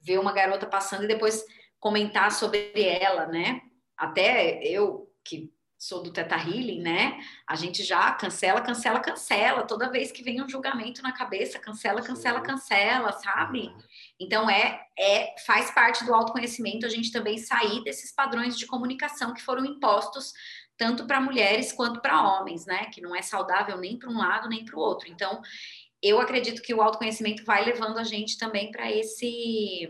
ver 0.00 0.18
uma 0.18 0.32
garota 0.32 0.66
passando 0.66 1.04
e 1.04 1.08
depois 1.08 1.44
comentar 1.80 2.30
sobre 2.30 2.72
ela, 2.76 3.26
né? 3.26 3.62
Até 3.96 4.62
eu 4.62 5.10
que 5.24 5.52
sou 5.84 6.02
do 6.02 6.10
Teta 6.10 6.36
Healing, 6.36 6.80
né? 6.80 7.20
A 7.46 7.54
gente 7.56 7.82
já 7.82 8.10
cancela, 8.12 8.62
cancela, 8.62 9.00
cancela. 9.00 9.66
Toda 9.66 9.90
vez 9.90 10.10
que 10.10 10.22
vem 10.22 10.42
um 10.42 10.48
julgamento 10.48 11.02
na 11.02 11.12
cabeça, 11.12 11.58
cancela, 11.58 12.00
cancela, 12.00 12.40
cancela, 12.40 13.12
sabe? 13.12 13.66
Uhum. 13.66 13.78
Então 14.18 14.48
é, 14.48 14.86
é 14.98 15.34
faz 15.44 15.70
parte 15.70 16.02
do 16.04 16.14
autoconhecimento 16.14 16.86
a 16.86 16.88
gente 16.88 17.12
também 17.12 17.36
sair 17.36 17.84
desses 17.84 18.10
padrões 18.10 18.56
de 18.56 18.66
comunicação 18.66 19.34
que 19.34 19.42
foram 19.42 19.64
impostos 19.66 20.32
tanto 20.76 21.06
para 21.06 21.20
mulheres 21.20 21.70
quanto 21.70 22.00
para 22.00 22.22
homens, 22.22 22.64
né? 22.64 22.86
Que 22.86 23.02
não 23.02 23.14
é 23.14 23.20
saudável 23.20 23.76
nem 23.76 23.98
para 23.98 24.08
um 24.08 24.16
lado 24.16 24.48
nem 24.48 24.64
para 24.64 24.76
o 24.76 24.80
outro. 24.80 25.08
Então, 25.10 25.42
eu 26.02 26.18
acredito 26.18 26.62
que 26.62 26.72
o 26.72 26.80
autoconhecimento 26.80 27.44
vai 27.44 27.62
levando 27.62 27.98
a 27.98 28.04
gente 28.04 28.38
também 28.38 28.72
para 28.72 28.90
esse 28.90 29.86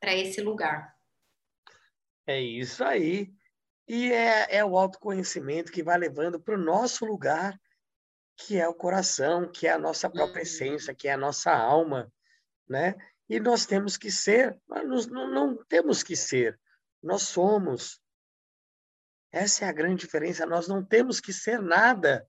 para 0.00 0.14
esse 0.14 0.40
lugar. 0.40 0.94
É 2.24 2.40
isso 2.40 2.84
aí. 2.84 3.35
E 3.88 4.12
é, 4.12 4.56
é 4.56 4.64
o 4.64 4.76
autoconhecimento 4.76 5.70
que 5.70 5.82
vai 5.82 5.96
levando 5.96 6.40
para 6.40 6.54
o 6.54 6.62
nosso 6.62 7.04
lugar, 7.04 7.58
que 8.36 8.58
é 8.58 8.68
o 8.68 8.74
coração, 8.74 9.50
que 9.50 9.66
é 9.66 9.72
a 9.72 9.78
nossa 9.78 10.10
própria 10.10 10.40
uhum. 10.40 10.42
essência, 10.42 10.94
que 10.94 11.08
é 11.08 11.12
a 11.12 11.16
nossa 11.16 11.52
alma, 11.52 12.12
né? 12.68 12.94
E 13.28 13.40
nós 13.40 13.66
temos 13.66 13.96
que 13.96 14.10
ser, 14.10 14.60
nós 14.68 15.06
não, 15.06 15.28
não 15.28 15.64
temos 15.64 16.02
que 16.02 16.14
ser, 16.14 16.58
nós 17.02 17.22
somos. 17.22 18.00
Essa 19.32 19.64
é 19.64 19.68
a 19.68 19.72
grande 19.72 20.00
diferença. 20.00 20.46
Nós 20.46 20.66
não 20.66 20.84
temos 20.84 21.20
que 21.20 21.32
ser 21.32 21.60
nada. 21.60 22.28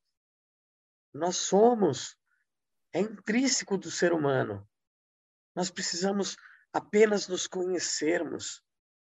Nós 1.13 1.37
somos. 1.37 2.17
É 2.93 2.99
intrínseco 2.99 3.77
do 3.77 3.91
ser 3.91 4.13
humano. 4.13 4.67
Nós 5.55 5.69
precisamos 5.69 6.37
apenas 6.71 7.27
nos 7.27 7.47
conhecermos, 7.47 8.63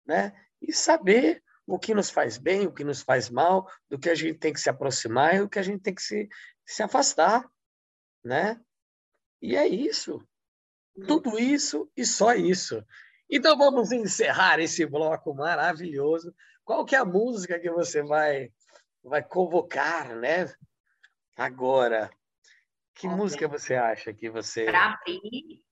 né? 0.06 0.32
E 0.60 0.72
saber 0.72 1.42
o 1.72 1.78
que 1.78 1.94
nos 1.94 2.10
faz 2.10 2.36
bem, 2.36 2.66
o 2.66 2.72
que 2.72 2.84
nos 2.84 3.00
faz 3.00 3.30
mal, 3.30 3.66
do 3.88 3.98
que 3.98 4.10
a 4.10 4.14
gente 4.14 4.38
tem 4.38 4.52
que 4.52 4.60
se 4.60 4.68
aproximar 4.68 5.36
e 5.36 5.40
o 5.40 5.48
que 5.48 5.58
a 5.58 5.62
gente 5.62 5.80
tem 5.80 5.94
que 5.94 6.02
se, 6.02 6.28
se 6.66 6.82
afastar, 6.82 7.50
né? 8.22 8.60
E 9.40 9.56
é 9.56 9.66
isso. 9.66 10.22
Tudo 11.06 11.38
isso 11.38 11.90
e 11.96 12.04
só 12.04 12.34
isso. 12.34 12.84
Então 13.28 13.56
vamos 13.56 13.90
encerrar 13.90 14.60
esse 14.60 14.84
bloco 14.84 15.32
maravilhoso. 15.32 16.34
Qual 16.62 16.84
que 16.84 16.94
é 16.94 16.98
a 16.98 17.06
música 17.06 17.58
que 17.58 17.70
você 17.70 18.02
vai 18.02 18.52
vai 19.02 19.22
convocar, 19.22 20.14
né? 20.14 20.54
Agora, 21.38 22.10
que 22.94 23.06
okay. 23.06 23.18
música 23.18 23.48
você 23.48 23.76
acha 23.76 24.12
que 24.12 24.28
você 24.28 24.66
para 24.66 24.92
abrir 24.92 25.64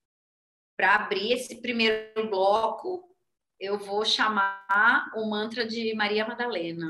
para 0.75 0.95
abrir 0.95 1.33
esse 1.33 1.61
primeiro 1.61 2.27
bloco 2.27 3.10
eu 3.61 3.77
vou 3.77 4.03
chamar 4.03 5.11
o 5.13 5.29
mantra 5.29 5.63
de 5.67 5.93
Maria 5.93 6.25
Madalena. 6.25 6.87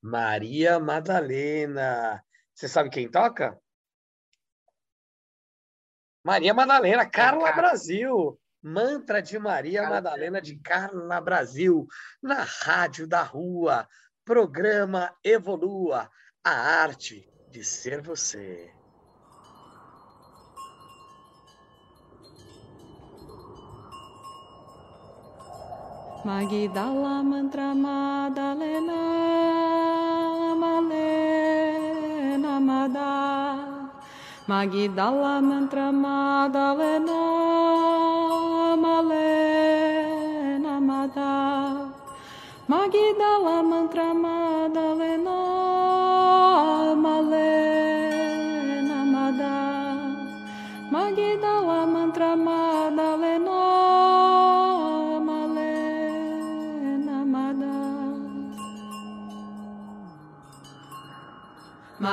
Maria 0.00 0.80
Madalena. 0.80 2.24
Você 2.54 2.66
sabe 2.66 2.88
quem 2.88 3.10
toca? 3.10 3.60
Maria 6.24 6.54
Madalena, 6.54 7.04
Carla 7.04 7.52
Brasil. 7.52 8.40
Mantra 8.62 9.20
de 9.20 9.38
Maria 9.38 9.82
Carla. 9.82 9.96
Madalena 9.96 10.40
de 10.40 10.56
Carla 10.56 11.20
Brasil. 11.20 11.86
Na 12.22 12.42
Rádio 12.42 13.06
da 13.06 13.22
Rua. 13.22 13.86
Programa 14.24 15.14
Evolua. 15.22 16.10
A 16.42 16.50
arte 16.50 17.30
de 17.50 17.62
ser 17.62 18.00
você. 18.00 18.72
Magidala 26.24 27.20
mantra 27.20 27.76
Madalena 27.76 28.96
Malena 30.56 32.56
Mada 32.64 33.12
Magidala 34.48 35.44
mantra 35.44 35.92
Madalena 35.92 37.20
Malena 38.80 40.80
Mada 40.80 41.36
Magidala 42.72 43.60
mantra 43.60 44.16
Madalena 44.16 44.33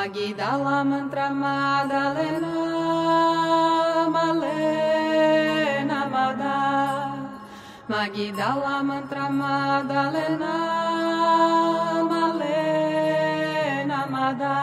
Magidala 0.02 0.82
mantra 0.84 1.30
Madalena 1.30 2.54
Malena 4.10 6.00
Mada 6.14 6.58
Magidala 7.88 8.82
mantra 8.82 9.30
Madalena 9.30 10.54
Malena 12.10 14.00
Mada 14.10 14.58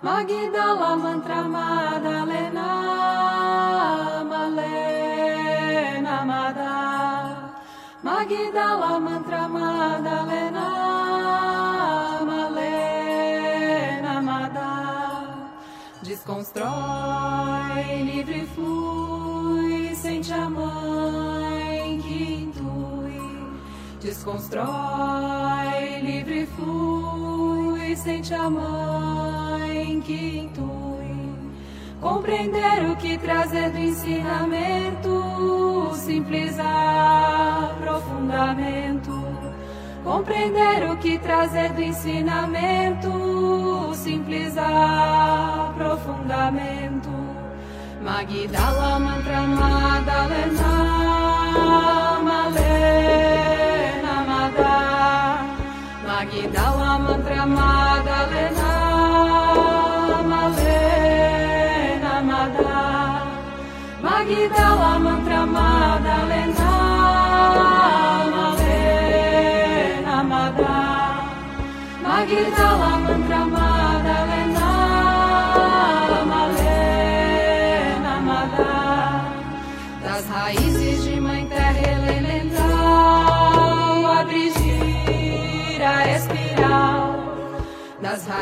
Magidala 0.00 0.90
mantra 0.96 1.42
Madalena 1.54 2.68
Malena 4.32 6.16
Mada 6.24 6.74
Magidala 8.02 8.92
mantra 8.98 9.44
Madalena 9.46 10.75
Desconstrói, 16.26 18.02
livre 18.02 18.44
flui, 18.46 19.94
sente 19.94 20.32
a 20.32 20.50
mãe 20.50 22.00
que 22.00 22.42
intui. 22.42 23.20
Desconstrói, 24.00 26.00
livre 26.02 26.44
flui, 26.46 27.94
sente 27.94 28.34
a 28.34 28.50
mãe 28.50 30.00
que 30.00 30.38
intui. 30.38 31.14
Compreender 32.00 32.90
o 32.90 32.96
que 32.96 33.16
trazer 33.18 33.70
do 33.70 33.78
ensinamento, 33.78 35.92
simples 35.94 36.58
aprofundamento. 36.58 39.12
Compreender 40.02 40.90
o 40.90 40.96
que 40.96 41.20
trazer 41.20 41.72
do 41.72 41.82
ensinamento, 41.82 43.65
simples 43.94 44.58
aprofundamento. 44.58 47.26
Magdala 48.06 49.00
mantra 49.00 49.42
Madalena 49.42 50.72
Malena 52.22 54.14
Mada 54.30 54.78
Magdala 56.06 56.92
mantra 57.04 57.42
Madalena 57.46 58.70
Malena 60.30 62.14
Mada 62.30 62.78
Magdala 64.00 64.92
mantra 65.00 65.25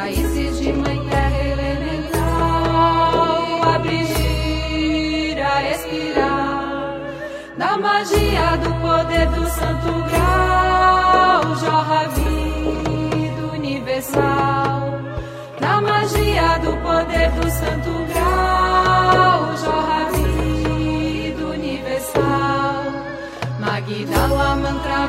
raízes 0.04 0.60
de 0.60 0.70
mãe 0.72 1.02
terra 1.08 1.42
elemental, 1.54 2.20
abre 3.74 4.04
gira 4.04 5.70
espiral, 5.70 6.98
da 7.56 7.78
magia 7.78 8.58
do 8.58 8.70
poder 8.82 9.26
do 9.28 9.48
santo 9.48 9.92
grau, 10.10 11.56
jorra 11.56 12.08
vida 12.08 13.42
universal, 13.54 15.00
da 15.58 15.80
magia 15.80 16.58
do 16.58 16.76
poder 16.82 17.30
do 17.30 17.50
santo 17.50 18.04
grau, 18.12 19.56
jorra 19.56 20.10
vida 20.12 20.34
Magidala 23.58 24.56
mantra 24.56 25.06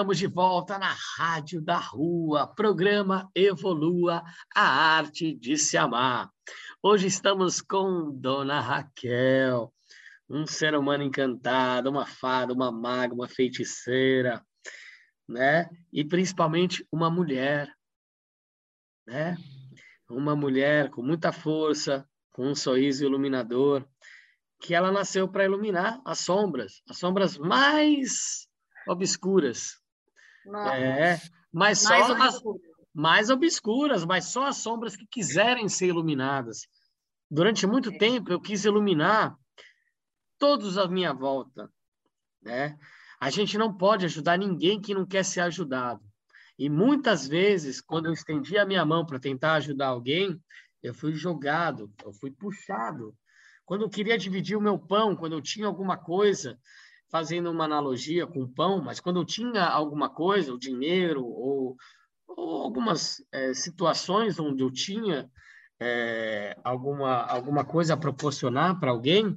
Estamos 0.00 0.16
de 0.16 0.26
volta 0.28 0.78
na 0.78 0.96
Rádio 1.18 1.60
da 1.60 1.76
Rua, 1.76 2.46
programa 2.46 3.30
Evolua 3.34 4.24
a 4.56 4.62
Arte 4.62 5.34
de 5.34 5.58
Se 5.58 5.76
Amar. 5.76 6.30
Hoje 6.82 7.06
estamos 7.06 7.60
com 7.60 8.10
Dona 8.10 8.60
Raquel, 8.60 9.70
um 10.26 10.46
ser 10.46 10.74
humano 10.74 11.04
encantado, 11.04 11.90
uma 11.90 12.06
fada, 12.06 12.54
uma 12.54 12.72
maga, 12.72 13.12
uma 13.12 13.28
feiticeira, 13.28 14.42
né? 15.28 15.68
E 15.92 16.02
principalmente 16.02 16.82
uma 16.90 17.10
mulher, 17.10 17.70
né? 19.06 19.36
Uma 20.08 20.34
mulher 20.34 20.88
com 20.88 21.02
muita 21.02 21.30
força, 21.30 22.08
com 22.32 22.46
um 22.46 22.54
sorriso 22.54 23.04
iluminador, 23.04 23.86
que 24.62 24.74
ela 24.74 24.90
nasceu 24.90 25.28
para 25.28 25.44
iluminar 25.44 26.00
as 26.06 26.20
sombras, 26.20 26.80
as 26.88 26.96
sombras 26.96 27.36
mais 27.36 28.48
obscuras 28.88 29.78
é, 30.46 31.20
mas 31.52 31.84
mais 31.84 32.06
só 32.06 32.14
as 32.14 32.42
mais 32.92 33.30
obscuras, 33.30 34.04
mas 34.04 34.26
só 34.26 34.46
as 34.46 34.56
sombras 34.56 34.96
que 34.96 35.06
quiserem 35.06 35.68
ser 35.68 35.86
iluminadas. 35.86 36.66
Durante 37.30 37.66
muito 37.66 37.90
é. 37.90 37.98
tempo 37.98 38.32
eu 38.32 38.40
quis 38.40 38.64
iluminar 38.64 39.36
todos 40.38 40.76
à 40.76 40.88
minha 40.88 41.12
volta, 41.12 41.70
né? 42.42 42.76
A 43.20 43.30
gente 43.30 43.58
não 43.58 43.72
pode 43.72 44.06
ajudar 44.06 44.38
ninguém 44.38 44.80
que 44.80 44.94
não 44.94 45.06
quer 45.06 45.24
ser 45.24 45.40
ajudado. 45.40 46.02
E 46.58 46.68
muitas 46.68 47.26
vezes, 47.26 47.80
quando 47.80 48.06
eu 48.06 48.12
estendi 48.12 48.58
a 48.58 48.66
minha 48.66 48.84
mão 48.84 49.04
para 49.04 49.20
tentar 49.20 49.54
ajudar 49.54 49.88
alguém, 49.88 50.42
eu 50.82 50.94
fui 50.94 51.12
jogado, 51.12 51.92
eu 52.04 52.12
fui 52.12 52.30
puxado. 52.30 53.14
Quando 53.64 53.82
eu 53.82 53.90
queria 53.90 54.18
dividir 54.18 54.56
o 54.56 54.60
meu 54.60 54.78
pão, 54.78 55.14
quando 55.14 55.34
eu 55.34 55.42
tinha 55.42 55.66
alguma 55.66 55.96
coisa, 55.96 56.58
fazendo 57.10 57.50
uma 57.50 57.64
analogia 57.64 58.26
com 58.26 58.42
o 58.42 58.48
pão, 58.48 58.80
mas 58.80 59.00
quando 59.00 59.20
eu 59.20 59.24
tinha 59.24 59.64
alguma 59.64 60.08
coisa, 60.08 60.54
o 60.54 60.58
dinheiro 60.58 61.24
ou, 61.24 61.76
ou 62.26 62.62
algumas 62.62 63.22
é, 63.32 63.52
situações 63.52 64.38
onde 64.38 64.62
eu 64.62 64.70
tinha 64.70 65.28
é, 65.80 66.56
alguma, 66.62 67.22
alguma 67.24 67.64
coisa 67.64 67.94
a 67.94 67.96
proporcionar 67.96 68.78
para 68.78 68.90
alguém, 68.90 69.36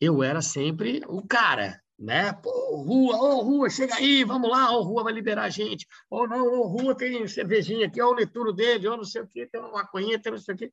eu 0.00 0.22
era 0.22 0.42
sempre 0.42 1.02
o 1.06 1.26
cara, 1.26 1.80
né? 1.98 2.32
Pô, 2.32 2.82
rua, 2.82 3.16
ô 3.16 3.40
rua, 3.42 3.70
chega 3.70 3.94
aí, 3.94 4.24
vamos 4.24 4.50
lá, 4.50 4.70
ô 4.72 4.82
rua 4.82 5.04
vai 5.04 5.12
liberar 5.12 5.44
a 5.44 5.50
gente. 5.50 5.86
Ou 6.10 6.28
não, 6.28 6.46
ô 6.46 6.66
rua 6.66 6.94
tem 6.94 7.26
cervejinha 7.26 7.86
aqui, 7.86 8.00
ó 8.00 8.08
o 8.08 8.14
leturo 8.14 8.52
dele, 8.52 8.88
ou 8.88 8.96
não 8.96 9.04
sei 9.04 9.22
o 9.22 9.26
quê, 9.26 9.46
tem 9.46 9.60
uma 9.60 9.72
maconhinha, 9.72 10.20
tem 10.20 10.32
não 10.32 10.38
sei 10.38 10.54
o 10.54 10.58
quê. 10.58 10.72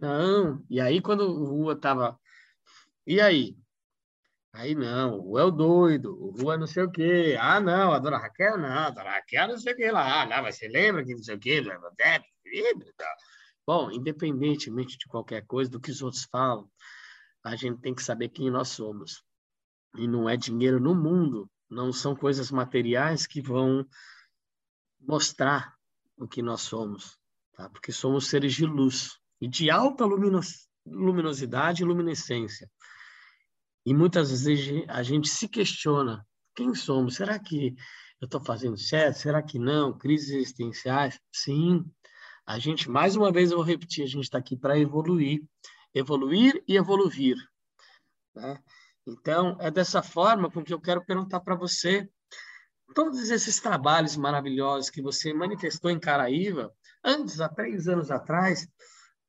Não, 0.00 0.64
e 0.70 0.80
aí 0.80 1.00
quando 1.00 1.22
o 1.22 1.44
rua 1.44 1.74
tava... 1.74 2.18
E 3.06 3.20
aí? 3.20 3.56
Aí 4.52 4.74
não, 4.74 5.20
o 5.20 5.38
é 5.38 5.44
o 5.44 5.50
doido, 5.50 6.10
o 6.20 6.30
Rua 6.30 6.56
não 6.56 6.66
sei 6.66 6.82
o 6.82 6.90
quê. 6.90 7.36
Ah, 7.38 7.60
não, 7.60 7.92
a 7.92 7.98
dona 7.98 8.18
Raquel 8.18 8.56
não, 8.56 8.68
a 8.68 8.90
dona 8.90 9.10
Raquel 9.10 9.48
não 9.48 9.58
sei 9.58 9.72
o 9.72 9.76
quê 9.76 9.90
lá. 9.90 10.22
Ah, 10.22 10.26
não, 10.26 10.42
mas 10.42 10.56
você 10.56 10.68
lembra 10.68 11.04
que 11.04 11.14
não 11.14 11.22
sei 11.22 11.36
o 11.36 11.38
quê? 11.38 11.62
Bom, 13.66 13.90
independentemente 13.90 14.96
de 14.96 15.06
qualquer 15.06 15.44
coisa, 15.46 15.70
do 15.70 15.78
que 15.78 15.90
os 15.90 16.00
outros 16.00 16.24
falam, 16.24 16.68
a 17.44 17.54
gente 17.54 17.80
tem 17.80 17.94
que 17.94 18.02
saber 18.02 18.30
quem 18.30 18.50
nós 18.50 18.68
somos. 18.68 19.22
E 19.96 20.08
não 20.08 20.28
é 20.28 20.36
dinheiro 20.36 20.80
no 20.80 20.94
mundo, 20.94 21.50
não 21.68 21.92
são 21.92 22.16
coisas 22.16 22.50
materiais 22.50 23.26
que 23.26 23.42
vão 23.42 23.86
mostrar 25.00 25.74
o 26.16 26.26
que 26.26 26.42
nós 26.42 26.62
somos, 26.62 27.18
tá? 27.52 27.68
porque 27.68 27.92
somos 27.92 28.28
seres 28.28 28.54
de 28.54 28.66
luz 28.66 29.18
e 29.40 29.46
de 29.46 29.70
alta 29.70 30.04
luminosidade 30.84 31.82
e 31.82 31.86
luminescência. 31.86 32.70
E 33.88 33.94
muitas 33.94 34.28
vezes 34.30 34.84
a 34.86 35.02
gente 35.02 35.30
se 35.30 35.48
questiona: 35.48 36.22
quem 36.54 36.74
somos? 36.74 37.14
Será 37.14 37.38
que 37.38 37.74
eu 38.20 38.26
estou 38.26 38.38
fazendo 38.38 38.76
certo? 38.76 39.16
Será 39.16 39.42
que 39.42 39.58
não? 39.58 39.96
Crises 39.96 40.28
existenciais? 40.28 41.18
Sim. 41.32 41.90
A 42.46 42.58
gente, 42.58 42.90
mais 42.90 43.16
uma 43.16 43.32
vez, 43.32 43.50
eu 43.50 43.56
vou 43.56 43.64
repetir: 43.64 44.04
a 44.04 44.06
gente 44.06 44.24
está 44.24 44.36
aqui 44.36 44.54
para 44.54 44.78
evoluir, 44.78 45.42
evoluir 45.94 46.62
e 46.68 46.76
evoluir. 46.76 47.38
Né? 48.34 48.62
Então, 49.06 49.56
é 49.58 49.70
dessa 49.70 50.02
forma 50.02 50.50
com 50.50 50.62
que 50.62 50.74
eu 50.74 50.80
quero 50.82 51.02
perguntar 51.02 51.40
para 51.40 51.54
você 51.54 52.06
todos 52.94 53.30
esses 53.30 53.58
trabalhos 53.58 54.18
maravilhosos 54.18 54.90
que 54.90 55.00
você 55.00 55.32
manifestou 55.32 55.90
em 55.90 55.98
Caraíva, 55.98 56.70
antes, 57.02 57.40
há 57.40 57.48
três 57.48 57.88
anos 57.88 58.10
atrás, 58.10 58.68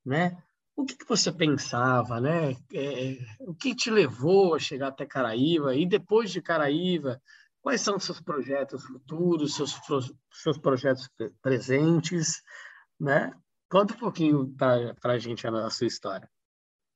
né? 0.05 0.37
O 0.79 0.85
que, 0.85 0.95
que 0.95 1.05
você 1.05 1.29
pensava, 1.29 2.21
né? 2.21 2.55
É, 2.73 3.17
o 3.41 3.53
que 3.53 3.75
te 3.75 3.91
levou 3.91 4.55
a 4.55 4.59
chegar 4.59 4.87
até 4.87 5.05
Caraíva? 5.05 5.75
E 5.75 5.85
depois 5.85 6.31
de 6.31 6.41
Caraíva, 6.41 7.21
quais 7.61 7.81
são 7.81 7.99
seus 7.99 8.21
projetos 8.21 8.85
futuros, 8.85 9.55
seus, 9.55 9.77
seus 10.31 10.57
projetos 10.57 11.09
presentes, 11.41 12.41
né? 12.97 13.33
Conta 13.69 13.93
um 13.93 13.97
pouquinho 13.97 14.55
para 14.55 14.95
a 15.03 15.17
gente 15.19 15.45
a 15.45 15.69
sua 15.69 15.87
história. 15.87 16.31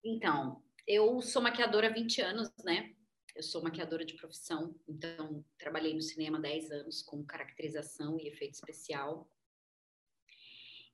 Então, 0.02 0.64
eu 0.88 1.22
sou 1.22 1.42
maquiadora 1.42 1.88
há 1.88 1.94
20 1.94 2.22
anos, 2.22 2.50
né? 2.64 2.90
Eu 3.36 3.44
sou 3.44 3.62
maquiadora 3.62 4.06
de 4.06 4.16
profissão, 4.16 4.74
então 4.88 5.44
trabalhei 5.58 5.94
no 5.94 6.02
cinema 6.02 6.38
há 6.38 6.42
10 6.42 6.72
anos 6.72 7.02
com 7.02 7.26
caracterização 7.26 8.18
e 8.18 8.30
efeito 8.30 8.54
especial. 8.54 9.28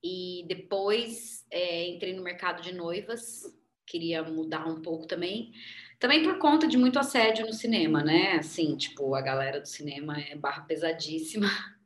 E 0.02 0.44
depois 0.48 1.44
é, 1.50 1.88
entrei 1.88 2.14
no 2.14 2.22
mercado 2.22 2.62
de 2.62 2.72
noivas, 2.72 3.42
queria 3.86 4.22
mudar 4.22 4.66
um 4.66 4.80
pouco 4.80 5.06
também. 5.06 5.52
Também 5.98 6.22
por 6.22 6.38
conta 6.38 6.66
de 6.66 6.78
muito 6.78 6.98
assédio 6.98 7.46
no 7.46 7.52
cinema, 7.52 8.02
né? 8.02 8.32
Assim, 8.32 8.76
tipo, 8.76 9.14
a 9.14 9.20
galera 9.20 9.60
do 9.60 9.68
cinema 9.68 10.18
é 10.18 10.36
barra 10.36 10.62
pesadíssima. 10.62 11.48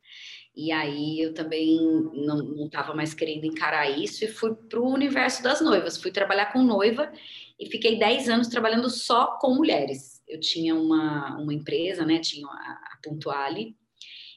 E 0.57 0.71
aí 0.71 1.19
eu 1.19 1.33
também 1.33 1.77
não 2.13 2.65
estava 2.65 2.93
mais 2.93 3.13
querendo 3.13 3.43
encarar 3.43 3.89
isso 3.89 4.23
e 4.23 4.29
fui 4.29 4.55
para 4.55 4.79
o 4.79 4.89
universo 4.89 5.43
das 5.43 5.59
noivas. 5.59 6.01
Fui 6.01 6.11
trabalhar 6.11 6.45
com 6.53 6.63
noiva 6.63 7.11
e 7.59 7.69
fiquei 7.69 7.99
10 7.99 8.29
anos 8.29 8.47
trabalhando 8.47 8.89
só 8.89 9.37
com 9.37 9.53
mulheres. 9.53 10.23
Eu 10.25 10.39
tinha 10.39 10.73
uma, 10.73 11.37
uma 11.37 11.53
empresa, 11.53 12.05
né? 12.05 12.19
Tinha 12.19 12.47
a, 12.47 12.49
a 12.49 12.99
Puntuale. 13.03 13.75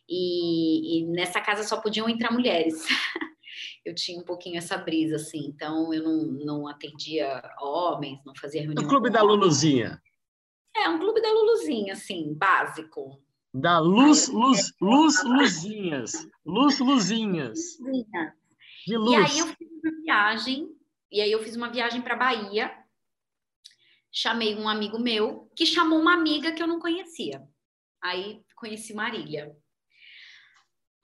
E, 0.09 0.99
e 0.99 1.07
nessa 1.07 1.41
casa 1.41 1.63
só 1.63 1.81
podiam 1.81 2.09
entrar 2.09 2.33
mulheres. 2.33 2.85
eu 3.85 3.95
tinha 3.95 4.19
um 4.21 4.25
pouquinho 4.25 4.59
essa 4.59 4.77
brisa, 4.77 5.17
assim. 5.17 5.47
Então, 5.47 5.93
eu 5.93 6.03
não, 6.03 6.23
não 6.45 6.69
atendia 6.69 7.43
homens, 7.61 8.21
não 8.25 8.35
fazia 8.35 8.63
reunião. 8.63 8.85
O 8.85 8.89
clube 8.89 9.11
da 9.11 9.23
Luluzinha. 9.23 10.01
É, 10.77 10.89
um 10.89 10.99
clube 10.99 11.21
da 11.21 11.31
Luluzinha, 11.33 11.93
assim, 11.95 12.35
básico. 12.35 13.21
Da 13.53 13.79
luz, 13.79 14.29
luz, 14.29 14.73
luz, 14.81 15.25
luzinhas. 15.25 16.13
Luz, 16.45 16.79
luzinhas. 16.79 17.59
De 18.87 18.97
luz. 18.97 19.13
E 19.13 19.17
aí 19.17 19.39
eu 19.39 19.47
fiz 19.47 19.69
uma 19.83 20.03
viagem, 20.03 20.69
e 21.11 21.21
aí 21.21 21.33
eu 21.33 21.43
fiz 21.43 21.57
uma 21.57 21.71
viagem 21.71 22.03
para 22.03 22.17
Bahia. 22.17 22.71
Chamei 24.13 24.55
um 24.55 24.69
amigo 24.69 24.99
meu 24.99 25.51
que 25.57 25.67
chamou 25.67 25.99
uma 25.99 26.15
amiga 26.15 26.53
que 26.53 26.63
eu 26.63 26.67
não 26.67 26.79
conhecia. 26.79 27.43
Aí 28.03 28.43
conheci 28.55 28.95
Marília. 28.95 29.57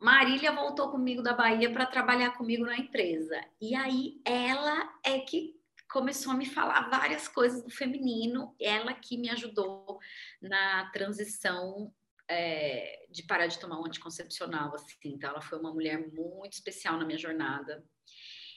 Marília 0.04 0.52
voltou 0.52 0.90
comigo 0.90 1.22
da 1.22 1.32
Bahia 1.32 1.72
para 1.72 1.86
trabalhar 1.86 2.36
comigo 2.36 2.62
na 2.62 2.76
empresa. 2.76 3.42
E 3.58 3.74
aí 3.74 4.20
ela 4.22 4.92
é 5.02 5.20
que 5.20 5.58
começou 5.90 6.32
a 6.32 6.36
me 6.36 6.44
falar 6.44 6.90
várias 6.90 7.26
coisas 7.26 7.62
do 7.62 7.70
feminino, 7.70 8.54
ela 8.60 8.92
que 8.92 9.16
me 9.16 9.30
ajudou 9.30 9.98
na 10.42 10.90
transição 10.90 11.90
é, 12.28 13.06
de 13.10 13.22
parar 13.22 13.46
de 13.46 13.58
tomar 13.58 13.80
um 13.80 13.86
anticoncepcional, 13.86 14.74
assim. 14.74 15.14
Então, 15.14 15.30
ela 15.30 15.40
foi 15.40 15.58
uma 15.58 15.72
mulher 15.72 15.98
muito 16.12 16.52
especial 16.52 16.98
na 16.98 17.06
minha 17.06 17.18
jornada. 17.18 17.82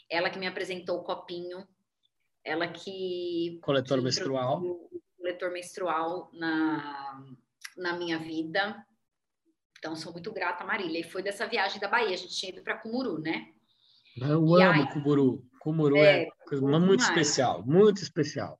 Ela 0.09 0.29
que 0.29 0.39
me 0.39 0.47
apresentou 0.47 0.97
o 0.97 1.03
copinho, 1.03 1.65
ela 2.43 2.67
que... 2.67 3.57
Coletor 3.61 3.99
que 3.99 4.03
menstrual. 4.03 4.61
Coletor 5.15 5.51
menstrual 5.53 6.29
na, 6.33 7.23
na 7.77 7.93
minha 7.97 8.19
vida. 8.19 8.85
Então, 9.77 9.95
sou 9.95 10.11
muito 10.11 10.31
grata, 10.31 10.63
Marília. 10.63 10.99
E 10.99 11.03
foi 11.03 11.21
dessa 11.21 11.47
viagem 11.47 11.79
da 11.79 11.87
Bahia, 11.87 12.13
a 12.13 12.17
gente 12.17 12.35
tinha 12.35 12.51
ido 12.51 12.63
para 12.63 12.77
Cumuru, 12.77 13.19
né? 13.19 13.47
Eu 14.19 14.57
e 14.57 14.63
amo 14.63 14.81
aí, 14.81 14.91
Cumuru. 14.91 15.45
Cumuru 15.59 15.97
é, 15.97 16.23
é 16.23 16.29
coisa 16.47 16.79
muito 16.79 17.01
especial, 17.01 17.63
muito 17.65 18.01
especial. 18.01 18.59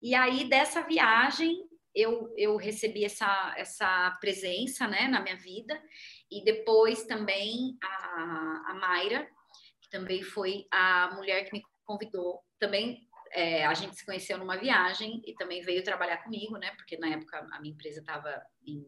E 0.00 0.14
aí, 0.14 0.48
dessa 0.48 0.82
viagem, 0.82 1.64
eu, 1.94 2.32
eu 2.36 2.56
recebi 2.56 3.04
essa, 3.04 3.54
essa 3.56 4.10
presença 4.20 4.88
né, 4.88 5.06
na 5.06 5.20
minha 5.20 5.36
vida. 5.36 5.80
E 6.30 6.42
depois 6.44 7.04
também 7.04 7.76
a, 7.82 8.70
a 8.70 8.74
Mayra, 8.74 9.28
que 9.80 9.90
também 9.90 10.22
foi 10.22 10.66
a 10.70 11.14
mulher 11.14 11.44
que 11.44 11.52
me 11.52 11.62
convidou. 11.84 12.40
Também 12.58 13.06
é, 13.32 13.64
a 13.64 13.74
gente 13.74 13.96
se 13.96 14.04
conheceu 14.04 14.38
numa 14.38 14.56
viagem 14.56 15.22
e 15.24 15.34
também 15.34 15.62
veio 15.62 15.84
trabalhar 15.84 16.18
comigo, 16.18 16.56
né? 16.56 16.72
Porque 16.76 16.96
na 16.96 17.08
época 17.08 17.46
a 17.52 17.60
minha 17.60 17.74
empresa 17.74 18.00
estava 18.00 18.42
em 18.66 18.84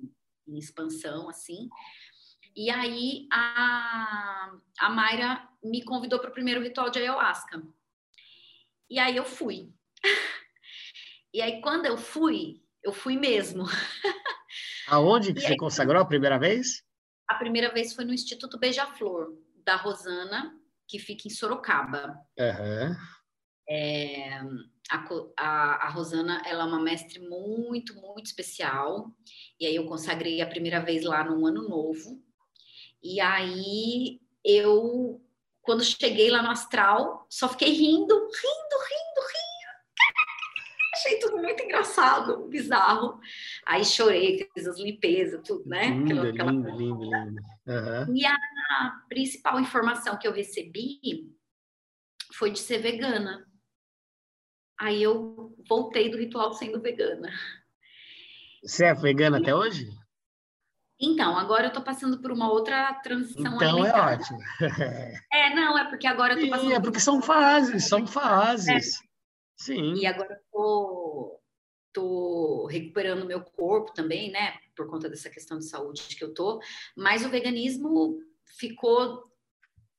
em 0.47 0.59
expansão, 0.59 1.28
assim. 1.28 1.68
E 2.57 2.70
aí 2.70 3.26
a, 3.32 4.53
a 4.78 4.90
Mayra 4.90 5.49
me 5.62 5.82
convidou 5.82 6.20
para 6.20 6.30
o 6.30 6.32
primeiro 6.32 6.62
ritual 6.62 6.90
de 6.90 7.01
ayahuasca. 7.01 7.62
E 8.88 8.99
aí 8.99 9.16
eu 9.16 9.24
fui. 9.24 9.72
e 11.34 11.42
aí 11.42 11.61
quando 11.61 11.86
eu 11.86 11.97
fui, 11.97 12.62
eu 12.82 12.92
fui 12.92 13.16
mesmo. 13.16 13.64
Aonde 14.86 15.32
que 15.32 15.40
e 15.40 15.42
você 15.42 15.53
aí, 15.53 15.57
consagrou 15.57 16.01
a 16.01 16.07
primeira 16.07 16.38
vez? 16.38 16.84
A 17.26 17.34
primeira 17.34 17.72
vez 17.72 17.95
foi 17.95 18.05
no 18.05 18.12
Instituto 18.12 18.59
Beija-Flor, 18.59 19.36
da 19.64 19.76
Rosana, 19.76 20.55
que 20.86 20.99
fica 20.99 21.26
em 21.26 21.30
Sorocaba. 21.30 22.14
Uhum. 22.38 22.95
É, 23.68 24.40
a, 24.90 25.08
a, 25.36 25.86
a, 25.86 25.88
Rosana, 25.90 26.42
ela 26.46 26.64
é 26.64 26.66
uma 26.66 26.82
mestre 26.82 27.18
muito, 27.18 27.94
muito 27.94 28.26
especial. 28.26 29.10
E 29.58 29.66
aí 29.66 29.74
eu 29.74 29.86
consagrei 29.86 30.40
a 30.40 30.46
primeira 30.46 30.80
vez 30.80 31.04
lá 31.04 31.24
no 31.24 31.46
ano 31.46 31.68
novo. 31.68 32.22
E 33.02 33.20
aí 33.20 34.20
eu, 34.44 35.20
quando 35.62 35.84
cheguei 35.84 36.30
lá 36.30 36.42
no 36.42 36.50
astral, 36.50 37.26
só 37.28 37.48
fiquei 37.48 37.70
rindo, 37.70 38.14
rindo, 38.14 38.76
rindo, 38.88 39.20
rindo. 39.20 39.54
Achei 40.94 41.18
tudo 41.18 41.38
muito 41.38 41.62
engraçado, 41.62 42.46
bizarro. 42.48 43.18
Aí 43.66 43.84
chorei, 43.84 44.48
fiz 44.54 44.66
as 44.66 44.78
limpezas, 44.78 45.40
tudo, 45.46 45.68
né? 45.68 45.88
Lindo, 45.88 46.28
aquela, 46.28 46.52
lindo, 46.52 46.70
lindo, 46.70 47.04
lindo. 47.04 47.42
Uhum. 47.66 48.16
E 48.16 48.24
a 48.24 49.02
principal 49.08 49.58
informação 49.60 50.16
que 50.18 50.28
eu 50.28 50.32
recebi 50.32 51.00
foi 52.32 52.50
de 52.50 52.58
ser 52.58 52.78
vegana. 52.78 53.46
Aí 54.81 55.03
eu 55.03 55.55
voltei 55.68 56.11
do 56.11 56.18
ritual 56.18 56.53
sendo 56.53 56.81
vegana. 56.81 57.31
Você 58.62 58.87
é 58.87 58.95
vegana 58.95 59.39
até 59.39 59.55
hoje? 59.55 59.87
Então, 61.01 61.37
agora 61.37 61.66
eu 61.66 61.72
tô 61.72 61.83
passando 61.83 62.20
por 62.20 62.31
uma 62.31 62.51
outra 62.51 62.95
transição 62.95 63.57
então 63.57 63.62
é 63.62 63.68
alimentar. 63.68 64.12
é 64.12 64.14
ótimo. 64.14 64.39
é, 65.33 65.55
não, 65.55 65.77
é 65.77 65.89
porque 65.89 66.07
agora 66.07 66.35
eu 66.35 66.41
tô 66.41 66.51
passando... 66.51 66.68
Sim, 66.68 66.75
é 66.75 66.81
porque 66.81 67.01
são 67.01 67.20
fases, 67.20 67.89
são 67.89 68.07
fases. 68.07 68.68
É. 68.68 69.14
Sim. 69.57 69.95
E 69.95 70.07
agora 70.07 70.35
eu 70.35 70.41
tô, 70.51 71.41
tô 71.93 72.66
recuperando 72.66 73.27
meu 73.27 73.43
corpo 73.43 73.93
também, 73.93 74.31
né? 74.31 74.55
Por 74.77 74.89
conta 74.89 75.09
dessa 75.09 75.29
questão 75.29 75.59
de 75.59 75.68
saúde 75.68 76.16
que 76.16 76.25
eu 76.25 76.33
tô. 76.33 76.61
Mas 76.97 77.25
o 77.25 77.31
veganismo 77.31 78.18
ficou 78.59 79.31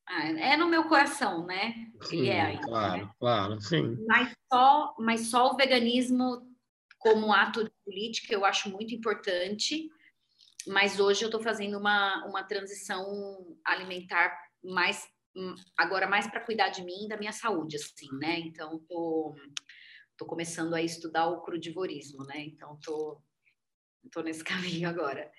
ah, 0.08 0.28
é 0.28 0.58
no 0.58 0.68
meu 0.68 0.84
coração, 0.86 1.46
né? 1.46 1.74
Sim, 2.04 2.20
Ele 2.20 2.30
é 2.30 2.42
ainda, 2.42 2.62
claro, 2.62 3.06
né? 3.06 3.12
claro, 3.20 3.62
sim. 3.62 3.98
Mas 4.08 4.34
só, 4.52 4.96
mas 5.00 5.28
só 5.30 5.52
o 5.52 5.56
veganismo 5.56 6.48
como 7.00 7.34
ato 7.34 7.64
de 7.64 7.72
política 7.84 8.34
eu 8.34 8.46
acho 8.46 8.70
muito 8.70 8.94
importante. 8.94 9.90
Mas 10.68 11.00
hoje 11.00 11.24
eu 11.24 11.28
estou 11.28 11.42
fazendo 11.42 11.78
uma, 11.78 12.26
uma 12.26 12.44
transição 12.44 13.06
alimentar 13.64 14.36
mais 14.64 15.08
agora 15.78 16.08
mais 16.08 16.28
para 16.28 16.40
cuidar 16.40 16.70
de 16.70 16.84
mim 16.84 17.06
e 17.06 17.08
da 17.08 17.18
minha 17.18 17.34
saúde, 17.34 17.76
assim, 17.76 18.08
né? 18.20 18.40
Então 18.40 18.80
tô, 18.88 19.36
tô 20.18 20.26
começando 20.26 20.74
a 20.74 20.82
estudar 20.82 21.28
o 21.28 21.42
crudivorismo, 21.42 22.24
né? 22.26 22.40
Então 22.40 22.80
tô, 22.82 23.22
tô 24.12 24.22
nesse 24.22 24.44
caminho 24.84 24.90
agora. 24.90 25.30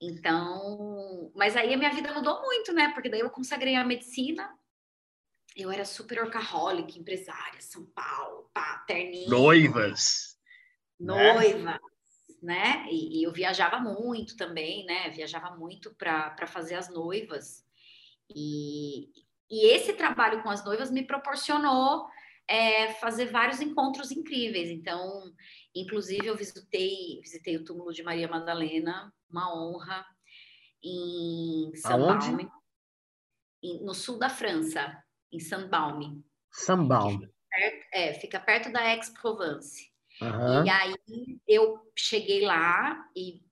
Então, 0.00 1.30
mas 1.34 1.56
aí 1.56 1.74
a 1.74 1.76
minha 1.76 1.92
vida 1.92 2.12
mudou 2.14 2.40
muito, 2.40 2.72
né? 2.72 2.90
Porque 2.94 3.10
daí 3.10 3.20
eu 3.20 3.28
consagrei 3.28 3.76
a 3.76 3.84
medicina. 3.84 4.50
Eu 5.54 5.70
era 5.70 5.84
super 5.84 6.22
orcaholic, 6.22 6.98
empresária, 6.98 7.60
São 7.60 7.84
Paulo, 7.86 8.48
pá, 8.54 8.82
terninho. 8.86 9.28
Noivas. 9.28 10.38
Noivas, 10.98 11.62
né? 11.62 11.78
né? 12.42 12.86
E, 12.90 13.20
e, 13.20 13.24
eu 13.24 13.32
viajava 13.32 13.78
muito 13.78 14.36
também, 14.36 14.86
né? 14.86 15.10
Viajava 15.10 15.54
muito 15.56 15.94
para 15.94 16.46
fazer 16.46 16.76
as 16.76 16.88
noivas. 16.88 17.64
E, 18.34 19.10
e 19.50 19.66
esse 19.66 19.92
trabalho 19.92 20.42
com 20.42 20.48
as 20.48 20.64
noivas 20.64 20.90
me 20.90 21.02
proporcionou 21.02 22.08
é, 22.50 22.92
fazer 22.94 23.26
vários 23.26 23.60
encontros 23.60 24.10
incríveis. 24.10 24.68
Então, 24.70 25.32
inclusive, 25.72 26.26
eu 26.26 26.36
visitei, 26.36 27.20
visitei 27.22 27.56
o 27.56 27.64
túmulo 27.64 27.92
de 27.92 28.02
Maria 28.02 28.26
Madalena, 28.26 29.14
uma 29.30 29.54
honra, 29.54 30.04
em 30.82 31.70
Saint-Baume, 31.76 32.50
no 33.82 33.94
sul 33.94 34.18
da 34.18 34.28
França, 34.28 35.00
em 35.30 35.38
Saint-Baume. 35.38 36.24
Saint-Baume. 36.50 37.30
É, 37.92 38.14
fica 38.14 38.40
perto 38.40 38.72
da 38.72 38.80
Aix-Provence. 38.80 39.88
Uhum. 40.20 40.64
E 40.64 40.70
aí 40.70 41.40
eu 41.46 41.78
cheguei 41.96 42.44
lá 42.44 43.08
e 43.14 43.42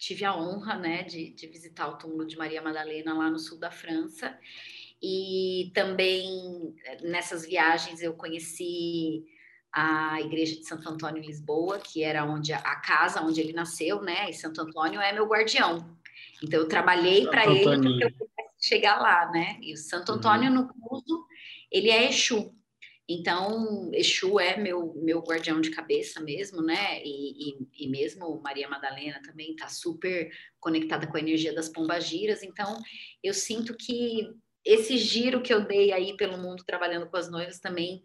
tive 0.00 0.24
a 0.24 0.36
honra, 0.36 0.76
né, 0.76 1.02
de, 1.04 1.30
de 1.32 1.46
visitar 1.46 1.88
o 1.88 1.96
túmulo 1.96 2.26
de 2.26 2.36
Maria 2.36 2.62
Madalena 2.62 3.14
lá 3.14 3.30
no 3.30 3.38
sul 3.38 3.58
da 3.58 3.70
França. 3.70 4.36
E 5.02 5.70
também 5.74 6.74
nessas 7.02 7.46
viagens 7.46 8.02
eu 8.02 8.14
conheci 8.14 9.24
a 9.72 10.20
igreja 10.20 10.56
de 10.56 10.66
Santo 10.66 10.88
Antônio 10.88 11.22
em 11.22 11.26
Lisboa, 11.26 11.78
que 11.78 12.02
era 12.02 12.24
onde 12.24 12.52
a 12.52 12.76
casa 12.76 13.22
onde 13.22 13.40
ele 13.40 13.52
nasceu, 13.52 14.00
né? 14.02 14.28
E 14.28 14.32
Santo 14.32 14.60
Antônio 14.60 15.00
é 15.00 15.12
meu 15.12 15.26
guardião. 15.26 15.96
Então 16.42 16.60
eu 16.60 16.68
trabalhei 16.68 17.26
para 17.26 17.46
ele 17.46 17.64
para 17.64 17.80
que 17.80 18.02
eu 18.04 18.12
pudesse 18.12 18.68
chegar 18.68 19.00
lá, 19.00 19.30
né? 19.30 19.58
E 19.60 19.72
o 19.72 19.76
Santo 19.76 20.10
uhum. 20.10 20.18
Antônio 20.18 20.50
uhum. 20.50 20.56
no 20.56 20.68
curso, 20.68 21.26
ele 21.70 21.90
é 21.90 22.08
Exu. 22.08 22.54
Então, 23.10 23.90
Exu 23.94 24.38
é 24.38 24.58
meu, 24.58 24.92
meu 24.96 25.20
guardião 25.20 25.60
de 25.60 25.70
cabeça 25.70 26.20
mesmo, 26.20 26.60
né? 26.60 27.02
E, 27.02 27.50
e, 27.50 27.68
e 27.84 27.88
mesmo 27.88 28.40
Maria 28.42 28.68
Madalena 28.68 29.22
também 29.22 29.52
está 29.52 29.68
super 29.68 30.30
conectada 30.60 31.06
com 31.06 31.16
a 31.16 31.20
energia 31.20 31.54
das 31.54 31.70
pombagiras. 31.70 32.42
Então, 32.42 32.78
eu 33.22 33.32
sinto 33.32 33.74
que 33.74 34.28
esse 34.68 34.98
giro 34.98 35.40
que 35.40 35.52
eu 35.52 35.62
dei 35.62 35.92
aí 35.92 36.14
pelo 36.16 36.36
mundo 36.36 36.62
trabalhando 36.62 37.06
com 37.06 37.16
as 37.16 37.30
noivas 37.30 37.58
também 37.58 38.02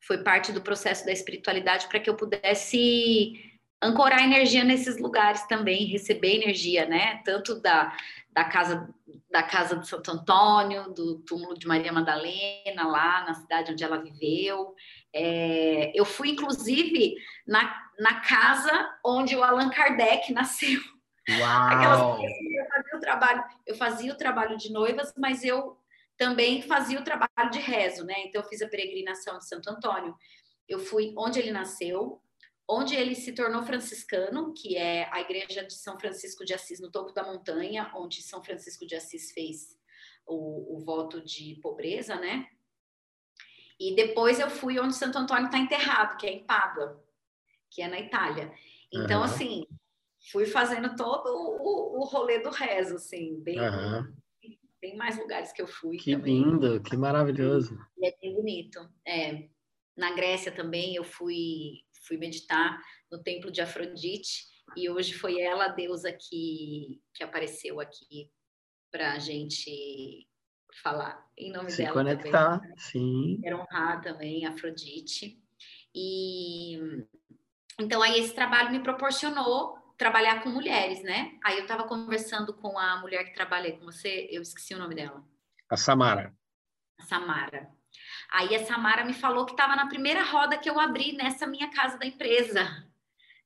foi 0.00 0.18
parte 0.18 0.50
do 0.50 0.60
processo 0.60 1.06
da 1.06 1.12
espiritualidade 1.12 1.86
para 1.86 2.00
que 2.00 2.10
eu 2.10 2.16
pudesse 2.16 3.32
ancorar 3.80 4.22
energia 4.24 4.64
nesses 4.64 4.98
lugares 4.98 5.46
também, 5.46 5.86
receber 5.86 6.34
energia, 6.34 6.86
né? 6.86 7.22
Tanto 7.24 7.60
da, 7.60 7.96
da 8.32 8.44
casa 8.44 8.88
da 9.30 9.42
casa 9.42 9.76
de 9.76 9.88
Santo 9.88 10.10
Antônio, 10.10 10.92
do 10.92 11.20
túmulo 11.20 11.56
de 11.56 11.66
Maria 11.66 11.92
Madalena, 11.92 12.86
lá 12.86 13.24
na 13.24 13.34
cidade 13.34 13.72
onde 13.72 13.82
ela 13.82 14.02
viveu. 14.02 14.74
É, 15.14 15.90
eu 15.94 16.04
fui, 16.04 16.30
inclusive, 16.30 17.14
na, 17.46 17.74
na 17.98 18.20
casa 18.20 18.90
onde 19.04 19.34
o 19.36 19.42
Allan 19.42 19.70
Kardec 19.70 20.32
nasceu. 20.32 20.80
Uau! 21.30 21.68
Aquelas 21.68 22.00
eu 22.00 22.66
fazia 22.68 22.96
o 22.96 23.00
trabalho, 23.00 23.44
eu 23.66 23.74
fazia 23.76 24.12
o 24.12 24.16
trabalho 24.16 24.56
de 24.58 24.72
noivas, 24.72 25.14
mas 25.16 25.44
eu 25.44 25.78
também 26.16 26.62
fazia 26.62 27.00
o 27.00 27.04
trabalho 27.04 27.50
de 27.50 27.58
rezo, 27.58 28.04
né? 28.04 28.14
Então 28.26 28.40
eu 28.42 28.48
fiz 28.48 28.62
a 28.62 28.68
peregrinação 28.68 29.38
de 29.38 29.48
Santo 29.48 29.68
Antônio. 29.68 30.14
Eu 30.68 30.78
fui 30.78 31.12
onde 31.16 31.38
ele 31.38 31.50
nasceu, 31.50 32.22
onde 32.68 32.94
ele 32.94 33.14
se 33.14 33.32
tornou 33.32 33.62
franciscano, 33.62 34.54
que 34.54 34.76
é 34.76 35.08
a 35.12 35.20
igreja 35.20 35.64
de 35.64 35.74
São 35.74 35.98
Francisco 35.98 36.44
de 36.44 36.54
Assis, 36.54 36.80
no 36.80 36.90
topo 36.90 37.12
da 37.12 37.24
montanha, 37.24 37.90
onde 37.94 38.22
São 38.22 38.42
Francisco 38.42 38.86
de 38.86 38.94
Assis 38.94 39.32
fez 39.32 39.76
o, 40.26 40.76
o 40.76 40.84
voto 40.84 41.20
de 41.20 41.58
pobreza, 41.62 42.16
né? 42.16 42.46
E 43.78 43.94
depois 43.96 44.38
eu 44.38 44.48
fui 44.48 44.78
onde 44.78 44.94
Santo 44.94 45.18
Antônio 45.18 45.46
está 45.46 45.58
enterrado, 45.58 46.16
que 46.16 46.26
é 46.26 46.32
em 46.32 46.44
Pádua, 46.44 47.02
que 47.70 47.82
é 47.82 47.88
na 47.88 47.98
Itália. 47.98 48.52
Então, 48.92 49.18
uhum. 49.18 49.24
assim, 49.24 49.66
fui 50.30 50.46
fazendo 50.46 50.94
todo 50.94 51.26
o, 51.26 52.00
o 52.00 52.04
rolê 52.04 52.38
do 52.38 52.50
rezo, 52.50 52.94
assim, 52.94 53.40
bem, 53.40 53.58
uhum. 53.58 54.14
Bem 54.82 54.96
mais 54.96 55.16
lugares 55.16 55.52
que 55.52 55.62
eu 55.62 55.66
fui. 55.68 55.96
Que 55.96 56.12
também. 56.16 56.42
lindo, 56.42 56.82
que 56.82 56.96
maravilhoso. 56.96 57.78
E 57.96 58.06
é 58.06 58.16
bem 58.20 58.34
bonito. 58.34 58.80
É, 59.06 59.48
na 59.96 60.12
Grécia 60.12 60.50
também 60.52 60.96
eu 60.96 61.04
fui 61.04 61.84
fui 62.06 62.16
meditar 62.16 62.82
no 63.10 63.22
templo 63.22 63.50
de 63.52 63.60
Afrodite 63.60 64.44
e 64.76 64.90
hoje 64.90 65.14
foi 65.14 65.40
ela 65.40 65.66
a 65.66 65.68
deusa 65.68 66.12
que, 66.12 67.00
que 67.14 67.22
apareceu 67.22 67.78
aqui 67.78 68.28
para 68.90 69.12
a 69.12 69.18
gente 69.20 70.26
falar 70.82 71.24
em 71.38 71.52
nome 71.52 71.70
Se 71.70 71.78
dela. 71.78 71.92
conectar, 71.92 72.58
também. 72.58 72.76
sim. 72.78 73.38
Quero 73.40 73.60
honrar 73.60 74.00
também 74.00 74.44
Afrodite. 74.46 75.40
E 75.94 76.76
então 77.78 78.02
aí 78.02 78.18
esse 78.18 78.34
trabalho 78.34 78.72
me 78.72 78.82
proporcionou 78.82 79.76
trabalhar 80.02 80.42
com 80.42 80.48
mulheres, 80.48 81.00
né? 81.04 81.38
Aí 81.44 81.58
eu 81.58 81.62
estava 81.62 81.84
conversando 81.84 82.52
com 82.52 82.76
a 82.76 82.96
mulher 82.96 83.22
que 83.22 83.34
trabalhei 83.34 83.78
com 83.78 83.84
você, 83.84 84.26
eu 84.32 84.42
esqueci 84.42 84.74
o 84.74 84.78
nome 84.78 84.96
dela. 84.96 85.22
A 85.70 85.76
Samara. 85.76 86.34
A 86.98 87.04
Samara. 87.04 87.70
Aí 88.32 88.52
a 88.56 88.64
Samara 88.66 89.04
me 89.04 89.14
falou 89.14 89.46
que 89.46 89.52
estava 89.52 89.76
na 89.76 89.86
primeira 89.86 90.24
roda 90.24 90.58
que 90.58 90.68
eu 90.68 90.80
abri 90.80 91.12
nessa 91.12 91.46
minha 91.46 91.70
casa 91.70 91.96
da 91.98 92.04
empresa. 92.04 92.84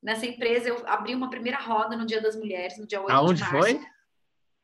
Nessa 0.03 0.25
empresa 0.25 0.71
eu 0.71 0.89
abri 0.89 1.15
uma 1.15 1.29
primeira 1.29 1.61
roda 1.61 1.95
no 1.95 2.07
Dia 2.07 2.23
das 2.23 2.35
Mulheres, 2.35 2.79
no 2.79 2.87
dia 2.87 3.03
8 3.03 3.13
Aonde 3.13 3.35
de 3.35 3.53
março. 3.53 3.59
foi? 3.59 3.87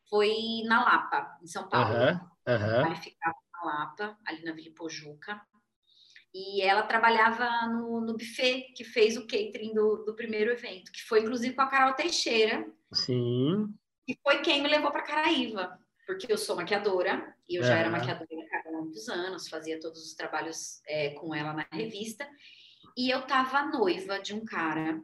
Foi 0.08 0.62
na 0.64 0.82
Lapa, 0.82 1.38
em 1.42 1.46
São 1.46 1.68
Paulo. 1.68 1.94
Uhum, 1.94 2.20
uhum. 2.48 2.84
Aí 2.86 2.96
ficava 2.96 3.36
na 3.52 3.64
Lapa, 3.70 4.18
ali 4.26 4.42
na 4.44 4.52
Vila 4.52 4.74
Pojuca. 4.74 5.42
E 6.34 6.62
ela 6.62 6.82
trabalhava 6.82 7.48
no, 7.66 8.00
no 8.00 8.14
buffet 8.14 8.72
que 8.74 8.84
fez 8.84 9.16
o 9.16 9.26
catering 9.26 9.74
do, 9.74 10.04
do 10.04 10.14
primeiro 10.14 10.50
evento, 10.50 10.90
que 10.90 11.02
foi 11.02 11.20
inclusive 11.20 11.54
com 11.54 11.62
a 11.62 11.68
Carol 11.68 11.94
Teixeira. 11.94 12.66
Sim. 12.92 13.74
E 14.08 14.18
foi 14.22 14.40
quem 14.40 14.62
me 14.62 14.68
levou 14.68 14.90
para 14.90 15.02
Caraíva, 15.02 15.78
porque 16.06 16.32
eu 16.32 16.38
sou 16.38 16.56
maquiadora, 16.56 17.34
e 17.48 17.56
eu 17.56 17.62
já 17.62 17.76
era 17.76 17.90
maquiadora 17.90 18.26
muitos 18.92 19.08
anos, 19.08 19.48
fazia 19.48 19.80
todos 19.80 20.04
os 20.04 20.14
trabalhos 20.14 20.82
é, 20.86 21.10
com 21.10 21.34
ela 21.34 21.52
na 21.52 21.66
revista. 21.72 22.28
E 22.96 23.08
eu 23.10 23.22
tava 23.26 23.66
noiva 23.66 24.18
de 24.18 24.34
um 24.34 24.44
cara, 24.44 25.02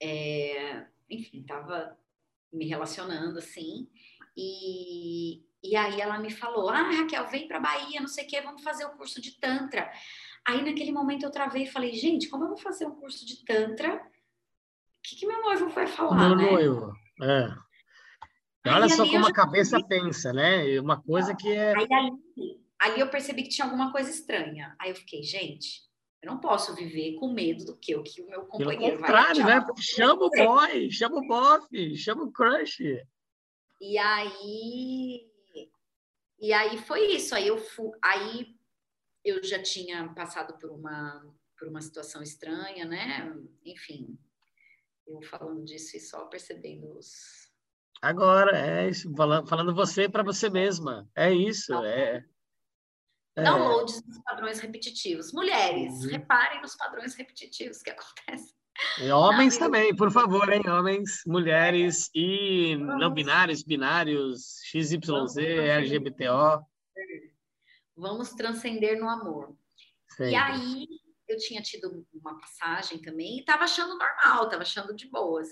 é, 0.00 0.86
enfim, 1.08 1.42
tava 1.44 1.98
me 2.52 2.66
relacionando 2.66 3.38
assim. 3.38 3.88
E, 4.36 5.42
e 5.62 5.76
aí 5.76 6.00
ela 6.00 6.18
me 6.18 6.30
falou: 6.30 6.68
Ah, 6.70 6.82
Raquel, 6.82 7.26
vem 7.28 7.46
para 7.46 7.60
Bahia, 7.60 8.00
não 8.00 8.08
sei 8.08 8.24
o 8.24 8.26
que, 8.26 8.40
vamos 8.40 8.62
fazer 8.62 8.84
o 8.84 8.96
curso 8.96 9.20
de 9.20 9.38
Tantra. 9.38 9.90
Aí 10.46 10.64
naquele 10.64 10.92
momento 10.92 11.24
eu 11.24 11.30
travei 11.30 11.64
e 11.64 11.70
falei: 11.70 11.92
Gente, 11.94 12.28
como 12.28 12.44
eu 12.44 12.48
vou 12.48 12.58
fazer 12.58 12.86
um 12.86 12.94
curso 12.94 13.26
de 13.26 13.44
Tantra? 13.44 13.94
O 13.96 15.02
que, 15.02 15.16
que 15.16 15.26
meu 15.26 15.40
noivo 15.42 15.68
vai 15.68 15.86
falar? 15.86 16.28
Meu 16.28 16.36
né? 16.36 16.50
noivo, 16.50 16.92
é. 17.22 17.48
Olha 18.66 18.88
só 18.88 19.06
como 19.08 19.26
a 19.26 19.32
cabeça 19.32 19.82
pensa, 19.86 20.32
né? 20.32 20.78
Uma 20.80 21.00
coisa 21.00 21.34
que 21.34 21.50
é. 21.50 21.74
Aí, 21.76 21.86
ali, 21.90 22.12
ali 22.78 23.00
eu 23.00 23.08
percebi 23.08 23.42
que 23.42 23.48
tinha 23.48 23.64
alguma 23.64 23.92
coisa 23.92 24.10
estranha. 24.10 24.74
Aí 24.78 24.90
eu 24.90 24.94
fiquei, 24.94 25.22
gente, 25.22 25.82
eu 26.22 26.30
não 26.30 26.38
posso 26.38 26.74
viver 26.74 27.14
com 27.14 27.32
medo 27.32 27.64
do 27.64 27.76
que 27.76 27.96
o 27.96 28.02
que 28.02 28.20
o 28.20 28.28
meu 28.28 28.44
companheiro 28.44 28.96
Pelo 28.96 28.98
contrário, 28.98 29.42
vai 29.42 29.60
né? 29.60 29.66
Chama 29.78 30.24
o 30.24 30.30
boy, 30.30 30.90
chama 30.90 31.16
o 31.16 31.26
bofe, 31.26 31.96
chama 31.96 32.24
o 32.24 32.32
crush. 32.32 32.80
E 33.80 33.96
aí 33.96 35.29
e 36.40 36.52
aí 36.52 36.78
foi 36.78 37.14
isso. 37.14 37.34
Aí 37.34 37.48
eu 37.48 37.58
fui, 37.58 37.90
aí 38.02 38.56
eu 39.24 39.42
já 39.44 39.62
tinha 39.62 40.08
passado 40.14 40.58
por 40.58 40.70
uma 40.70 41.24
por 41.58 41.68
uma 41.68 41.82
situação 41.82 42.22
estranha, 42.22 42.86
né? 42.86 43.30
Enfim, 43.66 44.18
eu 45.06 45.20
falando 45.20 45.62
disso 45.62 45.94
e 45.94 46.00
só 46.00 46.24
percebendo 46.24 46.96
os 46.96 47.50
Agora, 48.00 48.56
é 48.56 48.88
isso, 48.88 49.14
falando, 49.14 49.46
falando 49.46 49.74
você 49.74 50.08
para 50.08 50.22
você 50.22 50.48
mesma. 50.48 51.06
É 51.14 51.30
isso, 51.30 51.74
é. 51.84 52.26
é. 53.36 53.42
Downloads 53.42 54.00
dos 54.00 54.18
padrões 54.22 54.58
repetitivos. 54.58 55.32
Mulheres, 55.34 55.92
uhum. 56.04 56.10
reparem 56.10 56.62
nos 56.62 56.74
padrões 56.76 57.14
repetitivos 57.14 57.82
que 57.82 57.90
acontecem. 57.92 58.54
E 58.98 59.10
homens 59.10 59.56
também, 59.58 59.94
por 59.94 60.10
favor, 60.10 60.50
hein? 60.52 60.62
Homens, 60.68 61.22
mulheres 61.26 62.10
e 62.14 62.76
não 62.76 63.12
binários, 63.12 63.62
binários, 63.62 64.60
XYZ, 64.64 65.36
LGBTO. 65.38 66.64
Vamos 67.96 68.30
transcender 68.30 68.98
no 68.98 69.08
amor. 69.08 69.56
Sempre. 70.08 70.32
E 70.32 70.36
aí, 70.36 70.86
eu 71.28 71.36
tinha 71.38 71.62
tido 71.62 72.06
uma 72.12 72.38
passagem 72.38 73.00
também 73.00 73.36
e 73.36 73.40
estava 73.40 73.64
achando 73.64 73.96
normal, 73.96 74.44
estava 74.44 74.62
achando 74.62 74.94
de 74.94 75.08
boas. 75.08 75.48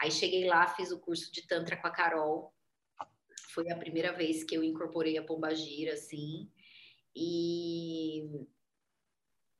Aí 0.00 0.10
cheguei 0.10 0.46
lá, 0.46 0.66
fiz 0.66 0.90
o 0.90 1.00
curso 1.00 1.32
de 1.32 1.46
Tantra 1.46 1.76
com 1.76 1.86
a 1.86 1.90
Carol. 1.90 2.52
Foi 3.50 3.70
a 3.70 3.76
primeira 3.76 4.12
vez 4.12 4.44
que 4.44 4.56
eu 4.56 4.64
incorporei 4.64 5.16
a 5.16 5.24
pombagira, 5.24 5.94
assim. 5.94 6.50
E, 7.14 8.28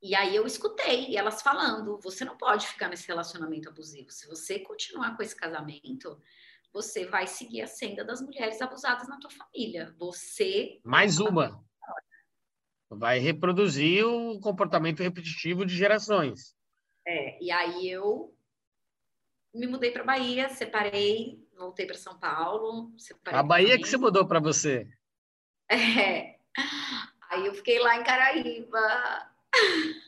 e 0.04 0.14
aí 0.14 0.36
eu 0.36 0.46
escutei 0.46 1.16
elas 1.16 1.40
falando: 1.40 1.98
você 1.98 2.26
não 2.26 2.36
pode 2.36 2.66
ficar 2.66 2.88
nesse 2.90 3.08
relacionamento 3.08 3.70
abusivo. 3.70 4.10
Se 4.10 4.28
você 4.28 4.58
continuar 4.58 5.16
com 5.16 5.22
esse 5.22 5.34
casamento, 5.34 6.20
você 6.74 7.06
vai 7.06 7.26
seguir 7.26 7.62
a 7.62 7.66
senda 7.66 8.04
das 8.04 8.20
mulheres 8.20 8.60
abusadas 8.60 9.08
na 9.08 9.18
tua 9.18 9.30
família. 9.30 9.94
Você. 9.98 10.78
Mais 10.84 11.18
uma. 11.18 11.64
Vai 12.90 13.18
reproduzir 13.18 14.04
o 14.04 14.38
comportamento 14.40 15.02
repetitivo 15.02 15.64
de 15.64 15.74
gerações. 15.74 16.54
É, 17.06 17.42
e 17.42 17.50
aí 17.50 17.88
eu 17.88 18.36
me 19.54 19.66
mudei 19.66 19.90
para 19.90 20.04
Bahia, 20.04 20.50
separei, 20.50 21.42
voltei 21.56 21.86
para 21.86 21.96
São 21.96 22.18
Paulo. 22.18 22.94
a 23.24 23.42
Bahia 23.42 23.78
que 23.78 23.88
você 23.88 23.96
mudou 23.96 24.28
para 24.28 24.38
você? 24.38 24.86
É. 25.66 26.38
Aí 27.30 27.46
eu 27.46 27.54
fiquei 27.54 27.78
lá 27.78 27.96
em 27.96 28.04
Caraíba, 28.04 29.33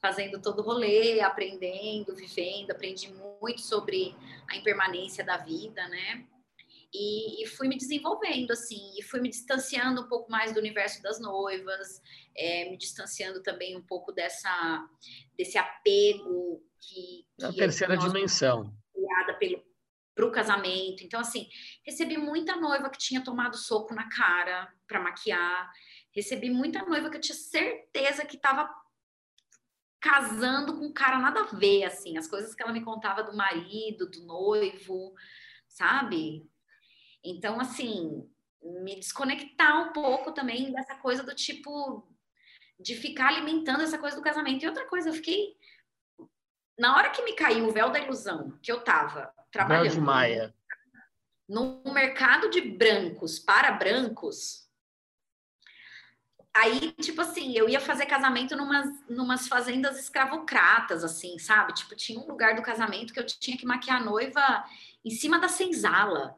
fazendo 0.00 0.40
todo 0.40 0.60
o 0.60 0.62
rolê, 0.62 1.20
aprendendo, 1.20 2.14
vivendo, 2.14 2.70
aprendi 2.70 3.12
muito 3.40 3.60
sobre 3.60 4.14
a 4.48 4.56
impermanência 4.56 5.24
da 5.24 5.36
vida, 5.38 5.88
né? 5.88 6.24
E, 6.94 7.42
e, 7.42 7.46
fui 7.46 7.68
me 7.68 7.76
desenvolvendo 7.76 8.52
assim, 8.52 8.92
e 8.96 9.02
fui 9.02 9.20
me 9.20 9.28
distanciando 9.28 10.02
um 10.02 10.08
pouco 10.08 10.30
mais 10.30 10.52
do 10.52 10.60
universo 10.60 11.02
das 11.02 11.20
noivas, 11.20 12.00
é, 12.36 12.70
me 12.70 12.76
distanciando 12.76 13.42
também 13.42 13.76
um 13.76 13.82
pouco 13.82 14.12
dessa 14.12 14.88
desse 15.36 15.58
apego 15.58 16.62
que, 16.80 17.26
a 17.42 17.52
terceira 17.52 17.96
dimensão 17.98 18.72
criada 18.94 19.34
pelo 19.34 19.62
para 20.16 20.24
o 20.24 20.32
casamento. 20.32 21.04
Então, 21.04 21.20
assim, 21.20 21.46
recebi 21.84 22.16
muita 22.16 22.56
noiva 22.56 22.88
que 22.88 22.96
tinha 22.96 23.22
tomado 23.22 23.58
soco 23.58 23.94
na 23.94 24.08
cara 24.08 24.72
para 24.88 24.98
maquiar, 24.98 25.70
recebi 26.16 26.48
muita 26.48 26.84
noiva 26.86 27.10
que 27.10 27.18
eu 27.18 27.20
tinha 27.20 27.36
certeza 27.36 28.24
que 28.24 28.36
estava 28.36 28.74
casando 30.00 30.78
com 30.78 30.86
um 30.86 30.92
cara 30.92 31.18
nada 31.18 31.40
a 31.40 31.56
ver, 31.56 31.84
assim, 31.84 32.16
as 32.16 32.26
coisas 32.26 32.54
que 32.54 32.62
ela 32.62 32.72
me 32.72 32.82
contava 32.82 33.22
do 33.22 33.36
marido, 33.36 34.10
do 34.10 34.24
noivo, 34.24 35.14
sabe? 35.68 36.48
Então, 37.22 37.60
assim, 37.60 38.26
me 38.62 38.96
desconectar 38.96 39.88
um 39.88 39.92
pouco 39.92 40.32
também 40.32 40.72
dessa 40.72 40.94
coisa 40.96 41.22
do 41.22 41.34
tipo 41.34 42.08
de 42.80 42.94
ficar 42.94 43.28
alimentando 43.28 43.82
essa 43.82 43.98
coisa 43.98 44.16
do 44.16 44.22
casamento. 44.22 44.64
E 44.64 44.68
outra 44.68 44.86
coisa, 44.86 45.10
eu 45.10 45.14
fiquei 45.14 45.56
na 46.78 46.96
hora 46.96 47.10
que 47.10 47.22
me 47.22 47.34
caiu 47.34 47.66
o 47.66 47.72
véu 47.72 47.90
da 47.90 48.00
ilusão, 48.00 48.58
que 48.62 48.70
eu 48.70 48.82
tava 48.82 49.32
trabalhando 49.50 49.84
véu 49.84 49.92
de 49.92 50.00
Maia. 50.00 50.54
no 51.48 51.82
mercado 51.92 52.50
de 52.50 52.60
brancos 52.60 53.38
para 53.38 53.72
brancos, 53.72 54.65
aí, 56.56 56.92
tipo 57.00 57.20
assim, 57.20 57.52
eu 57.56 57.68
ia 57.68 57.80
fazer 57.80 58.06
casamento 58.06 58.56
numas, 58.56 58.86
numas 59.08 59.48
fazendas 59.48 59.98
escravocratas, 59.98 61.04
assim, 61.04 61.38
sabe? 61.38 61.74
Tipo, 61.74 61.94
tinha 61.94 62.18
um 62.18 62.26
lugar 62.26 62.54
do 62.54 62.62
casamento 62.62 63.12
que 63.12 63.20
eu 63.20 63.26
tinha 63.26 63.56
que 63.56 63.66
maquiar 63.66 64.00
a 64.00 64.04
noiva 64.04 64.64
em 65.04 65.10
cima 65.10 65.38
da 65.38 65.48
senzala. 65.48 66.34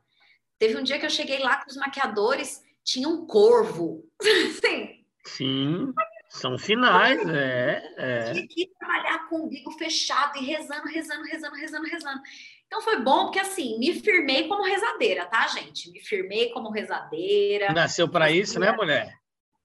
Teve 0.58 0.76
um 0.76 0.82
dia 0.82 0.98
que 0.98 1.06
eu 1.06 1.10
cheguei 1.10 1.38
lá 1.38 1.62
com 1.62 1.70
os 1.70 1.76
maquiadores, 1.76 2.62
tinha 2.84 3.08
um 3.08 3.26
corvo. 3.26 4.04
Sim. 4.60 5.04
Sim. 5.24 5.92
São 6.28 6.58
finais, 6.58 7.20
é, 7.28 7.94
é. 7.96 8.32
Tinha 8.32 8.46
que 8.48 8.70
trabalhar 8.78 9.28
com 9.28 9.36
o 9.36 9.46
umbigo 9.46 9.70
fechado 9.72 10.36
e 10.38 10.44
rezando, 10.44 10.86
rezando, 10.86 11.24
rezando, 11.24 11.56
rezando, 11.56 11.86
rezando. 11.86 12.20
Então 12.66 12.82
foi 12.82 13.00
bom 13.00 13.24
porque 13.24 13.38
assim, 13.38 13.78
me 13.78 13.94
firmei 13.94 14.46
como 14.46 14.62
rezadeira, 14.62 15.24
tá, 15.24 15.46
gente? 15.46 15.90
Me 15.90 16.00
firmei 16.00 16.50
como 16.50 16.70
rezadeira. 16.70 17.72
Nasceu 17.72 18.06
para 18.08 18.30
isso, 18.30 18.60
né, 18.60 18.72
mulher? 18.72 19.17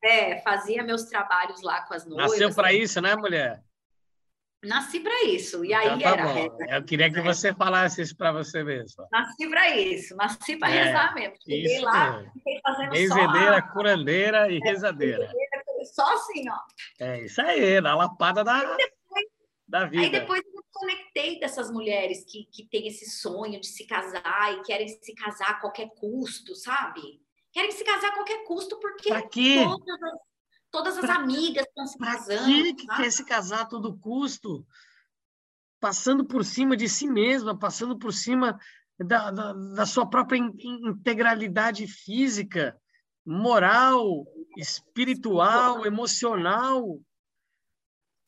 É, 0.03 0.41
fazia 0.41 0.83
meus 0.83 1.03
trabalhos 1.05 1.61
lá 1.61 1.81
com 1.81 1.93
as 1.93 2.05
noivas. 2.05 2.31
Nasceu 2.31 2.53
para 2.53 2.73
isso, 2.73 2.99
né, 3.01 3.15
mulher? 3.15 3.63
Nasci 4.63 4.99
para 5.01 5.23
isso. 5.25 5.63
E 5.65 5.73
aí 5.73 5.87
então, 5.87 5.99
tá 5.99 6.09
era. 6.09 6.49
Bom. 6.49 6.57
Eu 6.69 6.83
queria 6.83 7.11
que 7.11 7.21
você 7.21 7.53
falasse 7.53 8.01
isso 8.01 8.15
para 8.15 8.31
você 8.31 8.63
mesmo. 8.63 9.05
Nasci 9.11 9.49
para 9.49 9.77
isso, 9.77 10.15
nasci 10.15 10.57
para 10.57 10.73
é, 10.73 10.83
rezar 10.83 11.13
mesmo. 11.13 11.35
Cheguei 11.43 11.79
lá, 11.81 12.17
mesmo. 12.17 12.33
fiquei 12.33 12.59
fazendo 12.61 12.91
Benzedeira, 12.91 13.61
só... 13.61 13.73
curandeira 13.73 14.51
e 14.51 14.57
é, 14.57 14.59
rezadeira. 14.63 15.29
Só 15.93 16.13
assim, 16.13 16.49
ó. 16.49 16.57
É 16.99 17.23
isso 17.23 17.41
aí, 17.41 17.81
na 17.81 17.93
lapada 17.93 18.41
da, 18.43 18.59
depois, 18.75 19.25
da 19.67 19.85
vida. 19.85 20.03
Aí 20.03 20.09
depois 20.09 20.41
eu 20.41 20.51
me 20.51 20.63
conectei 20.71 21.39
dessas 21.39 21.69
mulheres 21.69 22.23
que, 22.23 22.45
que 22.45 22.65
têm 22.65 22.87
esse 22.87 23.09
sonho 23.09 23.59
de 23.59 23.67
se 23.67 23.85
casar 23.85 24.53
e 24.53 24.61
querem 24.61 24.87
se 24.87 25.13
casar 25.13 25.49
a 25.49 25.53
qualquer 25.55 25.89
custo, 25.89 26.55
sabe? 26.55 27.21
Querem 27.53 27.71
se 27.71 27.85
casar 27.85 28.09
a 28.09 28.15
qualquer 28.15 28.43
custo 28.43 28.77
porque 28.79 29.09
todas 29.09 30.03
as 30.03 30.33
Todas 30.73 30.97
as 30.97 31.05
pra, 31.05 31.17
amigas 31.17 31.67
estão 31.67 31.85
se 31.85 31.95
casando. 31.99 32.45
Quem 32.45 32.75
que 32.75 32.87
quer 32.87 33.11
se 33.11 33.23
casar 33.23 33.61
a 33.61 33.65
todo 33.65 33.95
custo? 33.95 34.65
Passando 35.79 36.25
por 36.25 36.43
cima 36.43 36.75
de 36.75 36.89
si 36.89 37.05
mesma, 37.05 37.55
passando 37.55 37.95
por 37.95 38.11
cima 38.11 38.59
da, 38.97 39.29
da, 39.29 39.53
da 39.53 39.85
sua 39.85 40.09
própria 40.09 40.35
integralidade 40.35 41.85
física, 41.85 42.75
moral, 43.23 44.25
espiritual, 44.57 45.85
emocional. 45.85 46.99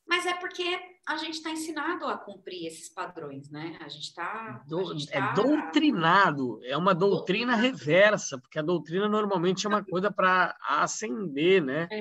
Mas 0.08 0.28
é 0.28 0.36
porque 0.36 0.95
a 1.08 1.18
gente 1.18 1.36
está 1.36 1.52
ensinado 1.52 2.08
a 2.08 2.18
cumprir 2.18 2.66
esses 2.66 2.90
padrões, 2.90 3.50
né? 3.52 3.78
A 3.80 3.88
gente 3.88 4.06
está. 4.06 4.64
É 5.12 5.20
tá... 5.20 5.34
doutrinado, 5.34 6.60
é 6.64 6.76
uma 6.76 6.96
doutrina 6.96 7.56
reversa, 7.56 8.40
porque 8.40 8.58
a 8.58 8.64
doutrina 8.64 9.08
normalmente 9.08 9.66
é 9.66 9.70
uma 9.70 9.86
coisa 9.86 10.10
para 10.12 10.58
ascender, 10.62 11.64
né? 11.64 11.88
É. 11.92 12.00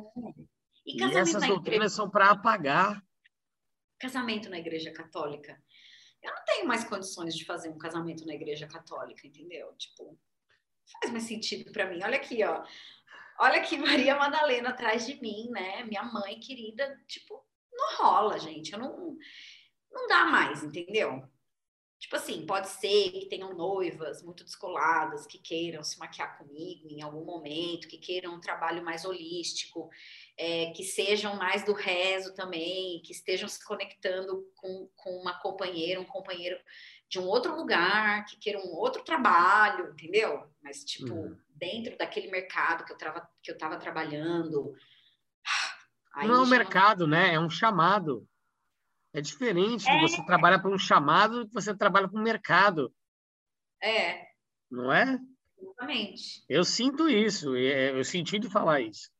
E, 0.86 1.02
e 1.02 1.04
essas 1.16 1.46
doutrinas 1.46 1.64
igreja... 1.64 1.88
são 1.90 2.08
para 2.08 2.30
apagar. 2.30 3.04
Casamento 3.98 4.48
na 4.48 4.58
Igreja 4.58 4.90
Católica. 4.90 5.62
Eu 6.22 6.32
não 6.32 6.44
tenho 6.46 6.66
mais 6.66 6.84
condições 6.84 7.36
de 7.36 7.44
fazer 7.44 7.68
um 7.68 7.78
casamento 7.78 8.26
na 8.26 8.34
Igreja 8.34 8.66
Católica, 8.66 9.26
entendeu? 9.26 9.74
Tipo, 9.76 10.18
faz 11.00 11.12
mais 11.12 11.24
sentido 11.24 11.70
para 11.72 11.86
mim. 11.90 12.02
Olha 12.02 12.16
aqui, 12.16 12.42
ó. 12.42 12.64
Olha 13.38 13.60
aqui, 13.60 13.76
Maria 14.08 14.16
Madalena 14.16 14.70
atrás 14.70 15.06
de 15.06 15.20
mim, 15.20 15.50
né? 15.50 15.84
Minha 15.84 16.04
mãe 16.04 16.40
querida, 16.40 16.98
tipo, 17.06 17.44
não 17.74 17.96
rola, 17.98 18.38
gente. 18.38 18.72
Eu 18.72 18.78
não, 18.78 19.16
não 19.92 20.08
dá 20.08 20.24
mais, 20.26 20.62
entendeu? 20.62 21.22
Tipo 22.04 22.16
assim, 22.16 22.44
pode 22.44 22.68
ser 22.68 23.12
que 23.12 23.26
tenham 23.30 23.54
noivas 23.54 24.22
muito 24.22 24.44
descoladas 24.44 25.26
que 25.26 25.38
queiram 25.38 25.82
se 25.82 25.98
maquiar 25.98 26.36
comigo 26.36 26.86
em 26.90 27.00
algum 27.00 27.24
momento, 27.24 27.88
que 27.88 27.96
queiram 27.96 28.34
um 28.34 28.40
trabalho 28.40 28.84
mais 28.84 29.06
holístico, 29.06 29.88
é, 30.36 30.70
que 30.72 30.84
sejam 30.84 31.34
mais 31.36 31.64
do 31.64 31.72
rezo 31.72 32.34
também, 32.34 33.00
que 33.02 33.12
estejam 33.12 33.48
se 33.48 33.64
conectando 33.64 34.46
com, 34.54 34.90
com 34.94 35.16
uma 35.16 35.40
companheira, 35.40 35.98
um 35.98 36.04
companheiro 36.04 36.58
de 37.08 37.18
um 37.18 37.26
outro 37.26 37.56
lugar, 37.56 38.26
que 38.26 38.36
queiram 38.36 38.60
um 38.60 38.74
outro 38.74 39.02
trabalho, 39.02 39.90
entendeu? 39.92 40.46
Mas, 40.62 40.84
tipo, 40.84 41.14
uhum. 41.14 41.38
dentro 41.54 41.96
daquele 41.96 42.30
mercado 42.30 42.84
que 42.84 42.92
eu, 42.92 42.98
tava, 42.98 43.26
que 43.42 43.50
eu 43.50 43.56
tava 43.56 43.78
trabalhando, 43.78 44.74
Aí 46.14 46.28
não 46.28 46.36
é 46.36 46.40
um 46.40 46.46
mercado, 46.46 47.06
né? 47.06 47.34
É 47.34 47.40
um 47.40 47.50
chamado. 47.50 48.26
É 49.12 49.20
diferente 49.20 49.88
é. 49.88 50.00
você 50.00 50.24
trabalhar 50.24 50.60
para 50.60 50.70
um 50.70 50.78
chamado 50.78 51.40
do 51.40 51.48
que 51.48 51.54
você 51.54 51.74
trabalha 51.74 52.08
para 52.08 52.18
um 52.18 52.22
mercado. 52.22 52.92
É. 53.82 54.26
Não 54.70 54.92
é? 54.92 55.18
Exatamente. 55.60 56.44
Eu 56.48 56.64
sinto 56.64 57.08
isso. 57.08 57.54
É, 57.56 57.90
eu 57.90 58.04
senti 58.04 58.38
de 58.38 58.48
falar 58.48 58.80
isso. 58.80 59.10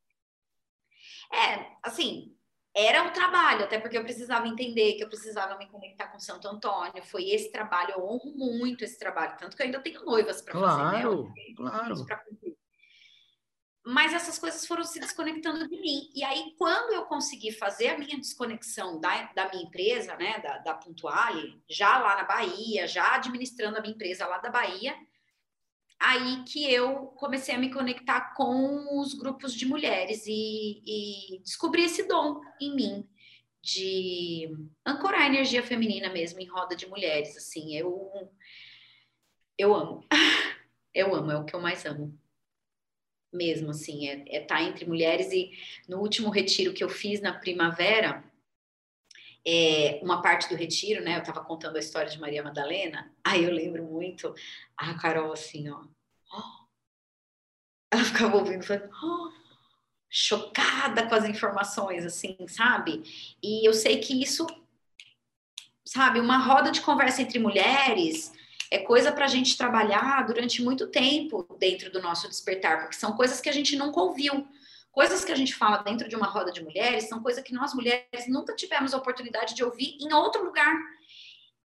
É, 1.32 1.66
assim, 1.82 2.36
era 2.74 3.06
o 3.06 3.12
trabalho, 3.12 3.64
até 3.64 3.78
porque 3.78 3.96
eu 3.96 4.04
precisava 4.04 4.46
entender 4.46 4.94
que 4.94 5.04
eu 5.04 5.08
precisava 5.08 5.56
me 5.56 5.66
conectar 5.66 6.08
com 6.08 6.18
Santo 6.18 6.46
Antônio. 6.48 7.02
Foi 7.04 7.30
esse 7.30 7.50
trabalho, 7.50 7.92
eu 7.92 8.04
honro 8.04 8.36
muito 8.36 8.84
esse 8.84 8.98
trabalho, 8.98 9.36
tanto 9.38 9.56
que 9.56 9.62
eu 9.62 9.66
ainda 9.66 9.80
tenho 9.80 10.04
noivas 10.04 10.42
para 10.42 10.52
claro, 10.52 11.26
fazer. 11.26 11.40
Né? 11.40 11.54
Claro, 11.56 12.06
claro 12.06 12.54
mas 13.86 14.14
essas 14.14 14.38
coisas 14.38 14.66
foram 14.66 14.82
se 14.82 14.98
desconectando 14.98 15.68
de 15.68 15.78
mim. 15.78 16.10
E 16.14 16.24
aí, 16.24 16.54
quando 16.56 16.94
eu 16.94 17.04
consegui 17.04 17.52
fazer 17.52 17.88
a 17.88 17.98
minha 17.98 18.16
desconexão 18.16 18.98
da, 18.98 19.30
da 19.34 19.50
minha 19.50 19.62
empresa, 19.62 20.16
né, 20.16 20.38
da, 20.38 20.58
da 20.58 20.74
Puntuale, 20.74 21.62
já 21.68 21.98
lá 21.98 22.16
na 22.16 22.24
Bahia, 22.24 22.86
já 22.86 23.14
administrando 23.14 23.76
a 23.76 23.82
minha 23.82 23.92
empresa 23.92 24.26
lá 24.26 24.38
da 24.38 24.48
Bahia, 24.48 24.96
aí 26.00 26.42
que 26.44 26.64
eu 26.72 27.08
comecei 27.08 27.54
a 27.54 27.58
me 27.58 27.70
conectar 27.70 28.32
com 28.34 28.98
os 28.98 29.12
grupos 29.12 29.52
de 29.54 29.66
mulheres 29.66 30.24
e, 30.26 30.82
e 30.86 31.38
descobri 31.40 31.84
esse 31.84 32.08
dom 32.08 32.40
em 32.58 32.74
mim 32.74 33.08
de 33.60 34.48
ancorar 34.84 35.22
a 35.22 35.26
energia 35.26 35.62
feminina 35.62 36.10
mesmo 36.10 36.40
em 36.40 36.46
roda 36.46 36.74
de 36.74 36.86
mulheres. 36.86 37.36
Assim, 37.36 37.76
eu, 37.76 38.10
eu 39.58 39.74
amo. 39.74 40.06
Eu 40.96 41.12
amo, 41.12 41.32
é 41.32 41.36
o 41.36 41.44
que 41.44 41.56
eu 41.56 41.60
mais 41.60 41.84
amo 41.84 42.16
mesmo, 43.34 43.70
assim, 43.70 44.08
é 44.08 44.18
estar 44.18 44.34
é 44.34 44.40
tá 44.40 44.62
entre 44.62 44.86
mulheres. 44.86 45.32
E 45.32 45.52
no 45.88 45.98
último 45.98 46.30
retiro 46.30 46.72
que 46.72 46.82
eu 46.82 46.88
fiz 46.88 47.20
na 47.20 47.32
primavera, 47.32 48.24
é, 49.46 50.00
uma 50.02 50.22
parte 50.22 50.48
do 50.48 50.54
retiro, 50.54 51.02
né? 51.04 51.16
Eu 51.16 51.20
estava 51.20 51.44
contando 51.44 51.76
a 51.76 51.80
história 51.80 52.10
de 52.10 52.18
Maria 52.18 52.42
Madalena, 52.42 53.12
aí 53.22 53.44
eu 53.44 53.50
lembro 53.50 53.84
muito 53.84 54.34
a 54.76 54.94
Carol 54.94 55.32
assim, 55.32 55.68
ó. 55.68 55.84
Ela 57.92 58.04
ficava 58.04 58.36
ouvindo, 58.36 58.64
falando, 58.64 58.90
oh. 59.02 59.30
chocada 60.10 61.06
com 61.06 61.14
as 61.14 61.24
informações, 61.26 62.04
assim, 62.04 62.36
sabe? 62.48 63.02
E 63.42 63.68
eu 63.68 63.72
sei 63.72 64.00
que 64.00 64.20
isso, 64.20 64.46
sabe, 65.84 66.18
uma 66.18 66.38
roda 66.38 66.72
de 66.72 66.80
conversa 66.80 67.22
entre 67.22 67.38
mulheres 67.38 68.32
é 68.74 68.78
coisa 68.80 69.12
para 69.12 69.24
a 69.24 69.28
gente 69.28 69.56
trabalhar 69.56 70.26
durante 70.26 70.60
muito 70.60 70.88
tempo 70.88 71.46
dentro 71.60 71.92
do 71.92 72.02
nosso 72.02 72.28
despertar, 72.28 72.80
porque 72.80 72.96
são 72.96 73.12
coisas 73.12 73.40
que 73.40 73.48
a 73.48 73.52
gente 73.52 73.76
nunca 73.76 74.00
ouviu. 74.00 74.46
Coisas 74.90 75.24
que 75.24 75.30
a 75.30 75.36
gente 75.36 75.54
fala 75.54 75.78
dentro 75.78 76.08
de 76.08 76.16
uma 76.16 76.26
roda 76.26 76.50
de 76.50 76.62
mulheres 76.62 77.08
são 77.08 77.22
coisas 77.22 77.42
que 77.44 77.54
nós 77.54 77.72
mulheres 77.72 78.26
nunca 78.28 78.54
tivemos 78.54 78.92
a 78.92 78.96
oportunidade 78.98 79.54
de 79.54 79.62
ouvir 79.62 79.96
em 80.00 80.12
outro 80.12 80.44
lugar. 80.44 80.74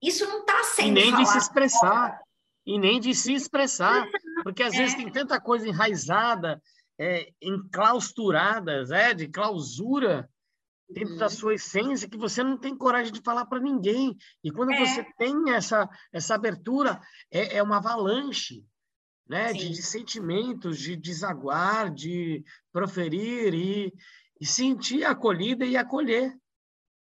Isso 0.03 0.27
não 0.27 0.41
está 0.41 0.65
sendo. 0.65 0.89
E 0.89 0.91
nem 0.91 1.11
falado. 1.11 1.25
de 1.25 1.31
se 1.31 1.39
expressar. 1.39 2.21
E 2.67 2.79
nem 2.79 3.01
de 3.01 3.15
se 3.15 3.33
expressar. 3.33 4.05
Porque 4.43 4.65
às 4.65 4.75
é. 4.75 4.79
vezes 4.79 4.97
tem 4.97 5.11
tanta 5.11 5.41
coisa 5.41 5.69
enraizada, 5.69 6.61
é, 6.99 7.33
enclausturadas, 7.41 8.91
é, 8.91 9.15
de 9.15 9.29
clausura, 9.29 10.29
dentro 10.89 11.15
uhum. 11.15 11.19
da 11.19 11.29
sua 11.29 11.55
essência 11.55 12.09
que 12.09 12.17
você 12.17 12.43
não 12.43 12.57
tem 12.57 12.77
coragem 12.77 13.13
de 13.13 13.21
falar 13.21 13.47
para 13.47 13.61
ninguém. 13.61 14.17
E 14.43 14.51
quando 14.51 14.73
é. 14.73 14.85
você 14.85 15.05
tem 15.19 15.51
essa, 15.51 15.89
essa 16.13 16.35
abertura, 16.35 17.01
é, 17.31 17.59
é 17.59 17.63
uma 17.63 17.79
avalanche 17.79 18.65
né? 19.29 19.53
De, 19.53 19.71
de, 19.71 19.83
sentimentos, 19.83 20.79
de 20.79 20.97
desaguar, 20.97 21.93
de 21.93 22.45
proferir 22.73 23.55
e, 23.55 23.93
e 24.41 24.47
sentir 24.47 25.05
acolhida 25.05 25.65
e 25.65 25.77
acolher. 25.77 26.33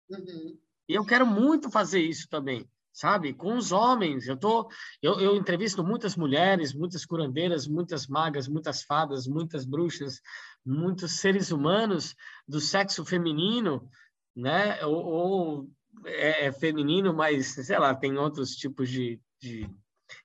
Uhum. 0.08 0.58
E 0.88 0.94
eu 0.94 1.04
quero 1.04 1.26
muito 1.26 1.70
fazer 1.70 2.00
isso 2.00 2.28
também. 2.28 2.68
sabe? 2.92 3.34
Com 3.34 3.56
os 3.56 3.72
homens. 3.72 4.26
Eu 4.26 4.36
tô, 4.36 4.70
eu, 5.02 5.20
eu 5.20 5.36
entrevisto 5.36 5.84
muitas 5.84 6.16
mulheres, 6.16 6.72
muitas 6.72 7.04
curandeiras, 7.04 7.66
muitas 7.66 8.06
magas, 8.06 8.48
muitas 8.48 8.82
fadas, 8.82 9.26
muitas 9.26 9.64
bruxas, 9.64 10.20
muitos 10.64 11.12
seres 11.20 11.50
humanos 11.50 12.14
do 12.46 12.60
sexo 12.60 13.04
feminino, 13.04 13.88
né? 14.34 14.84
Ou, 14.84 15.04
ou 15.04 15.70
é, 16.06 16.46
é, 16.46 16.52
feminino, 16.52 17.14
mas 17.14 17.54
sei 17.54 17.78
lá, 17.78 17.94
tem 17.94 18.16
outros 18.16 18.56
tipos 18.56 18.88
de, 18.88 19.20
de, 19.40 19.68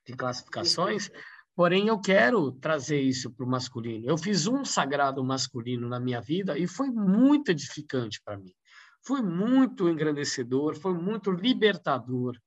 de 0.06 0.14
classificações. 0.14 1.10
Porém, 1.56 1.88
eu 1.88 2.00
quero 2.00 2.54
trazer 2.54 3.02
isso 3.02 3.32
para 3.32 3.46
o 3.46 3.50
masculino. 3.50 4.06
Eu 4.08 4.18
fiz 4.18 4.48
um 4.48 4.64
sagrado 4.64 5.24
masculino 5.24 5.90
na 5.90 6.00
minha 6.00 6.22
vida 6.22 6.58
e 6.58 6.68
foi 6.68 6.90
muito 6.90 7.52
edificante 7.52 8.22
para 8.24 8.38
mim. 8.38 8.54
Foi 9.02 9.22
muito 9.22 9.90
engrandecedor, 9.90 10.76
foi 10.76 10.94
muito 10.94 11.32
libertador 11.32 12.38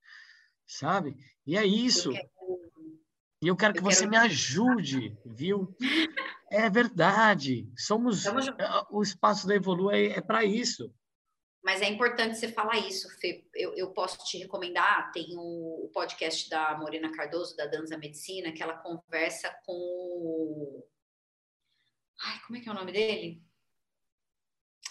sabe? 0.67 1.15
E 1.45 1.57
é 1.57 1.65
isso. 1.65 2.11
E 3.41 3.47
eu 3.47 3.55
quero 3.55 3.73
que 3.73 3.79
eu 3.79 3.83
você 3.83 4.07
quero... 4.07 4.11
me 4.11 4.17
ajude, 4.17 5.17
viu? 5.25 5.75
É 6.53 6.69
verdade. 6.69 7.67
Somos 7.75 8.23
o 8.91 9.01
espaço 9.01 9.47
da 9.47 9.55
Evolua 9.55 9.97
é, 9.97 10.17
é 10.17 10.21
para 10.21 10.45
isso. 10.45 10.93
Mas 11.63 11.81
é 11.81 11.89
importante 11.89 12.37
você 12.37 12.47
falar 12.47 12.77
isso, 12.77 13.09
Fê. 13.19 13.43
Eu, 13.55 13.73
eu 13.73 13.91
posso 13.91 14.23
te 14.25 14.37
recomendar, 14.37 15.11
tem 15.11 15.35
o, 15.35 15.85
o, 15.85 15.89
podcast 15.91 16.47
da 16.49 16.77
Morena 16.77 17.11
Cardoso, 17.11 17.55
da 17.55 17.65
Danza 17.65 17.97
Medicina, 17.97 18.51
que 18.51 18.61
ela 18.61 18.77
conversa 18.77 19.49
com 19.65 20.85
Ai, 22.21 22.39
como 22.45 22.59
é 22.59 22.61
que 22.61 22.69
é 22.69 22.71
o 22.71 22.75
nome 22.75 22.91
dele? 22.91 23.41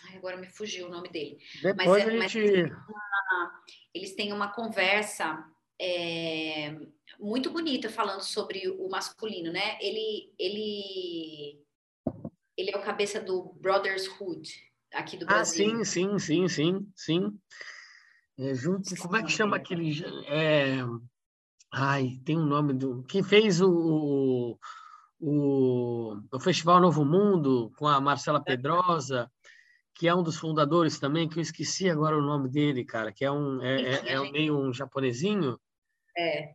Ai, 0.08 0.16
agora 0.16 0.36
me 0.36 0.48
fugiu 0.48 0.86
o 0.86 0.90
nome 0.90 1.10
dele. 1.10 1.38
Depois 1.62 2.04
mas, 2.04 2.08
é, 2.08 2.24
a 2.24 2.28
gente... 2.28 2.70
Mas 2.70 3.76
eles 3.94 4.16
têm 4.16 4.32
uma 4.32 4.52
conversa 4.52 5.46
é, 5.80 6.76
muito 7.18 7.50
bonita 7.50 7.88
falando 7.88 8.22
sobre 8.22 8.68
o 8.68 8.88
masculino, 8.88 9.52
né? 9.52 9.78
Ele, 9.80 10.32
ele, 10.38 11.60
ele 12.56 12.70
é 12.70 12.76
o 12.76 12.82
cabeça 12.82 13.20
do 13.20 13.54
Brothershood 13.60 14.50
aqui 14.92 15.16
do 15.16 15.26
Brasil. 15.26 15.80
Ah, 15.80 15.84
sim, 15.84 15.84
sim, 15.84 16.18
sim, 16.18 16.48
sim, 16.48 16.92
sim. 16.94 17.38
É, 18.38 18.54
junto, 18.54 18.96
como 18.96 19.16
é 19.16 19.22
que 19.22 19.30
chama 19.30 19.56
aquele? 19.56 20.04
É, 20.26 20.78
ai, 21.72 22.20
tem 22.24 22.38
um 22.38 22.46
nome 22.46 22.72
do. 22.72 23.02
Quem 23.04 23.22
fez 23.22 23.60
o, 23.60 24.58
o, 25.20 26.16
o 26.32 26.40
Festival 26.40 26.80
Novo 26.80 27.04
Mundo 27.04 27.72
com 27.76 27.86
a 27.86 28.00
Marcela 28.00 28.42
Pedrosa, 28.42 29.30
que 29.94 30.08
é 30.08 30.14
um 30.14 30.22
dos 30.22 30.36
fundadores 30.36 30.98
também, 30.98 31.28
que 31.28 31.38
eu 31.38 31.42
esqueci 31.42 31.88
agora 31.88 32.16
o 32.16 32.22
nome 32.22 32.48
dele, 32.48 32.84
cara, 32.84 33.12
que 33.12 33.24
é 33.24 33.30
um 33.30 33.62
é, 33.62 33.82
é, 33.82 34.12
é 34.12 34.30
meio 34.30 34.58
um 34.58 34.72
japonesinho. 34.72 35.58
É. 36.16 36.54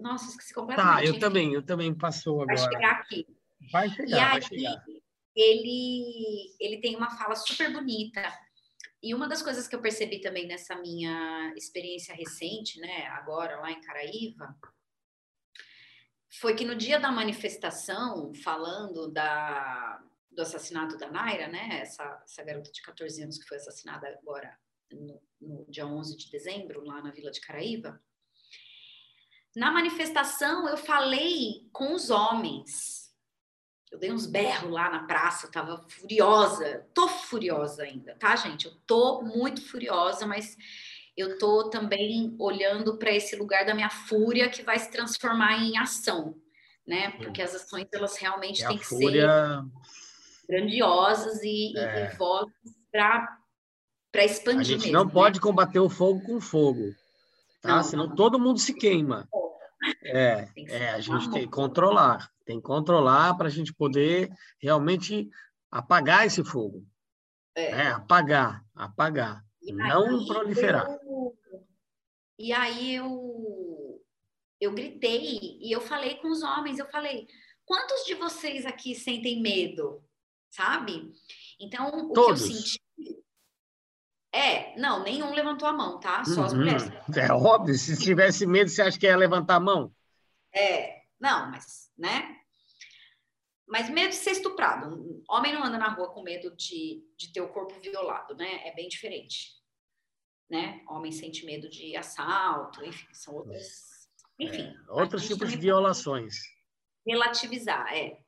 Nossa, 0.00 0.30
esqueci 0.30 0.54
completamente. 0.54 0.96
Tá, 0.96 1.04
eu 1.04 1.18
também, 1.18 1.52
eu 1.52 1.62
também 1.62 1.92
passou 1.94 2.42
agora. 2.42 2.56
Vai 2.56 2.72
chegar 2.72 2.90
aqui. 2.92 3.26
Vai 3.72 3.88
chegar, 3.90 4.06
e 4.06 4.10
vai 4.10 4.36
aí, 4.36 4.42
chegar. 4.42 4.84
Ele, 5.34 6.56
ele 6.60 6.80
tem 6.80 6.96
uma 6.96 7.10
fala 7.10 7.34
super 7.34 7.72
bonita. 7.72 8.22
E 9.02 9.14
uma 9.14 9.28
das 9.28 9.42
coisas 9.42 9.66
que 9.66 9.74
eu 9.74 9.80
percebi 9.80 10.20
também 10.20 10.46
nessa 10.46 10.76
minha 10.76 11.52
experiência 11.56 12.14
recente, 12.14 12.78
né, 12.78 13.06
agora 13.06 13.58
lá 13.58 13.70
em 13.70 13.80
Caraíva, 13.80 14.54
foi 16.38 16.54
que 16.54 16.64
no 16.64 16.76
dia 16.76 17.00
da 17.00 17.10
manifestação, 17.10 18.32
falando 18.34 19.10
da, 19.10 20.02
do 20.30 20.42
assassinato 20.42 20.96
da 20.96 21.10
Naira, 21.10 21.48
né, 21.48 21.80
essa, 21.80 22.22
essa 22.24 22.42
garota 22.44 22.70
de 22.70 22.82
14 22.82 23.22
anos 23.22 23.38
que 23.38 23.46
foi 23.46 23.56
assassinada 23.56 24.08
agora 24.08 24.56
no, 24.92 25.20
no 25.40 25.66
dia 25.68 25.86
11 25.86 26.16
de 26.16 26.30
dezembro, 26.30 26.84
lá 26.84 27.02
na 27.02 27.10
Vila 27.10 27.30
de 27.30 27.40
Caraíva, 27.40 28.00
na 29.54 29.72
manifestação, 29.72 30.68
eu 30.68 30.76
falei 30.76 31.68
com 31.72 31.94
os 31.94 32.08
homens. 32.10 33.10
Eu 33.90 33.98
dei 33.98 34.12
uns 34.12 34.24
berros 34.24 34.70
lá 34.70 34.88
na 34.88 35.04
praça, 35.04 35.46
eu 35.46 35.50
tava 35.50 35.84
furiosa. 35.88 36.86
Tô 36.94 37.08
furiosa 37.08 37.82
ainda, 37.82 38.14
tá, 38.14 38.36
gente? 38.36 38.66
Eu 38.66 38.74
tô 38.86 39.22
muito 39.22 39.60
furiosa, 39.60 40.24
mas 40.24 40.56
eu 41.16 41.36
tô 41.38 41.68
também 41.68 42.36
olhando 42.38 42.96
para 42.96 43.10
esse 43.10 43.34
lugar 43.34 43.66
da 43.66 43.74
minha 43.74 43.90
fúria 43.90 44.48
que 44.48 44.62
vai 44.62 44.78
se 44.78 44.90
transformar 44.90 45.58
em 45.58 45.76
ação, 45.76 46.40
né? 46.86 47.10
Porque 47.18 47.42
as 47.42 47.52
ações, 47.52 47.88
elas 47.92 48.16
realmente 48.16 48.64
é 48.64 48.68
têm 48.68 48.78
que 48.78 48.84
fúria... 48.84 49.28
ser 49.28 49.99
grandiosas 50.50 51.40
e, 51.42 51.72
é. 51.78 52.12
e, 52.12 52.16
vozes 52.16 52.52
para 52.90 54.24
expandir 54.24 54.60
A 54.60 54.64
gente 54.64 54.82
mesmo, 54.82 54.92
não 54.92 55.04
né? 55.04 55.12
pode 55.12 55.40
combater 55.40 55.78
o 55.78 55.88
fogo 55.88 56.20
com 56.22 56.40
fogo, 56.40 56.92
tá? 57.62 57.76
Não, 57.76 57.82
Senão 57.84 58.06
não. 58.08 58.14
todo 58.16 58.40
mundo 58.40 58.58
se 58.58 58.74
queima. 58.74 59.28
É, 60.04 60.48
é, 60.68 60.90
a 60.90 61.00
gente 61.00 61.30
tem 61.30 61.42
que 61.42 61.50
controlar, 61.50 62.28
tem 62.44 62.56
que 62.56 62.66
controlar 62.66 63.34
para 63.36 63.46
a 63.46 63.50
gente 63.50 63.72
poder 63.72 64.28
realmente 64.60 65.30
apagar 65.70 66.26
esse 66.26 66.44
fogo. 66.44 66.84
É. 67.54 67.70
é 67.70 67.86
apagar, 67.88 68.64
apagar, 68.74 69.42
e 69.62 69.72
não 69.72 70.24
proliferar. 70.26 70.86
Eu, 70.86 71.36
e 72.38 72.52
aí 72.52 72.94
eu, 72.94 74.02
eu 74.60 74.72
gritei 74.72 75.58
e 75.60 75.74
eu 75.74 75.80
falei 75.80 76.16
com 76.16 76.28
os 76.28 76.42
homens, 76.42 76.78
eu 76.78 76.86
falei, 76.86 77.26
quantos 77.64 78.04
de 78.04 78.14
vocês 78.14 78.66
aqui 78.66 78.94
sentem 78.94 79.40
medo? 79.40 80.02
Sabe? 80.50 81.12
Então, 81.58 81.88
o 81.88 82.12
Todos. 82.12 82.42
que 82.42 82.48
eu 82.48 82.56
senti 82.56 82.80
é, 84.32 84.78
não, 84.78 85.02
nenhum 85.02 85.34
levantou 85.34 85.66
a 85.66 85.72
mão, 85.72 85.98
tá? 85.98 86.24
Só 86.24 86.44
as 86.44 86.52
uhum. 86.52 86.58
mulheres. 86.58 86.84
É 87.16 87.32
óbvio, 87.32 87.74
se 87.74 87.98
tivesse 87.98 88.46
medo, 88.46 88.70
você 88.70 88.82
acha 88.82 88.98
que 88.98 89.06
ia 89.06 89.16
levantar 89.16 89.56
a 89.56 89.60
mão? 89.60 89.92
É, 90.54 91.02
não, 91.18 91.50
mas, 91.50 91.90
né? 91.98 92.36
Mas 93.66 93.88
medo 93.88 94.10
de 94.10 94.16
ser 94.16 94.32
estuprado. 94.32 95.22
Homem 95.28 95.52
não 95.52 95.64
anda 95.64 95.78
na 95.78 95.88
rua 95.88 96.12
com 96.12 96.22
medo 96.22 96.54
de, 96.56 97.04
de 97.16 97.32
ter 97.32 97.40
o 97.40 97.52
corpo 97.52 97.78
violado, 97.80 98.34
né? 98.36 98.68
É 98.68 98.74
bem 98.74 98.88
diferente. 98.88 99.58
Né? 100.48 100.82
Homem 100.88 101.12
sente 101.12 101.44
medo 101.44 101.68
de 101.68 101.96
assalto, 101.96 102.84
enfim, 102.84 103.06
são 103.12 103.34
outras. 103.34 104.08
Enfim. 104.38 104.62
É, 104.62 104.92
outros 104.92 105.26
tipos 105.26 105.50
de 105.50 105.56
violações. 105.56 106.34
Relativizar, 107.06 107.86
é. 107.94 108.20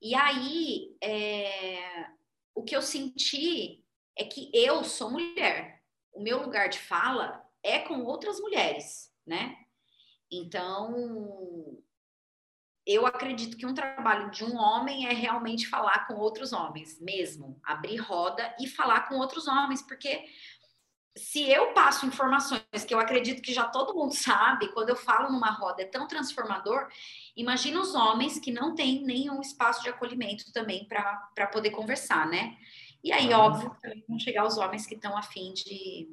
E 0.00 0.14
aí, 0.14 0.96
é, 1.02 2.06
o 2.54 2.62
que 2.62 2.76
eu 2.76 2.82
senti 2.82 3.84
é 4.16 4.24
que 4.24 4.50
eu 4.54 4.84
sou 4.84 5.10
mulher. 5.10 5.82
O 6.12 6.20
meu 6.20 6.42
lugar 6.42 6.68
de 6.68 6.78
fala 6.78 7.44
é 7.62 7.80
com 7.80 8.04
outras 8.04 8.40
mulheres, 8.40 9.12
né? 9.26 9.56
Então, 10.30 11.82
eu 12.86 13.06
acredito 13.06 13.56
que 13.56 13.66
um 13.66 13.74
trabalho 13.74 14.30
de 14.30 14.44
um 14.44 14.56
homem 14.56 15.06
é 15.06 15.12
realmente 15.12 15.66
falar 15.66 16.06
com 16.06 16.14
outros 16.14 16.52
homens, 16.52 17.00
mesmo, 17.00 17.60
abrir 17.62 17.98
roda 17.98 18.54
e 18.58 18.66
falar 18.66 19.08
com 19.08 19.16
outros 19.16 19.46
homens, 19.46 19.82
porque 19.82 20.24
se 21.16 21.50
eu 21.50 21.72
passo 21.72 22.06
informações 22.06 22.62
que 22.86 22.94
eu 22.94 23.00
acredito 23.00 23.42
que 23.42 23.52
já 23.52 23.66
todo 23.66 23.94
mundo 23.94 24.14
sabe, 24.14 24.72
quando 24.72 24.90
eu 24.90 24.96
falo 24.96 25.32
numa 25.32 25.50
roda 25.50 25.82
é 25.82 25.86
tão 25.86 26.06
transformador, 26.06 26.88
imagina 27.36 27.80
os 27.80 27.94
homens 27.94 28.38
que 28.38 28.52
não 28.52 28.74
têm 28.74 29.02
nenhum 29.04 29.40
espaço 29.40 29.82
de 29.82 29.88
acolhimento 29.88 30.52
também 30.52 30.86
para 30.86 31.46
poder 31.52 31.70
conversar, 31.70 32.28
né? 32.28 32.56
E 33.02 33.12
aí, 33.12 33.32
ah. 33.32 33.38
óbvio, 33.40 33.76
também 33.80 34.04
vão 34.08 34.18
chegar 34.18 34.46
os 34.46 34.58
homens 34.58 34.86
que 34.86 34.94
estão 34.94 35.16
afim 35.16 35.52
de, 35.52 36.08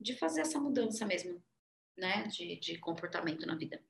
de 0.00 0.14
fazer 0.14 0.42
essa 0.42 0.58
mudança 0.58 1.04
mesmo, 1.04 1.42
né? 1.96 2.24
De, 2.28 2.56
de 2.56 2.78
comportamento 2.78 3.46
na 3.46 3.54
vida. 3.54 3.80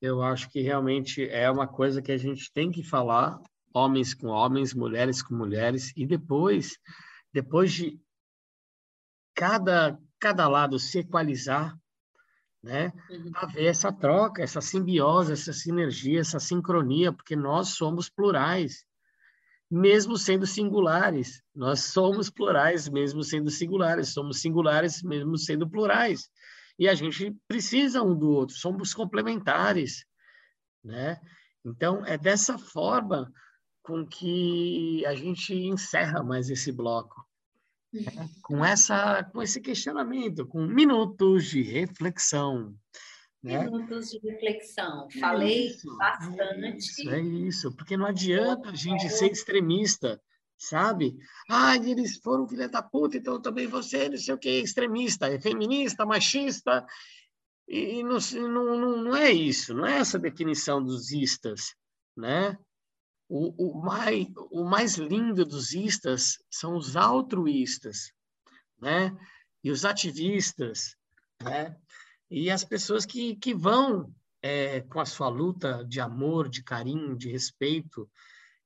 Eu 0.00 0.22
acho 0.22 0.48
que 0.48 0.60
realmente 0.60 1.28
é 1.28 1.50
uma 1.50 1.68
coisa 1.68 2.00
que 2.00 2.10
a 2.10 2.16
gente 2.16 2.50
tem 2.52 2.70
que 2.70 2.82
falar, 2.82 3.38
homens 3.74 4.14
com 4.14 4.28
homens, 4.28 4.72
mulheres 4.72 5.22
com 5.22 5.34
mulheres, 5.34 5.92
e 5.94 6.06
depois, 6.06 6.78
depois 7.32 7.72
de 7.72 8.00
cada, 9.34 9.98
cada 10.18 10.48
lado 10.48 10.78
se 10.78 10.98
equalizar, 11.00 11.78
né? 12.62 12.92
Uhum. 13.08 13.30
Haver 13.34 13.66
essa 13.66 13.92
troca, 13.92 14.42
essa 14.42 14.60
simbiose, 14.60 15.32
essa 15.32 15.52
sinergia, 15.52 16.20
essa 16.20 16.38
sincronia, 16.38 17.12
porque 17.12 17.34
nós 17.34 17.68
somos 17.68 18.08
plurais 18.08 18.84
mesmo 19.70 20.16
sendo 20.16 20.46
singulares. 20.46 21.42
Nós 21.54 21.80
somos 21.80 22.28
plurais, 22.28 22.88
mesmo 22.88 23.22
sendo 23.22 23.50
singulares. 23.50 24.08
Somos 24.08 24.40
singulares, 24.40 25.02
mesmo 25.02 25.38
sendo 25.38 25.68
plurais. 25.70 26.28
E 26.78 26.88
a 26.88 26.94
gente 26.94 27.36
precisa 27.46 28.02
um 28.02 28.18
do 28.18 28.30
outro, 28.30 28.56
somos 28.56 28.92
complementares, 28.92 30.04
né? 30.82 31.20
Então, 31.64 32.04
é 32.06 32.16
dessa 32.16 32.58
forma 32.58 33.30
com 33.90 34.06
que 34.06 35.04
a 35.04 35.16
gente 35.16 35.52
encerra 35.52 36.22
mais 36.22 36.48
esse 36.48 36.70
bloco. 36.70 37.26
Né? 37.92 38.30
Com, 38.40 38.64
essa, 38.64 39.24
com 39.24 39.42
esse 39.42 39.60
questionamento, 39.60 40.46
com 40.46 40.64
minutos 40.64 41.46
de 41.46 41.60
reflexão. 41.60 42.72
Né? 43.42 43.64
Minutos 43.64 44.10
de 44.10 44.20
reflexão. 44.20 45.08
Falei 45.18 45.66
isso, 45.66 45.96
bastante. 45.96 46.40
É 46.40 46.76
isso, 46.76 47.10
é 47.10 47.20
isso, 47.20 47.76
porque 47.76 47.96
não 47.96 48.06
adianta 48.06 48.70
a 48.70 48.74
gente 48.76 49.10
ser 49.10 49.32
extremista, 49.32 50.22
sabe? 50.56 51.18
Ah, 51.50 51.74
eles 51.76 52.18
foram 52.18 52.46
filha 52.46 52.68
da 52.68 52.80
puta, 52.80 53.16
então 53.16 53.42
também 53.42 53.66
você, 53.66 54.08
não 54.08 54.16
sei 54.16 54.34
o 54.34 54.38
que, 54.38 54.60
extremista, 54.60 55.26
é 55.26 55.40
feminista, 55.40 56.06
machista. 56.06 56.86
E 57.66 58.04
não, 58.04 58.18
não, 58.48 59.02
não 59.02 59.16
é 59.16 59.32
isso, 59.32 59.74
não 59.74 59.84
é 59.84 59.98
essa 59.98 60.18
definição 60.18 60.80
dos 60.80 61.10
istas, 61.10 61.74
né? 62.16 62.56
O, 63.32 63.54
o, 63.68 63.80
mais, 63.80 64.26
o 64.50 64.64
mais 64.64 64.96
lindo 64.96 65.44
dos 65.44 65.72
istas 65.72 66.36
são 66.50 66.76
os 66.76 66.96
altruístas, 66.96 68.12
né? 68.76 69.16
E 69.62 69.70
os 69.70 69.84
ativistas, 69.84 70.96
né? 71.40 71.76
E 72.28 72.50
as 72.50 72.64
pessoas 72.64 73.06
que, 73.06 73.36
que 73.36 73.54
vão 73.54 74.12
é, 74.42 74.80
com 74.80 74.98
a 74.98 75.06
sua 75.06 75.28
luta 75.28 75.84
de 75.84 76.00
amor, 76.00 76.48
de 76.48 76.64
carinho, 76.64 77.16
de 77.16 77.30
respeito, 77.30 78.10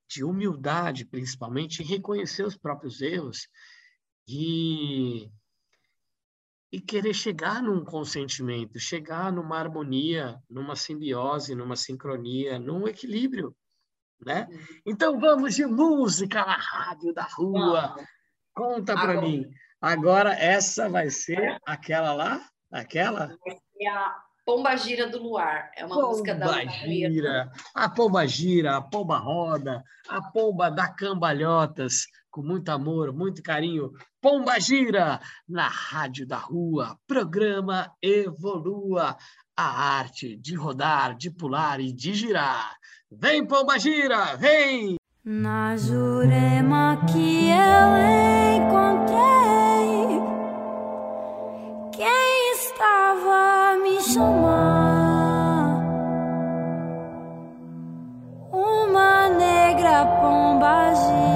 de 0.09 0.25
humildade, 0.25 1.05
principalmente, 1.05 1.83
reconhecer 1.83 2.47
os 2.47 2.57
próprios 2.57 3.03
erros 3.03 3.47
e, 4.27 5.31
e 6.73 6.81
querer 6.81 7.13
chegar 7.13 7.63
num 7.63 7.85
consentimento, 7.85 8.81
chegar 8.81 9.31
numa 9.31 9.59
harmonia, 9.59 10.43
numa 10.49 10.75
simbiose, 10.75 11.55
numa 11.55 11.77
sincronia, 11.77 12.59
num 12.59 12.89
equilíbrio, 12.89 13.55
né? 14.25 14.49
Uhum. 14.51 14.59
Então 14.87 15.19
vamos 15.19 15.55
de 15.55 15.67
música 15.67 16.45
na 16.45 16.57
rádio 16.57 17.13
da 17.13 17.25
rua. 17.25 17.97
Conta 18.55 18.95
para 18.95 19.21
mim. 19.21 19.49
Agora 19.81 20.33
essa 20.35 20.89
vai 20.89 21.11
ser 21.11 21.59
aquela 21.67 22.13
lá, 22.13 22.41
aquela? 22.71 23.37
Vai 23.45 23.57
ser 23.77 23.87
a 23.89 24.17
Pomba 24.45 24.77
Gira 24.77 25.07
do 25.07 25.23
Luar. 25.23 25.71
É 25.75 25.87
uma 25.87 25.95
pomba 25.95 26.09
música 26.09 26.35
da 26.35 26.65
Gira, 26.67 27.51
A 27.75 27.89
Pomba 27.89 28.27
Gira, 28.27 28.77
a 28.77 28.83
Pomba 28.83 29.17
Roda, 29.17 29.83
a 30.09 30.21
Pomba 30.21 30.71
da 30.71 30.87
Cambalhotas, 30.87 32.07
com 32.31 32.43
muito 32.43 32.69
amor, 32.69 33.13
muito 33.13 33.43
carinho. 33.43 33.93
Pomba 34.21 34.59
Gira, 34.59 35.19
na 35.49 35.69
Rádio 35.69 36.27
da 36.27 36.37
Rua. 36.37 36.99
Programa 37.07 37.91
Evolua, 38.03 39.17
a 39.57 39.97
arte 39.97 40.37
de 40.37 40.55
rodar, 40.55 41.17
de 41.17 41.31
pular 41.31 41.81
e 41.81 41.91
de 41.91 42.13
girar. 42.13 42.77
Vem, 43.19 43.47
Pomba 43.47 43.79
Gira, 43.79 44.37
vem! 44.37 44.97
Na 45.25 45.77
Jurema 45.77 46.99
que 47.11 47.49
eu 47.51 47.97
encontrei 48.57 50.21
quem 51.93 52.53
estava 52.53 53.73
a 53.73 53.77
me 53.83 54.01
chamar 54.03 55.81
uma 58.53 59.29
negra 59.31 60.05
pomba 60.21 60.93
gira 60.95 61.34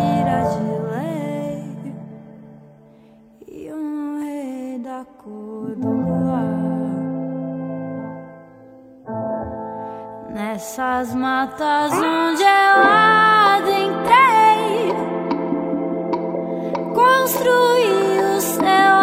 nessas 10.78 11.12
matas 11.12 11.92
onde 11.92 12.42
eu 12.44 12.82
adentrei 13.58 14.14
construí 16.94 18.36
o 18.36 18.40
céu 18.40 18.97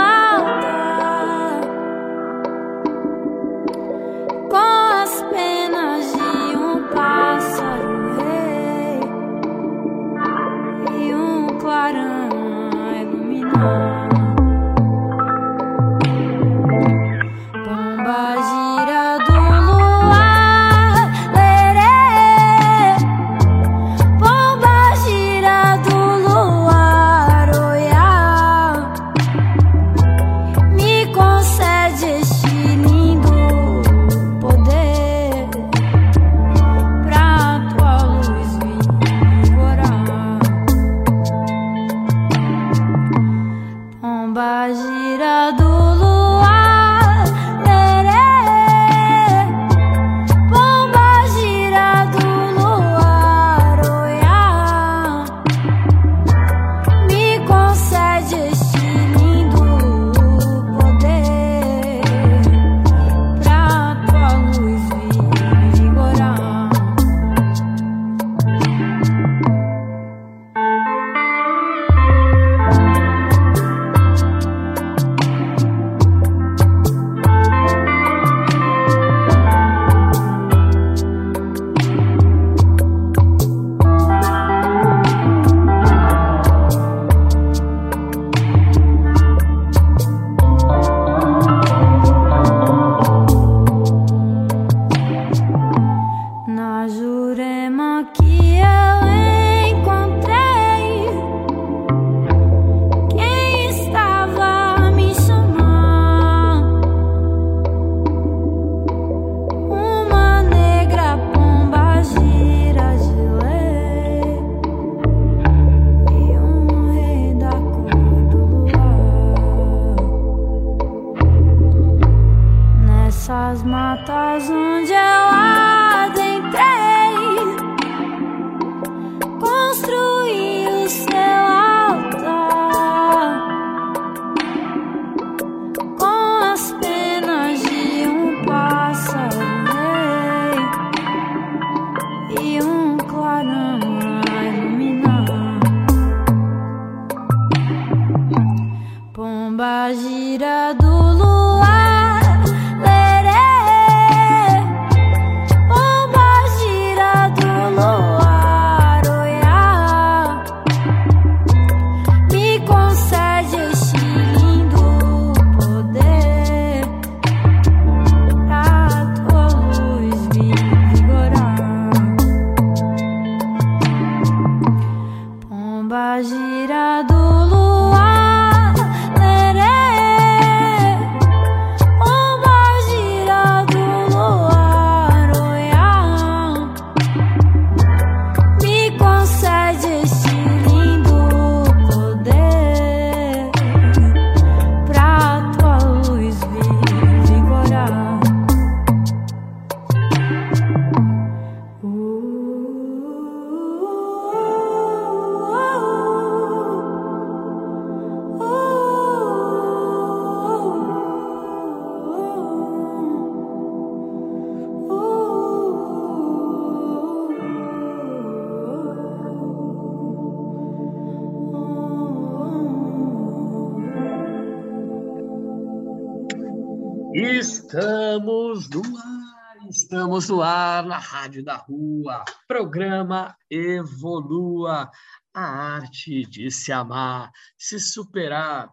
estamos 230.16 230.30
no 230.30 230.41
ar 230.41 230.86
na 230.86 230.97
Rádio 230.97 231.43
da 231.43 231.57
Rua. 231.57 232.24
Programa 232.47 233.36
Evolua, 233.49 234.89
a 235.34 235.41
arte 235.41 236.22
de 236.26 236.49
se 236.49 236.72
amar, 236.72 237.30
se 237.57 237.78
superar. 237.82 238.72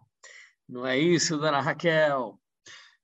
Não 0.69 0.87
é 0.87 0.97
isso, 0.97 1.37
dona 1.37 1.59
Raquel? 1.59 2.39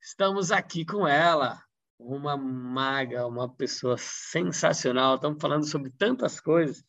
Estamos 0.01 0.53
aqui 0.53 0.85
com 0.85 1.05
ela, 1.05 1.61
uma 1.99 2.37
maga, 2.37 3.27
uma 3.27 3.53
pessoa 3.53 3.97
sensacional. 3.97 5.15
Estamos 5.15 5.41
falando 5.41 5.65
sobre 5.65 5.91
tantas 5.91 6.39
coisas, 6.39 6.81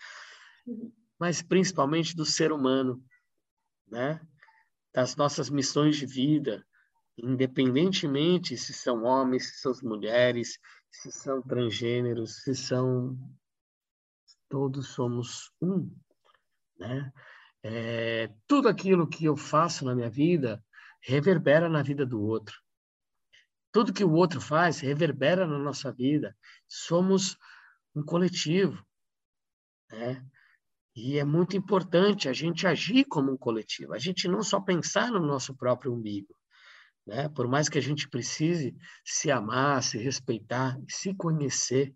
mas 1.18 1.42
principalmente 1.42 2.14
do 2.14 2.24
ser 2.24 2.52
humano, 2.52 3.02
né? 3.88 4.20
Das 4.94 5.16
nossas 5.16 5.50
missões 5.50 5.96
de 5.96 6.06
vida, 6.06 6.64
independentemente 7.18 8.56
se 8.56 8.72
são 8.72 9.02
homens, 9.02 9.48
se 9.48 9.62
são 9.62 9.72
mulheres, 9.82 10.60
se 10.90 11.10
são 11.12 11.40
transgêneros, 11.42 12.42
se 12.42 12.54
são 12.54 13.16
todos 14.48 14.88
somos 14.88 15.52
um, 15.62 15.90
né? 16.78 17.12
É, 17.62 18.28
tudo 18.46 18.68
aquilo 18.68 19.08
que 19.08 19.24
eu 19.24 19.36
faço 19.36 19.84
na 19.84 19.94
minha 19.94 20.10
vida 20.10 20.64
reverbera 21.02 21.68
na 21.68 21.82
vida 21.82 22.04
do 22.04 22.20
outro. 22.20 22.58
Tudo 23.72 23.92
que 23.92 24.02
o 24.02 24.12
outro 24.12 24.40
faz 24.40 24.80
reverbera 24.80 25.46
na 25.46 25.58
nossa 25.58 25.92
vida. 25.92 26.36
Somos 26.66 27.36
um 27.94 28.02
coletivo, 28.02 28.84
né? 29.90 30.26
E 30.96 31.18
é 31.18 31.24
muito 31.24 31.56
importante 31.56 32.28
a 32.28 32.32
gente 32.32 32.66
agir 32.66 33.04
como 33.04 33.32
um 33.32 33.36
coletivo. 33.36 33.94
A 33.94 33.98
gente 33.98 34.26
não 34.26 34.42
só 34.42 34.60
pensar 34.60 35.12
no 35.12 35.20
nosso 35.20 35.54
próprio 35.54 35.94
umbigo, 35.94 36.34
né? 37.06 37.28
Por 37.28 37.48
mais 37.48 37.68
que 37.68 37.78
a 37.78 37.82
gente 37.82 38.08
precise 38.08 38.74
se 39.04 39.30
amar, 39.30 39.82
se 39.82 39.98
respeitar, 39.98 40.78
se 40.88 41.14
conhecer, 41.14 41.94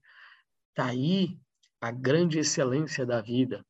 tá 0.75 0.87
aí 0.87 1.39
a 1.81 1.91
grande 1.91 2.39
excelência 2.39 3.05
da 3.05 3.21
vida. 3.21 3.65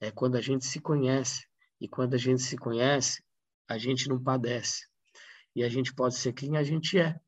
É 0.00 0.10
quando 0.10 0.36
a 0.36 0.40
gente 0.40 0.64
se 0.66 0.80
conhece. 0.80 1.46
E 1.80 1.88
quando 1.88 2.14
a 2.14 2.18
gente 2.18 2.42
se 2.42 2.56
conhece, 2.56 3.22
a 3.68 3.76
gente 3.78 4.08
não 4.08 4.22
padece. 4.22 4.86
E 5.54 5.62
a 5.62 5.68
gente 5.68 5.94
pode 5.94 6.16
ser 6.16 6.32
quem 6.32 6.56
a 6.56 6.62
gente 6.62 6.98
é 6.98 7.18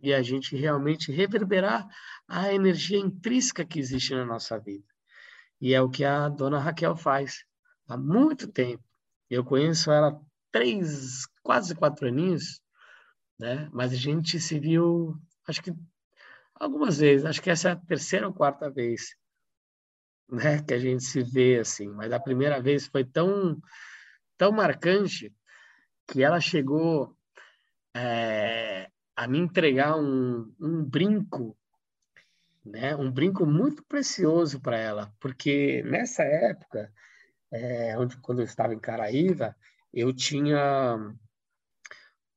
e 0.00 0.12
a 0.12 0.20
gente 0.20 0.56
realmente 0.56 1.12
reverberar 1.12 1.86
a 2.26 2.52
energia 2.52 2.98
intrínseca 2.98 3.64
que 3.64 3.78
existe 3.78 4.12
na 4.14 4.24
nossa 4.24 4.58
vida. 4.58 4.84
E 5.60 5.74
é 5.74 5.80
o 5.80 5.88
que 5.88 6.04
a 6.04 6.28
dona 6.28 6.58
Raquel 6.58 6.96
faz 6.96 7.44
há 7.86 7.96
muito 7.96 8.48
tempo. 8.48 8.82
Eu 9.30 9.44
conheço 9.44 9.92
ela 9.92 10.20
três, 10.50 11.26
quase 11.42 11.74
quatro 11.74 12.08
aninhos, 12.08 12.60
né? 13.38 13.68
Mas 13.72 13.92
a 13.92 13.96
gente 13.96 14.40
se 14.40 14.58
viu, 14.58 15.14
acho 15.46 15.62
que 15.62 15.72
algumas 16.54 16.98
vezes, 16.98 17.26
acho 17.26 17.42
que 17.42 17.50
essa 17.50 17.70
é 17.70 17.72
a 17.72 17.76
terceira 17.76 18.26
ou 18.26 18.34
quarta 18.34 18.70
vez, 18.70 19.16
né? 20.28 20.62
Que 20.62 20.74
a 20.74 20.78
gente 20.78 21.04
se 21.04 21.22
vê 21.22 21.58
assim. 21.58 21.88
Mas 21.88 22.12
a 22.12 22.20
primeira 22.20 22.60
vez 22.60 22.86
foi 22.86 23.04
tão, 23.04 23.60
tão 24.36 24.52
marcante 24.52 25.34
que 26.06 26.22
ela 26.22 26.40
chegou 26.40 27.16
é, 27.94 28.90
a 29.16 29.26
me 29.26 29.38
entregar 29.38 29.96
um, 29.96 30.52
um 30.60 30.84
brinco, 30.84 31.56
né? 32.64 32.96
um 32.96 33.10
brinco 33.10 33.44
muito 33.46 33.84
precioso 33.84 34.60
para 34.60 34.78
ela, 34.78 35.12
porque 35.20 35.82
nessa 35.84 36.22
época, 36.22 36.92
é, 37.50 37.98
onde, 37.98 38.16
quando 38.18 38.40
eu 38.40 38.44
estava 38.44 38.74
em 38.74 38.80
Caraíva, 38.80 39.54
eu 39.92 40.12
tinha 40.12 41.14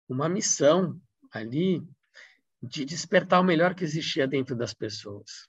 uma 0.07 0.29
missão 0.29 0.99
ali 1.31 1.81
de 2.61 2.85
despertar 2.85 3.41
o 3.41 3.43
melhor 3.43 3.75
que 3.75 3.83
existia 3.83 4.27
dentro 4.27 4.55
das 4.55 4.73
pessoas. 4.73 5.47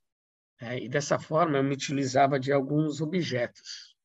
Né? 0.60 0.84
E 0.84 0.88
dessa 0.88 1.18
forma 1.18 1.58
eu 1.58 1.64
me 1.64 1.74
utilizava 1.74 2.38
de 2.38 2.52
alguns 2.52 3.00
objetos, 3.00 3.96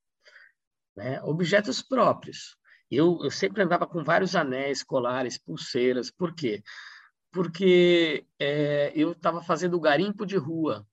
né? 0.96 1.22
objetos 1.24 1.82
próprios. 1.82 2.56
Eu, 2.90 3.20
eu 3.24 3.32
sempre 3.32 3.64
andava 3.64 3.88
com 3.88 4.04
vários 4.04 4.36
anéis, 4.36 4.84
colares, 4.84 5.38
pulseiras. 5.38 6.12
Por 6.12 6.36
quê? 6.36 6.62
porque 7.32 8.26
é, 8.38 8.92
eu 8.94 9.14
estava 9.14 9.42
fazendo 9.42 9.80
garimpo 9.80 10.26
de 10.26 10.36
rua. 10.36 10.86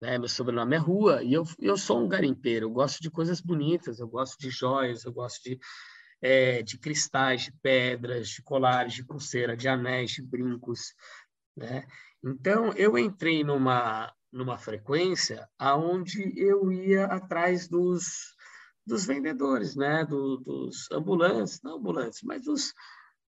Né? 0.00 0.18
Meu 0.18 0.28
sobrenome 0.28 0.76
é 0.76 0.78
Rua 0.78 1.22
e 1.22 1.32
eu, 1.32 1.44
eu 1.58 1.76
sou 1.76 2.02
um 2.02 2.08
garimpeiro. 2.08 2.66
Eu 2.66 2.70
gosto 2.70 3.02
de 3.02 3.10
coisas 3.10 3.40
bonitas, 3.40 3.98
eu 3.98 4.08
gosto 4.08 4.38
de 4.38 4.50
joias, 4.50 5.04
eu 5.04 5.12
gosto 5.12 5.42
de, 5.42 5.58
é, 6.24 6.62
de 6.62 6.78
cristais, 6.78 7.42
de 7.42 7.52
pedras, 7.52 8.28
de 8.30 8.40
colares, 8.40 8.94
de 8.94 9.04
pulseira, 9.04 9.54
de 9.54 9.68
anéis, 9.68 10.12
de 10.12 10.22
brincos. 10.22 10.94
Né? 11.54 11.86
Então, 12.24 12.72
eu 12.72 12.96
entrei 12.96 13.44
numa, 13.44 14.10
numa 14.32 14.56
frequência 14.56 15.46
aonde 15.58 16.32
eu 16.34 16.72
ia 16.72 17.04
atrás 17.04 17.68
dos, 17.68 18.34
dos 18.86 19.04
vendedores, 19.04 19.76
né? 19.76 20.02
Do, 20.06 20.38
dos 20.38 20.90
ambulantes, 20.90 21.60
não 21.62 21.76
ambulantes, 21.76 22.22
mas 22.22 22.42
dos 22.42 22.72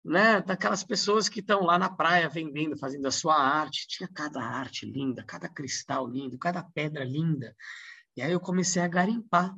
né, 0.03 0.41
daquelas 0.41 0.83
pessoas 0.83 1.29
que 1.29 1.39
estão 1.39 1.63
lá 1.63 1.79
na 1.79 1.89
praia 1.89 2.27
vendendo, 2.27 2.75
fazendo 2.75 3.05
a 3.05 3.11
sua 3.11 3.37
arte. 3.37 3.87
Tinha 3.87 4.09
cada 4.13 4.41
arte 4.41 4.85
linda, 4.85 5.23
cada 5.23 5.47
cristal 5.47 6.05
lindo, 6.09 6.37
cada 6.37 6.61
pedra 6.61 7.05
linda. 7.05 7.55
E 8.17 8.21
aí 8.21 8.33
eu 8.33 8.39
comecei 8.41 8.81
a 8.81 8.87
garimpar. 8.87 9.55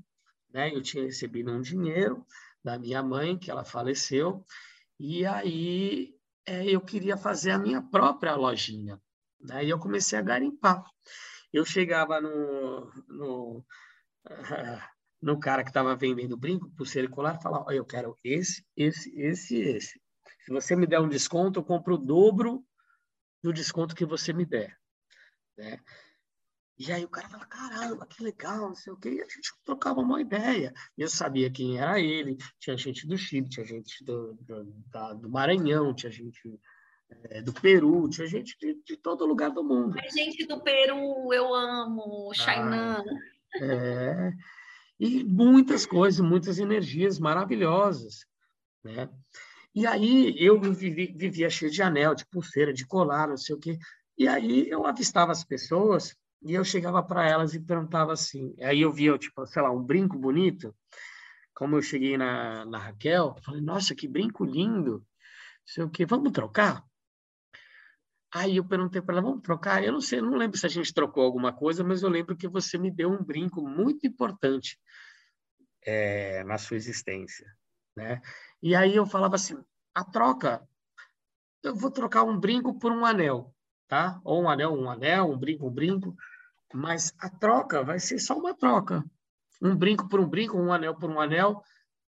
Né? 0.53 0.71
Eu 0.71 0.83
tinha 0.83 1.03
recebido 1.03 1.51
um 1.51 1.61
dinheiro 1.61 2.23
da 2.63 2.79
minha 2.79 3.03
mãe, 3.03 3.37
que 3.37 3.51
ela 3.51 3.65
faleceu, 3.65 4.45
e 4.99 5.25
aí 5.25 6.15
é, 6.45 6.65
eu 6.65 6.81
queria 6.81 7.17
fazer 7.17 7.51
a 7.51 7.59
minha 7.59 7.81
própria 7.81 8.35
lojinha. 8.35 9.01
Né? 9.39 9.65
E 9.65 9.69
eu 9.69 9.79
comecei 9.79 10.17
a 10.17 10.21
garimpar. 10.21 10.83
Eu 11.51 11.65
chegava 11.65 12.21
no, 12.21 12.91
no, 13.07 13.65
no 15.21 15.39
cara 15.39 15.63
que 15.63 15.69
estava 15.69 15.95
vendendo 15.95 16.37
brinco, 16.37 16.71
pulseira 16.71 17.07
e 17.07 17.11
colar, 17.11 17.37
e 17.37 17.43
falava, 17.43 17.73
eu 17.73 17.85
quero 17.85 18.17
esse, 18.23 18.65
esse, 18.75 19.13
esse 19.19 19.59
esse. 19.59 20.01
Se 20.45 20.51
você 20.51 20.75
me 20.75 20.85
der 20.85 20.99
um 20.99 21.09
desconto, 21.09 21.59
eu 21.59 21.63
compro 21.63 21.95
o 21.95 21.97
dobro 21.97 22.65
do 23.41 23.53
desconto 23.53 23.95
que 23.95 24.05
você 24.05 24.33
me 24.33 24.45
der. 24.45 24.77
Né? 25.57 25.79
E 26.77 26.91
aí 26.91 27.05
o 27.05 27.09
cara 27.09 27.29
fala, 27.29 27.45
caramba, 27.45 28.05
que 28.07 28.23
legal, 28.23 28.69
não 28.69 28.75
sei 28.75 28.91
o 28.91 28.97
quê. 28.97 29.09
E 29.09 29.21
a 29.21 29.25
gente 29.25 29.53
trocava 29.63 29.99
uma 29.99 30.19
ideia. 30.19 30.73
Eu 30.97 31.07
sabia 31.07 31.51
quem 31.51 31.77
era 31.77 31.99
ele, 31.99 32.37
tinha 32.59 32.75
gente 32.75 33.07
do 33.07 33.17
Chile, 33.17 33.47
tinha 33.47 33.65
gente 33.65 34.03
do, 34.03 34.33
do, 34.41 34.63
da, 34.87 35.13
do 35.13 35.29
Maranhão, 35.29 35.93
tinha 35.93 36.11
gente 36.11 36.59
é, 37.29 37.41
do 37.41 37.53
Peru, 37.53 38.09
tinha 38.09 38.27
gente 38.27 38.57
de, 38.57 38.81
de, 38.83 38.97
todo 38.97 39.25
lugar 39.25 39.51
do 39.51 39.63
mundo. 39.63 39.97
A 39.99 40.09
gente 40.09 40.45
do 40.47 40.61
Peru, 40.61 41.31
eu 41.31 41.53
amo, 41.53 42.33
Xainan. 42.33 43.03
Ah, 43.55 43.63
é, 43.63 44.33
e 44.99 45.23
muitas 45.23 45.85
coisas, 45.85 46.19
muitas 46.19 46.57
energias 46.57 47.19
maravilhosas, 47.19 48.25
né? 48.83 49.09
E 49.75 49.87
aí 49.87 50.35
eu 50.37 50.59
vivi, 50.59 51.13
vivia 51.15 51.49
cheio 51.49 51.71
de 51.71 51.81
anel, 51.81 52.13
de 52.15 52.25
pulseira, 52.25 52.73
de 52.73 52.85
colar, 52.85 53.27
não 53.27 53.37
sei 53.37 53.55
o 53.55 53.59
quê. 53.59 53.77
E 54.17 54.27
aí 54.27 54.69
eu 54.69 54.85
avistava 54.85 55.31
as 55.31 55.43
pessoas 55.43 56.15
e 56.43 56.53
eu 56.53 56.63
chegava 56.63 57.01
para 57.01 57.27
elas 57.27 57.53
e 57.53 57.59
perguntava 57.59 58.13
assim. 58.13 58.55
Aí 58.61 58.81
eu 58.81 58.91
via, 58.91 59.17
tipo, 59.17 59.45
sei 59.47 59.61
lá, 59.61 59.71
um 59.71 59.81
brinco 59.81 60.17
bonito. 60.17 60.75
Como 61.55 61.75
eu 61.75 61.81
cheguei 61.81 62.17
na, 62.17 62.65
na 62.65 62.77
Raquel, 62.77 63.35
falei, 63.43 63.61
nossa, 63.61 63.95
que 63.95 64.07
brinco 64.07 64.43
lindo. 64.43 65.05
Sei 65.65 65.83
o 65.83 65.89
quê, 65.89 66.05
vamos 66.05 66.31
trocar? 66.31 66.83
Aí 68.33 68.57
eu 68.57 68.65
perguntei 68.65 69.01
para 69.01 69.15
ela, 69.15 69.21
vamos 69.21 69.43
trocar? 69.43 69.83
Eu 69.83 69.93
não 69.93 70.01
sei, 70.01 70.19
não 70.19 70.35
lembro 70.35 70.57
se 70.57 70.65
a 70.65 70.69
gente 70.69 70.93
trocou 70.93 71.23
alguma 71.23 71.53
coisa, 71.53 71.83
mas 71.83 72.01
eu 72.01 72.09
lembro 72.09 72.35
que 72.35 72.47
você 72.47 72.77
me 72.77 72.89
deu 72.89 73.11
um 73.11 73.23
brinco 73.23 73.61
muito 73.61 74.07
importante 74.07 74.79
é, 75.85 76.43
na 76.43 76.57
sua 76.57 76.75
existência, 76.75 77.45
né? 77.95 78.21
E 78.61 78.75
aí 78.75 78.95
eu 78.95 79.05
falava 79.05 79.35
assim, 79.35 79.55
a 79.93 80.03
troca, 80.03 80.67
eu 81.61 81.75
vou 81.75 81.91
trocar 81.91 82.23
um 82.23 82.37
brinco 82.37 82.77
por 82.79 82.91
um 82.91 83.05
anel, 83.05 83.53
tá? 83.87 84.19
Ou 84.23 84.41
um 84.41 84.49
anel, 84.49 84.73
um 84.73 84.89
anel, 84.89 85.29
um 85.29 85.37
brinco, 85.37 85.67
um 85.67 85.71
brinco, 85.71 86.15
mas 86.73 87.13
a 87.19 87.29
troca 87.29 87.83
vai 87.83 87.99
ser 87.99 88.19
só 88.19 88.37
uma 88.37 88.53
troca. 88.53 89.03
Um 89.61 89.75
brinco 89.75 90.07
por 90.09 90.19
um 90.19 90.27
brinco, 90.27 90.57
um 90.57 90.73
anel 90.73 90.95
por 90.95 91.09
um 91.09 91.19
anel, 91.19 91.63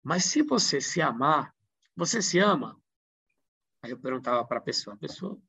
mas 0.02 0.24
se 0.24 0.42
você 0.42 0.80
se 0.80 1.00
amar, 1.00 1.54
você 1.96 2.20
se 2.20 2.38
ama? 2.38 2.80
Aí 3.82 3.90
eu 3.90 3.98
perguntava 3.98 4.44
para 4.44 4.58
a 4.58 4.62
pessoa, 4.62 4.96
pessoa 4.96 5.40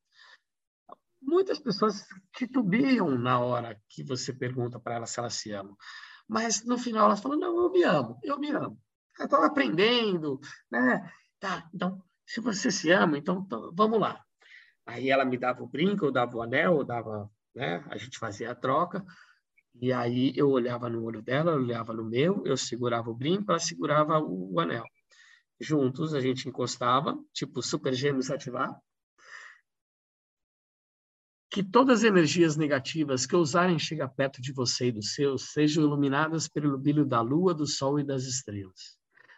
muitas 1.21 1.59
pessoas 1.59 2.07
titubeam 2.33 3.17
na 3.17 3.39
hora 3.39 3.79
que 3.89 4.03
você 4.03 4.33
pergunta 4.33 4.79
para 4.79 4.95
ela 4.95 5.05
se 5.05 5.19
ela 5.19 5.29
se 5.29 5.51
ama. 5.51 5.75
Mas 6.27 6.63
no 6.63 6.77
final 6.77 7.07
elas 7.07 7.19
falam: 7.19 7.37
Não, 7.37 7.57
eu 7.63 7.71
me 7.71 7.83
amo, 7.83 8.19
eu 8.23 8.39
me 8.39 8.51
amo 8.51 8.79
eu 9.19 9.25
estou 9.25 9.43
aprendendo, 9.43 10.39
né? 10.71 11.11
Tá, 11.39 11.69
então, 11.73 12.01
se 12.25 12.39
você 12.39 12.71
se 12.71 12.91
ama, 12.91 13.17
então 13.17 13.45
vamos 13.73 13.99
lá. 13.99 14.23
Aí 14.85 15.09
ela 15.09 15.25
me 15.25 15.37
dava 15.37 15.61
o 15.61 15.67
brinco, 15.67 16.05
eu 16.05 16.11
dava 16.11 16.35
o 16.37 16.41
anel, 16.41 16.77
eu 16.77 16.83
dava, 16.83 17.29
né? 17.59 17.83
A 17.89 17.97
gente 17.97 18.17
fazia 18.17 18.51
a 18.51 18.55
troca. 18.55 19.05
E 19.81 19.93
aí 19.93 20.33
eu 20.35 20.49
olhava 20.49 20.89
no 20.89 21.03
olho 21.03 21.21
dela, 21.21 21.51
eu 21.51 21.59
olhava 21.59 21.93
no 21.93 22.03
meu, 22.03 22.41
eu 22.45 22.57
segurava 22.57 23.09
o 23.09 23.15
brinco, 23.15 23.51
ela 23.51 23.59
segurava 23.59 24.17
o, 24.19 24.53
o 24.53 24.59
anel. 24.59 24.85
Juntos 25.59 26.13
a 26.13 26.21
gente 26.21 26.47
encostava, 26.47 27.17
tipo 27.33 27.61
super 27.61 27.93
gêmeos 27.93 28.31
ativar. 28.31 28.79
que 31.51 31.63
todas 31.63 31.99
as 31.99 32.03
energias 32.03 32.55
negativas 32.55 33.25
que 33.25 33.35
ousarem 33.35 33.79
chegar 33.79 34.07
perto 34.09 34.41
de 34.41 34.53
você 34.53 34.87
e 34.87 34.91
dos 34.91 35.13
seus 35.13 35.51
sejam 35.51 35.83
iluminadas 35.83 36.47
pelo 36.47 36.77
brilho 36.77 37.05
da 37.05 37.21
lua, 37.21 37.53
do 37.53 37.65
sol 37.65 37.99
e 37.99 38.03
das 38.03 38.23
estrelas. 38.23 38.97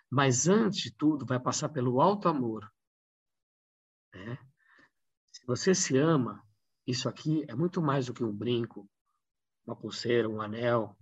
Mas 0.10 0.48
antes 0.48 0.82
de 0.82 0.92
tudo, 0.94 1.26
vai 1.26 1.40
passar 1.40 1.70
pelo 1.70 2.02
alto 2.02 2.28
amor. 2.28 2.70
Né? 4.14 4.38
Se 5.32 5.46
você 5.48 5.74
se 5.74 5.98
ama, 5.98 6.44
isso 6.92 7.10
aqui 7.10 7.46
é 7.48 7.56
muito 7.56 7.82
mais 7.82 8.06
do 8.06 8.14
que 8.14 8.24
um 8.24 8.32
brinco, 8.32 8.90
uma 9.66 9.76
pulseira, 9.76 10.30
um 10.30 10.42
anel. 10.42 10.96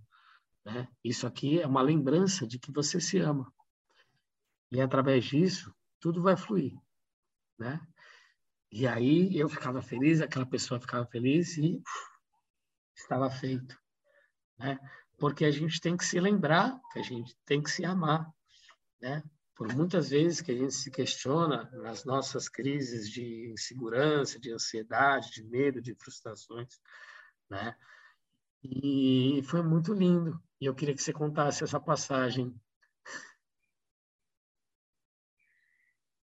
Né? 0.64 0.88
Isso 1.02 1.26
aqui 1.26 1.60
é 1.60 1.66
uma 1.66 1.82
lembrança 1.82 2.46
de 2.46 2.58
que 2.58 2.72
você 2.72 3.00
se 3.00 3.18
ama. 3.18 3.52
E 4.70 4.80
através 4.80 5.24
disso, 5.24 5.74
tudo 5.98 6.22
vai 6.22 6.36
fluir. 6.36 6.78
Né? 7.58 7.80
E 8.70 8.86
aí 8.86 9.36
eu 9.36 9.48
ficava 9.48 9.82
feliz, 9.82 10.20
aquela 10.20 10.46
pessoa 10.46 10.80
ficava 10.80 11.04
feliz 11.06 11.56
e 11.58 11.76
uf, 11.76 12.10
estava 12.94 13.28
feito. 13.30 13.76
Né? 14.58 14.78
Porque 15.18 15.44
a 15.44 15.50
gente 15.50 15.80
tem 15.80 15.96
que 15.96 16.04
se 16.04 16.20
lembrar 16.20 16.80
que 16.92 17.00
a 17.00 17.02
gente 17.02 17.36
tem 17.44 17.60
que 17.60 17.70
se 17.70 17.84
amar. 17.84 18.32
Né? 19.00 19.22
Por 19.60 19.76
muitas 19.76 20.08
vezes 20.08 20.40
que 20.40 20.52
a 20.52 20.54
gente 20.54 20.72
se 20.72 20.90
questiona 20.90 21.70
nas 21.82 22.06
nossas 22.06 22.48
crises 22.48 23.10
de 23.10 23.50
insegurança, 23.50 24.40
de 24.40 24.50
ansiedade, 24.50 25.32
de 25.32 25.44
medo, 25.44 25.82
de 25.82 25.94
frustrações. 25.96 26.80
Né? 27.50 27.76
E 28.64 29.42
foi 29.44 29.62
muito 29.62 29.92
lindo. 29.92 30.42
E 30.58 30.64
eu 30.64 30.74
queria 30.74 30.94
que 30.94 31.02
você 31.02 31.12
contasse 31.12 31.62
essa 31.62 31.78
passagem 31.78 32.58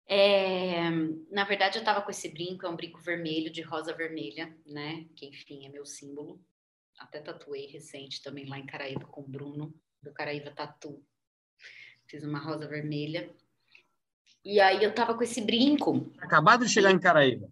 É, 0.06 0.92
na 1.32 1.44
verdade, 1.44 1.78
eu 1.78 1.82
estava 1.82 2.04
com 2.04 2.12
esse 2.12 2.30
brinco, 2.30 2.68
é 2.68 2.70
um 2.70 2.76
brinco 2.76 3.02
vermelho 3.02 3.52
de 3.52 3.64
rosa 3.64 3.96
vermelha, 3.96 4.56
né? 4.64 5.10
Que 5.16 5.26
enfim 5.26 5.66
é 5.66 5.70
meu 5.70 5.88
símbolo. 5.88 6.40
Até 7.00 7.20
tatuei 7.20 7.66
recente 7.66 8.22
também 8.22 8.48
lá 8.48 8.60
em 8.60 8.66
Caraíba 8.68 9.08
com 9.08 9.22
o 9.22 9.28
Bruno, 9.28 9.74
do 10.04 10.14
Caraíba 10.14 10.52
Tatu. 10.52 11.04
Fiz 12.14 12.24
uma 12.24 12.38
rosa 12.38 12.68
vermelha. 12.68 13.28
E 14.46 14.60
aí 14.60 14.84
eu 14.84 14.94
tava 14.94 15.16
com 15.16 15.24
esse 15.24 15.42
brinco. 15.42 16.14
Acabado 16.20 16.64
de 16.64 16.72
chegar 16.72 16.92
em 16.92 17.00
Caraíba. 17.00 17.50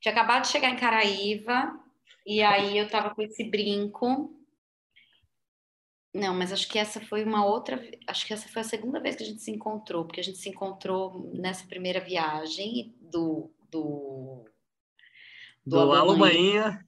Tinha 0.00 0.10
acabado 0.10 0.42
de 0.42 0.48
chegar 0.48 0.70
em 0.70 0.76
Caraíva. 0.76 1.78
E 2.26 2.42
aí 2.42 2.76
eu 2.76 2.88
tava 2.88 3.14
com 3.14 3.22
esse 3.22 3.44
brinco. 3.44 4.36
Não, 6.12 6.34
mas 6.34 6.52
acho 6.52 6.68
que 6.68 6.80
essa 6.80 7.00
foi 7.00 7.22
uma 7.22 7.46
outra. 7.46 7.80
Acho 8.08 8.26
que 8.26 8.32
essa 8.32 8.48
foi 8.48 8.62
a 8.62 8.64
segunda 8.64 8.98
vez 8.98 9.14
que 9.14 9.22
a 9.22 9.26
gente 9.26 9.40
se 9.40 9.52
encontrou, 9.52 10.04
porque 10.04 10.18
a 10.18 10.24
gente 10.24 10.38
se 10.38 10.48
encontrou 10.48 11.32
nessa 11.32 11.64
primeira 11.68 12.00
viagem 12.00 12.92
do. 13.00 13.52
Do, 13.70 14.46
do, 15.64 15.78
do 15.78 15.92
Alomainha. 15.92 16.84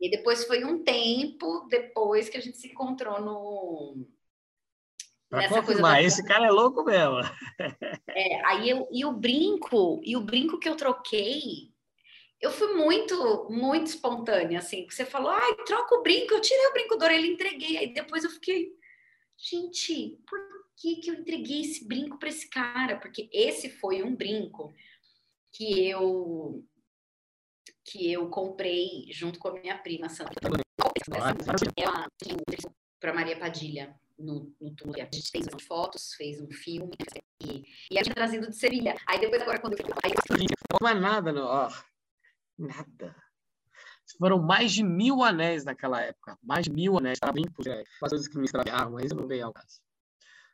E 0.00 0.08
depois 0.08 0.44
foi 0.44 0.64
um 0.64 0.84
tempo 0.84 1.66
depois 1.68 2.28
que 2.28 2.36
a 2.36 2.40
gente 2.40 2.56
se 2.56 2.68
encontrou 2.68 3.20
no. 3.20 4.06
Pra 5.28 5.48
confirmar, 5.48 6.02
esse 6.04 6.24
cara 6.24 6.46
é 6.46 6.50
louco 6.50 6.84
mesmo. 6.84 7.18
É, 8.08 8.46
aí 8.46 8.70
eu, 8.70 8.88
e 8.92 9.04
o 9.04 9.12
brinco, 9.12 10.00
e 10.04 10.16
o 10.16 10.20
brinco 10.20 10.58
que 10.58 10.68
eu 10.68 10.76
troquei 10.76 11.74
eu 12.40 12.50
fui 12.50 12.74
muito, 12.74 13.48
muito 13.50 13.86
espontânea, 13.86 14.58
assim, 14.58 14.86
você 14.88 15.04
falou, 15.04 15.30
ai, 15.30 15.54
troca 15.64 15.94
o 15.94 16.02
brinco, 16.02 16.34
eu 16.34 16.40
tirei 16.40 16.66
o 16.66 16.72
brinco 16.72 16.96
da 16.96 17.06
orelha 17.06 17.26
e 17.26 17.32
entreguei. 17.32 17.78
Aí 17.78 17.92
depois 17.92 18.24
eu 18.24 18.30
fiquei, 18.30 18.72
gente, 19.36 20.18
por 20.28 20.38
que, 20.76 20.96
que 20.96 21.10
eu 21.10 21.14
entreguei 21.14 21.62
esse 21.62 21.86
brinco 21.86 22.18
para 22.18 22.28
esse 22.28 22.48
cara? 22.48 22.98
Porque 22.98 23.28
esse 23.32 23.70
foi 23.70 24.02
um 24.02 24.14
brinco 24.14 24.74
que 25.52 25.88
eu 25.88 26.64
que 27.88 28.12
eu 28.12 28.28
comprei 28.28 29.06
junto 29.12 29.38
com 29.38 29.48
a 29.48 29.52
minha 29.52 29.78
prima 29.78 30.08
Santa 30.08 30.32
para 33.00 33.14
Maria 33.14 33.38
Padilha 33.38 33.94
no, 34.18 34.54
no 34.60 34.74
túmulo. 34.74 35.00
A 35.00 35.04
gente 35.04 35.30
fez 35.30 35.46
fotos, 35.66 36.14
fez 36.14 36.40
um 36.40 36.50
filme 36.50 36.96
e, 37.42 37.64
e 37.90 37.98
a 37.98 38.02
gente 38.02 38.14
trazido 38.14 38.48
de 38.48 38.56
Sevilha. 38.56 38.96
Aí 39.06 39.20
depois 39.20 39.42
agora 39.42 39.60
quando 39.60 39.78
eu 39.78 39.86
aí 40.02 40.12
eu... 40.12 40.78
não 40.80 40.88
é 40.88 40.94
nada, 40.94 41.32
não. 41.32 41.46
Ó. 41.46 41.70
Nada. 42.58 43.14
Foram 44.18 44.40
mais 44.40 44.72
de 44.72 44.82
mil 44.82 45.22
anéis 45.22 45.64
naquela 45.64 46.00
época. 46.00 46.38
Mais 46.42 46.64
de 46.64 46.70
mil 46.70 46.96
anéis. 46.96 47.18
Tá 47.18 47.32
bem 47.32 47.44
por 47.50 47.66
é, 47.66 47.82
coisas 47.98 48.28
que 48.28 48.38
me 48.38 48.44
estragaram, 48.44 48.92
mas 48.92 49.10
eu 49.10 49.16
não 49.16 49.26
veio 49.26 49.46
ao 49.46 49.52
caso. 49.52 49.80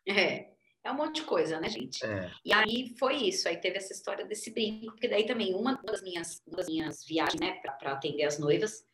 É. 0.06 0.52
É 0.84 0.90
um 0.90 0.96
monte 0.96 1.20
de 1.20 1.22
coisa, 1.22 1.60
né, 1.60 1.68
gente? 1.68 2.04
É. 2.04 2.28
E 2.44 2.52
aí 2.52 2.92
foi 2.98 3.14
isso. 3.14 3.48
Aí 3.48 3.56
teve 3.56 3.76
essa 3.76 3.92
história 3.92 4.24
desse 4.24 4.50
brinco, 4.50 4.86
porque 4.86 5.06
daí 5.06 5.24
também 5.24 5.54
uma 5.54 5.80
das 5.80 6.02
minhas, 6.02 6.42
uma 6.44 6.56
das 6.56 6.66
minhas 6.66 7.04
viagens, 7.04 7.40
né, 7.40 7.60
para 7.78 7.92
atender 7.92 8.24
as 8.24 8.36
noivas, 8.36 8.84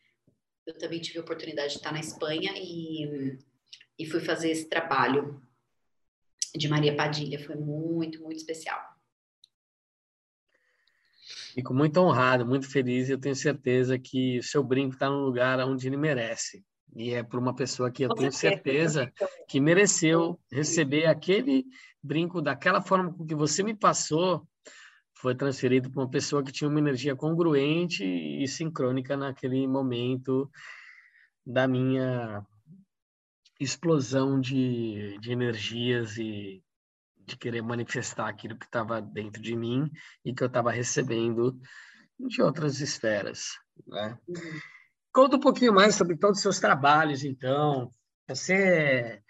eu 0.67 0.77
também 0.77 1.01
tive 1.01 1.17
a 1.17 1.21
oportunidade 1.21 1.71
de 1.71 1.77
estar 1.77 1.91
na 1.91 1.99
Espanha 1.99 2.53
e, 2.55 3.39
e 3.99 4.05
fui 4.05 4.21
fazer 4.21 4.49
esse 4.49 4.69
trabalho 4.69 5.41
de 6.55 6.69
Maria 6.69 6.95
Padilha. 6.95 7.45
Foi 7.45 7.55
muito, 7.55 8.23
muito 8.23 8.37
especial. 8.37 8.79
Fico 11.53 11.73
muito 11.73 11.97
honrado, 11.99 12.45
muito 12.45 12.71
feliz 12.71 13.09
e 13.09 13.11
eu 13.11 13.19
tenho 13.19 13.35
certeza 13.35 13.99
que 13.99 14.39
o 14.39 14.43
seu 14.43 14.63
brinco 14.63 14.93
está 14.93 15.09
no 15.09 15.25
lugar 15.25 15.59
onde 15.59 15.87
ele 15.87 15.97
merece. 15.97 16.63
E 16.95 17.13
é 17.13 17.21
por 17.21 17.39
uma 17.39 17.53
pessoa 17.53 17.91
que 17.91 18.03
eu 18.03 18.09
tenho 18.15 18.31
certeza 18.31 19.11
que 19.47 19.59
mereceu 19.59 20.39
receber 20.51 21.05
aquele 21.05 21.65
brinco 22.01 22.41
daquela 22.41 22.81
forma 22.81 23.13
com 23.13 23.25
que 23.25 23.35
você 23.35 23.61
me 23.61 23.75
passou, 23.75 24.47
foi 25.13 25.35
transferido 25.35 25.91
para 25.91 26.01
uma 26.01 26.09
pessoa 26.09 26.41
que 26.41 26.51
tinha 26.51 26.69
uma 26.69 26.79
energia 26.79 27.15
congruente 27.15 28.03
e 28.05 28.47
sincrônica 28.47 29.17
naquele 29.17 29.67
momento 29.67 30.49
da 31.45 31.67
minha 31.67 32.45
explosão 33.59 34.39
de, 34.39 35.17
de 35.19 35.31
energias 35.31 36.17
e 36.17 36.63
de 37.17 37.37
querer 37.37 37.61
manifestar 37.61 38.27
aquilo 38.27 38.57
que 38.57 38.65
estava 38.65 39.01
dentro 39.01 39.41
de 39.41 39.55
mim 39.55 39.89
e 40.25 40.33
que 40.33 40.41
eu 40.41 40.47
estava 40.47 40.71
recebendo 40.71 41.59
de 42.19 42.41
outras 42.41 42.79
esferas. 42.79 43.57
Né? 43.87 44.17
Uhum. 44.27 44.59
Conta 45.11 45.35
um 45.37 45.39
pouquinho 45.39 45.73
mais 45.73 45.95
sobre 45.95 46.17
todos 46.17 46.37
os 46.37 46.41
seus 46.41 46.59
trabalhos, 46.59 47.23
então. 47.23 47.93
Você 48.27 49.21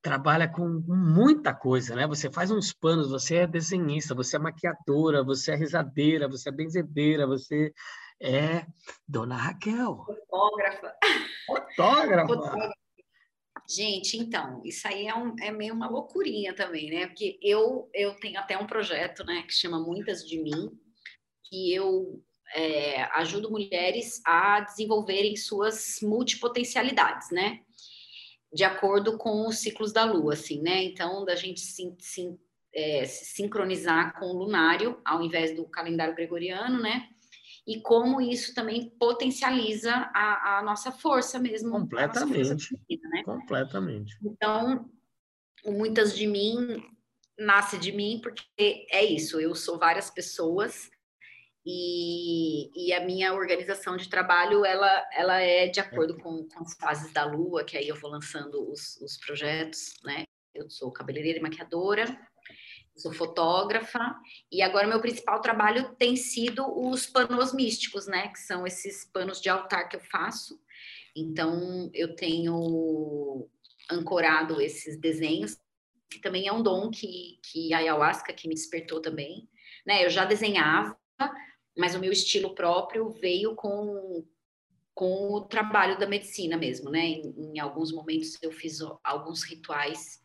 trabalha 0.00 0.48
com 0.48 0.66
muita 0.86 1.52
coisa, 1.52 1.94
né? 1.94 2.06
Você 2.06 2.30
faz 2.30 2.50
uns 2.50 2.72
panos, 2.72 3.10
você 3.10 3.36
é 3.36 3.46
desenhista, 3.46 4.14
você 4.14 4.36
é 4.36 4.38
maquiadora, 4.38 5.24
você 5.24 5.52
é 5.52 5.56
risadeira, 5.56 6.28
você 6.28 6.48
é 6.48 6.52
benzedeira, 6.52 7.26
você 7.26 7.72
é 8.20 8.64
Dona 9.06 9.36
Raquel. 9.36 10.04
Fotógrafa. 10.06 10.94
Fotógrafa. 11.46 12.28
Fotógrafa. 12.28 12.74
Gente, 13.70 14.16
então, 14.16 14.62
isso 14.64 14.88
aí 14.88 15.06
é, 15.06 15.14
um, 15.14 15.36
é 15.40 15.50
meio 15.50 15.74
uma 15.74 15.90
loucurinha 15.90 16.54
também, 16.54 16.88
né? 16.88 17.06
Porque 17.06 17.38
eu, 17.42 17.90
eu 17.92 18.14
tenho 18.14 18.38
até 18.40 18.56
um 18.56 18.66
projeto, 18.66 19.22
né, 19.24 19.42
que 19.42 19.52
chama 19.52 19.78
Muitas 19.78 20.26
de 20.26 20.40
Mim, 20.42 20.70
que 21.44 21.74
eu 21.74 22.22
é, 22.54 23.02
ajudo 23.18 23.50
mulheres 23.50 24.22
a 24.24 24.60
desenvolverem 24.60 25.36
suas 25.36 25.98
multipotencialidades, 26.00 27.30
né? 27.30 27.60
De 28.50 28.64
acordo 28.64 29.18
com 29.18 29.46
os 29.46 29.58
ciclos 29.58 29.92
da 29.92 30.04
Lua, 30.04 30.32
assim, 30.32 30.62
né? 30.62 30.82
Então, 30.84 31.26
da 31.26 31.34
gente 31.34 31.60
se, 31.60 31.94
se, 31.98 32.38
é, 32.74 33.04
se 33.04 33.26
sincronizar 33.26 34.18
com 34.18 34.26
o 34.26 34.38
lunário, 34.38 34.98
ao 35.04 35.22
invés 35.22 35.54
do 35.54 35.68
calendário 35.68 36.14
gregoriano, 36.14 36.80
né? 36.80 37.06
E 37.68 37.82
como 37.82 38.18
isso 38.18 38.54
também 38.54 38.88
potencializa 38.98 39.92
a, 39.92 40.58
a 40.58 40.62
nossa 40.62 40.90
força 40.90 41.38
mesmo. 41.38 41.70
Completamente. 41.70 42.48
Força 42.48 42.74
vida, 42.88 43.08
né? 43.10 43.22
Completamente. 43.22 44.16
Então, 44.24 44.90
muitas 45.66 46.16
de 46.16 46.26
mim 46.26 46.82
nasce 47.38 47.76
de 47.76 47.92
mim 47.92 48.20
porque 48.22 48.86
é 48.90 49.04
isso, 49.04 49.38
eu 49.38 49.54
sou 49.54 49.78
várias 49.78 50.10
pessoas 50.10 50.90
e, 51.64 52.70
e 52.74 52.92
a 52.94 53.04
minha 53.04 53.34
organização 53.34 53.98
de 53.98 54.08
trabalho 54.08 54.64
ela, 54.64 55.06
ela 55.12 55.38
é 55.38 55.68
de 55.68 55.78
acordo 55.78 56.16
com, 56.16 56.48
com 56.48 56.62
as 56.62 56.74
fases 56.74 57.12
da 57.12 57.26
lua, 57.26 57.64
que 57.64 57.76
aí 57.76 57.86
eu 57.86 58.00
vou 58.00 58.10
lançando 58.10 58.66
os, 58.72 58.96
os 59.02 59.18
projetos, 59.18 59.92
né? 60.02 60.24
Eu 60.54 60.70
sou 60.70 60.90
cabeleireira 60.90 61.38
e 61.38 61.42
maquiadora, 61.42 62.18
sou 62.98 63.12
fotógrafa 63.12 64.16
e 64.50 64.60
agora 64.60 64.86
meu 64.86 65.00
principal 65.00 65.40
trabalho 65.40 65.94
tem 65.96 66.16
sido 66.16 66.66
os 66.88 67.06
panos 67.06 67.54
místicos, 67.54 68.06
né? 68.06 68.28
Que 68.28 68.38
são 68.38 68.66
esses 68.66 69.04
panos 69.04 69.40
de 69.40 69.48
altar 69.48 69.88
que 69.88 69.96
eu 69.96 70.00
faço. 70.00 70.60
Então 71.16 71.90
eu 71.94 72.14
tenho 72.14 73.48
ancorado 73.90 74.60
esses 74.60 74.98
desenhos, 74.98 75.58
que 76.10 76.20
também 76.20 76.46
é 76.46 76.52
um 76.52 76.62
dom 76.62 76.90
que, 76.90 77.38
que 77.42 77.72
a 77.72 77.78
ayahuasca 77.78 78.32
que 78.32 78.48
me 78.48 78.54
despertou 78.54 79.00
também. 79.00 79.48
Né? 79.86 80.04
Eu 80.04 80.10
já 80.10 80.24
desenhava, 80.24 80.96
mas 81.76 81.94
o 81.94 82.00
meu 82.00 82.12
estilo 82.12 82.54
próprio 82.54 83.08
veio 83.10 83.54
com 83.54 84.26
com 84.94 85.32
o 85.32 85.42
trabalho 85.42 85.96
da 85.96 86.08
medicina 86.08 86.56
mesmo, 86.56 86.90
né? 86.90 87.06
Em, 87.06 87.52
em 87.54 87.60
alguns 87.60 87.92
momentos 87.92 88.36
eu 88.42 88.50
fiz 88.50 88.80
alguns 89.04 89.44
rituais 89.44 90.20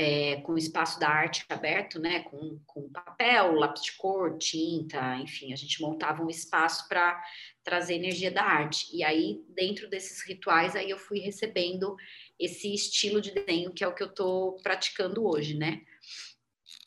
é, 0.00 0.36
com 0.42 0.52
o 0.52 0.58
espaço 0.58 1.00
da 1.00 1.08
arte 1.08 1.44
aberto, 1.48 1.98
né, 1.98 2.20
com, 2.20 2.60
com 2.64 2.88
papel, 2.88 3.54
lápis 3.54 3.82
de 3.82 3.92
cor, 3.96 4.38
tinta, 4.38 5.16
enfim, 5.16 5.52
a 5.52 5.56
gente 5.56 5.82
montava 5.82 6.22
um 6.22 6.30
espaço 6.30 6.86
para 6.86 7.20
trazer 7.64 7.94
energia 7.94 8.30
da 8.30 8.44
arte. 8.44 8.86
E 8.96 9.02
aí, 9.02 9.42
dentro 9.48 9.90
desses 9.90 10.24
rituais, 10.24 10.76
aí 10.76 10.88
eu 10.88 10.98
fui 10.98 11.18
recebendo 11.18 11.96
esse 12.38 12.72
estilo 12.72 13.20
de 13.20 13.32
desenho 13.32 13.72
que 13.72 13.82
é 13.82 13.88
o 13.88 13.94
que 13.94 14.04
eu 14.04 14.06
estou 14.06 14.52
praticando 14.62 15.26
hoje, 15.26 15.54
né? 15.54 15.82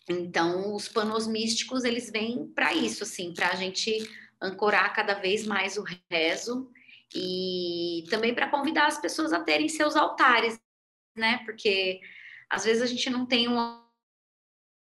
Então, 0.10 0.74
os 0.74 0.88
panos 0.88 1.28
místicos, 1.28 1.84
eles 1.84 2.10
vêm 2.10 2.48
para 2.56 2.74
isso, 2.74 3.04
assim, 3.04 3.34
para 3.34 3.50
a 3.50 3.56
gente 3.56 4.10
ancorar 4.42 4.96
cada 4.96 5.16
vez 5.16 5.46
mais 5.46 5.76
o 5.76 5.84
rezo 6.10 6.72
e 7.14 8.06
também 8.10 8.34
para 8.34 8.50
convidar 8.50 8.86
as 8.86 9.02
pessoas 9.02 9.34
a 9.34 9.44
terem 9.44 9.68
seus 9.68 9.98
altares, 9.98 10.58
né? 11.14 11.42
Porque 11.44 12.00
às 12.52 12.66
vezes 12.66 12.84
a 12.84 12.86
gente 12.86 13.10
não 13.10 13.26
tem 13.26 13.48
um 13.48 13.58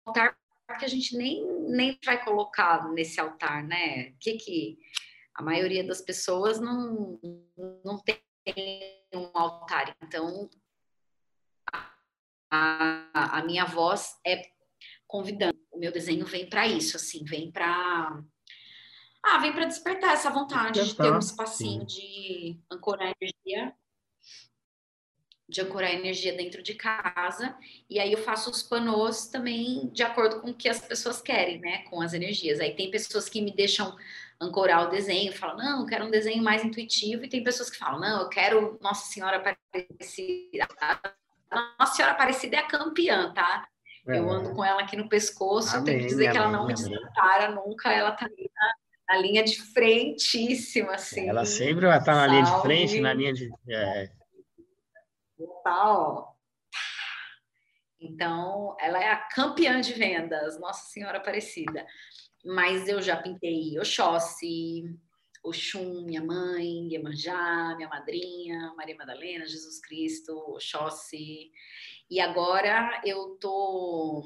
altar 0.06 0.38
que 0.78 0.86
a 0.86 0.88
gente 0.88 1.18
nem, 1.18 1.44
nem 1.68 2.00
vai 2.06 2.24
colocar 2.24 2.88
nesse 2.92 3.20
altar, 3.20 3.64
né? 3.64 4.12
Que 4.20 4.34
que 4.34 4.78
a 5.34 5.42
maioria 5.42 5.84
das 5.84 6.00
pessoas 6.00 6.60
não, 6.60 7.20
não 7.84 7.98
tem 8.00 8.22
um 9.14 9.32
altar. 9.34 9.96
Então, 10.04 10.48
a, 12.52 13.40
a 13.40 13.44
minha 13.44 13.66
voz 13.66 14.16
é 14.26 14.44
convidando. 15.08 15.58
O 15.72 15.80
meu 15.80 15.92
desenho 15.92 16.26
vem 16.26 16.48
para 16.48 16.68
isso, 16.68 16.96
assim, 16.98 17.26
vem 17.26 17.52
para 17.52 18.24
ah, 19.24 19.40
vem 19.40 19.52
para 19.52 19.66
despertar 19.66 20.14
essa 20.14 20.30
vontade 20.30 20.84
de 20.84 20.96
ter 20.96 21.12
um 21.12 21.18
espacinho 21.18 21.90
sim. 21.90 21.98
de 21.98 22.62
ancorar 22.72 23.12
energia 23.20 23.76
de 25.48 25.62
ancorar 25.62 25.94
energia 25.94 26.34
dentro 26.34 26.64
de 26.64 26.74
casa, 26.74 27.56
e 27.90 28.00
aí 28.00 28.12
eu 28.12 28.18
faço 28.18 28.50
os 28.50 28.64
panos 28.64 29.28
também 29.28 29.90
de 29.94 30.02
acordo 30.02 30.42
com 30.42 30.50
o 30.50 30.54
que 30.54 30.68
as 30.68 30.80
pessoas 30.80 31.22
querem, 31.22 31.60
né, 31.60 31.80
com 31.90 32.02
as 32.02 32.14
energias. 32.14 32.60
Aí 32.60 32.76
tem 32.76 32.90
pessoas 32.90 33.30
que 33.30 33.42
me 33.42 33.52
deixam 33.52 33.96
ancorar 34.42 34.88
o 34.88 34.90
desenho, 34.90 35.32
falam, 35.32 35.58
não, 35.58 35.80
eu 35.82 35.86
quero 35.86 36.06
um 36.06 36.12
desenho 36.12 36.44
mais 36.44 36.64
intuitivo, 36.64 37.24
e 37.24 37.30
tem 37.30 37.44
pessoas 37.44 37.70
que 37.70 37.78
falam, 37.78 38.00
não, 38.00 38.22
eu 38.22 38.30
quero 38.30 38.80
Nossa 38.82 39.06
Senhora 39.12 39.38
Aparecida. 39.38 40.68
Nossa 41.80 41.96
Senhora 41.96 42.14
Aparecida 42.14 42.58
é 42.58 42.60
a 42.60 42.68
campeã, 42.68 43.32
tá? 43.32 43.68
É. 44.08 44.18
Eu 44.18 44.30
ando 44.30 44.54
com 44.54 44.64
ela 44.64 44.82
aqui 44.82 44.96
no 44.98 45.08
pescoço, 45.08 45.76
amém, 45.76 45.86
tenho 45.86 46.00
que 46.00 46.08
dizer 46.08 46.32
que 46.32 46.38
ela 46.38 46.52
não 46.52 46.64
amém. 46.64 46.76
me 46.76 46.90
desampara 46.90 47.52
nunca, 47.52 47.92
ela 47.92 48.12
tá 48.12 48.26
ali 48.26 48.52
na, 48.54 49.14
na, 49.14 49.22
linha 49.22 49.44
de 49.44 49.60
frentíssima, 49.62 50.94
assim. 50.94 51.30
Ela 51.30 51.46
sempre 51.46 51.86
vai 51.86 51.98
estar 51.98 52.16
na 52.16 52.28
linha 52.28 52.44
de 52.44 52.62
frente, 52.62 53.00
na 53.00 53.14
linha 53.14 53.34
de... 53.34 53.50
É 53.70 54.10
ó. 55.40 56.36
Então, 58.00 58.76
ela 58.80 59.02
é 59.02 59.10
a 59.12 59.18
campeã 59.18 59.80
de 59.82 59.94
vendas, 59.94 60.60
Nossa 60.60 60.90
Senhora 60.90 61.18
Aparecida. 61.18 61.86
Mas 62.44 62.88
eu 62.88 63.02
já 63.02 63.18
pintei 63.18 63.80
Oxóssi, 63.80 64.84
Oxum, 65.44 66.06
minha 66.06 66.24
mãe, 66.24 66.88
Iemanjá, 66.92 67.74
minha 67.76 67.88
madrinha, 67.90 68.74
Maria 68.76 68.96
Madalena, 68.96 69.46
Jesus 69.46 69.80
Cristo, 69.80 70.34
Oxóssi. 70.50 71.52
E 72.10 72.20
agora 72.20 73.02
eu 73.04 73.38
tô, 73.40 74.24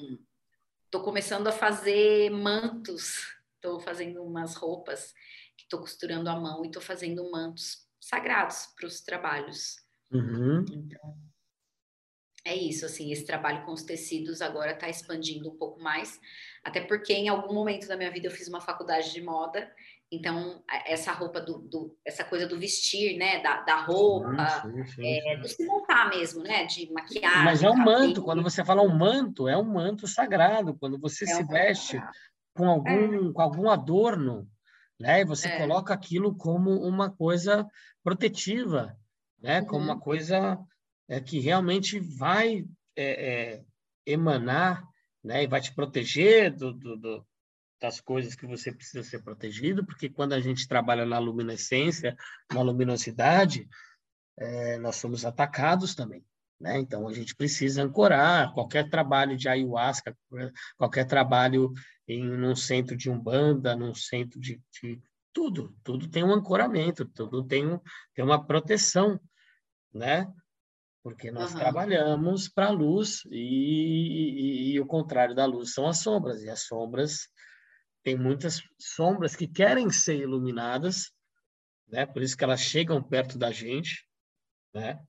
tô 0.90 1.02
começando 1.02 1.48
a 1.48 1.52
fazer 1.52 2.30
mantos, 2.30 3.34
tô 3.62 3.80
fazendo 3.80 4.24
umas 4.24 4.56
roupas 4.56 5.14
que 5.58 5.68
tô 5.68 5.80
costurando 5.80 6.30
à 6.30 6.40
mão 6.40 6.66
e 6.66 6.72
tô 6.72 6.82
fazendo 6.82 7.30
mantos 7.32 7.88
sagrados 8.00 8.68
para 8.76 8.88
os 8.88 9.02
trabalhos. 9.02 9.89
Uhum. 10.12 10.66
Então, 10.72 11.18
é 12.46 12.56
isso, 12.56 12.86
assim, 12.86 13.12
esse 13.12 13.26
trabalho 13.26 13.64
com 13.66 13.74
os 13.74 13.84
tecidos 13.84 14.42
agora 14.42 14.72
está 14.72 14.90
expandindo 14.90 15.50
um 15.50 15.56
pouco 15.56 15.80
mais, 15.82 16.20
até 16.64 16.82
porque 16.82 17.14
em 17.14 17.28
algum 17.30 17.54
momento 17.54 17.88
da 17.88 17.98
minha 17.98 18.12
vida 18.12 18.28
eu 18.28 18.32
fiz 18.32 18.48
uma 18.48 18.62
faculdade 18.62 19.14
de 19.14 19.22
moda, 19.22 19.70
então 20.12 20.64
essa 20.88 21.12
roupa 21.12 21.40
do, 21.40 21.60
do 21.60 21.96
essa 22.04 22.24
coisa 22.24 22.48
do 22.48 22.58
vestir, 22.58 23.18
né, 23.18 23.40
da, 23.44 23.62
da 23.62 23.82
roupa, 23.82 24.62
sim, 24.62 24.84
sim, 24.84 24.94
sim, 24.94 25.30
é, 25.30 25.38
do 25.38 25.48
se 25.48 25.64
montar 25.66 26.10
mesmo, 26.10 26.42
né, 26.42 26.66
de 26.66 26.92
maquiagem. 26.92 27.44
Mas 27.44 27.62
é 27.62 27.70
um 27.70 27.78
manto, 27.78 28.24
quando 28.24 28.42
você 28.42 28.66
fala 28.66 28.82
um 28.82 28.98
manto, 28.98 29.48
é 29.48 29.56
um 29.58 29.72
manto 29.72 30.08
sagrado, 30.08 30.76
quando 30.80 30.98
você 30.98 31.26
é 31.26 31.28
se 31.28 31.44
um 31.44 31.48
veste 31.48 32.02
com 32.56 32.68
algum, 32.68 33.30
é. 33.30 33.34
com 33.34 33.42
algum 33.42 33.70
adorno, 33.70 34.50
né, 35.00 35.22
e 35.22 35.26
você 35.26 35.50
é. 35.50 35.58
coloca 35.58 35.94
aquilo 35.94 36.36
como 36.36 36.72
uma 36.72 37.12
coisa 37.12 37.68
protetiva, 38.04 38.98
né, 39.42 39.64
como 39.64 39.84
uma 39.84 39.94
uhum. 39.94 40.00
coisa 40.00 40.60
é, 41.08 41.20
que 41.20 41.40
realmente 41.40 42.00
vai 42.00 42.66
é, 42.96 43.04
é, 43.56 43.64
emanar 44.06 44.84
né, 45.24 45.44
e 45.44 45.48
vai 45.48 45.62
te 45.62 45.74
proteger 45.74 46.54
do, 46.56 46.74
do, 46.74 46.98
do, 46.98 47.28
das 47.82 48.00
coisas 48.02 48.36
que 48.36 48.46
você 48.46 48.72
precisa 48.72 49.04
ser 49.04 49.24
protegido, 49.24 49.86
porque 49.86 50.10
quando 50.10 50.34
a 50.34 50.40
gente 50.40 50.68
trabalha 50.68 51.06
na 51.06 51.18
luminescência, 51.18 52.16
na 52.52 52.62
luminosidade, 52.62 53.68
é, 54.38 54.78
nós 54.78 54.96
somos 54.98 55.26
atacados 55.26 55.96
também. 55.96 56.24
Né? 56.60 56.78
Então, 56.80 57.08
a 57.08 57.14
gente 57.14 57.36
precisa 57.36 57.84
ancorar 57.84 58.54
qualquer 58.54 58.90
trabalho 58.90 59.38
de 59.38 59.48
ayahuasca, 59.48 60.16
qualquer 60.78 61.06
trabalho 61.06 61.72
em 62.08 62.30
um 62.30 62.56
centro 62.56 62.98
de 62.98 63.10
umbanda, 63.10 63.76
num 63.76 63.94
centro 63.94 64.40
de, 64.40 64.62
de 64.72 65.02
tudo, 65.40 65.74
tudo 65.86 66.10
tem 66.10 66.22
um 66.22 66.34
ancoramento, 66.34 67.06
tudo 67.06 67.42
tem, 67.46 67.66
um, 67.66 67.80
tem 68.14 68.26
uma 68.26 68.46
proteção, 68.46 69.18
né? 69.94 70.30
porque 71.02 71.32
nós 71.32 71.54
uhum. 71.54 71.60
trabalhamos 71.60 72.50
para 72.50 72.68
a 72.68 72.72
luz 72.72 73.22
e, 73.32 73.38
e, 73.38 74.74
e, 74.74 74.80
o 74.82 74.86
contrário 74.86 75.34
da 75.34 75.46
luz 75.46 75.74
são 75.74 75.88
as 75.88 76.00
sombras 76.00 76.44
e 76.44 76.50
as 76.50 76.64
sombras 76.64 77.30
tem 78.04 78.18
muitas 78.18 78.62
sombras 78.78 79.34
que 79.34 79.48
querem 79.48 79.90
ser 79.90 80.18
iluminadas, 80.18 81.10
né? 81.88 82.06
Por 82.06 82.22
isso 82.22 82.36
que 82.36 82.44
elas 82.44 82.60
chegam 82.60 83.02
perto 83.02 83.38
da 83.38 83.50
gente, 83.50 84.06
né? 84.74 85.02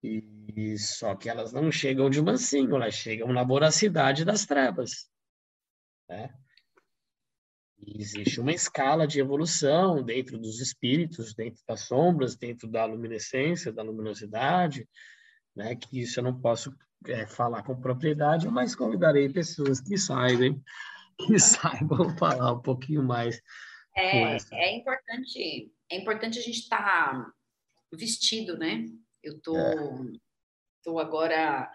E 0.00 0.78
só 0.78 1.16
que 1.16 1.28
elas 1.28 1.52
não 1.52 1.70
chegam 1.72 2.08
de 2.08 2.22
mansinho, 2.22 2.76
elas 2.76 2.94
chegam 2.94 3.32
na 3.32 3.42
voracidade 3.42 4.24
das 4.24 4.46
trevas, 4.46 5.10
né? 6.08 6.32
E 7.80 8.00
existe 8.00 8.40
uma 8.40 8.52
escala 8.52 9.06
de 9.06 9.20
evolução 9.20 10.02
dentro 10.02 10.38
dos 10.38 10.60
espíritos, 10.60 11.34
dentro 11.34 11.62
das 11.66 11.82
sombras, 11.82 12.36
dentro 12.36 12.68
da 12.68 12.84
luminescência, 12.84 13.72
da 13.72 13.82
luminosidade, 13.82 14.88
né? 15.54 15.76
Que 15.76 16.00
isso 16.00 16.18
eu 16.18 16.24
não 16.24 16.40
posso 16.40 16.74
é, 17.06 17.26
falar 17.26 17.62
com 17.62 17.80
propriedade, 17.80 18.48
mas 18.48 18.74
convidarei 18.74 19.28
pessoas 19.28 19.80
que 19.80 19.96
saibam, 19.96 20.60
que 21.18 21.38
saibam 21.38 22.16
falar 22.16 22.52
um 22.52 22.62
pouquinho 22.62 23.02
mais. 23.02 23.40
É, 23.96 24.36
é 24.52 24.76
importante, 24.76 25.72
é 25.90 25.96
importante 25.96 26.38
a 26.38 26.42
gente 26.42 26.60
estar 26.60 26.82
tá 26.82 27.32
vestido, 27.92 28.56
né? 28.56 28.86
Eu 29.22 29.40
tô, 29.40 29.56
é. 29.56 29.74
tô 30.82 30.98
agora 30.98 31.70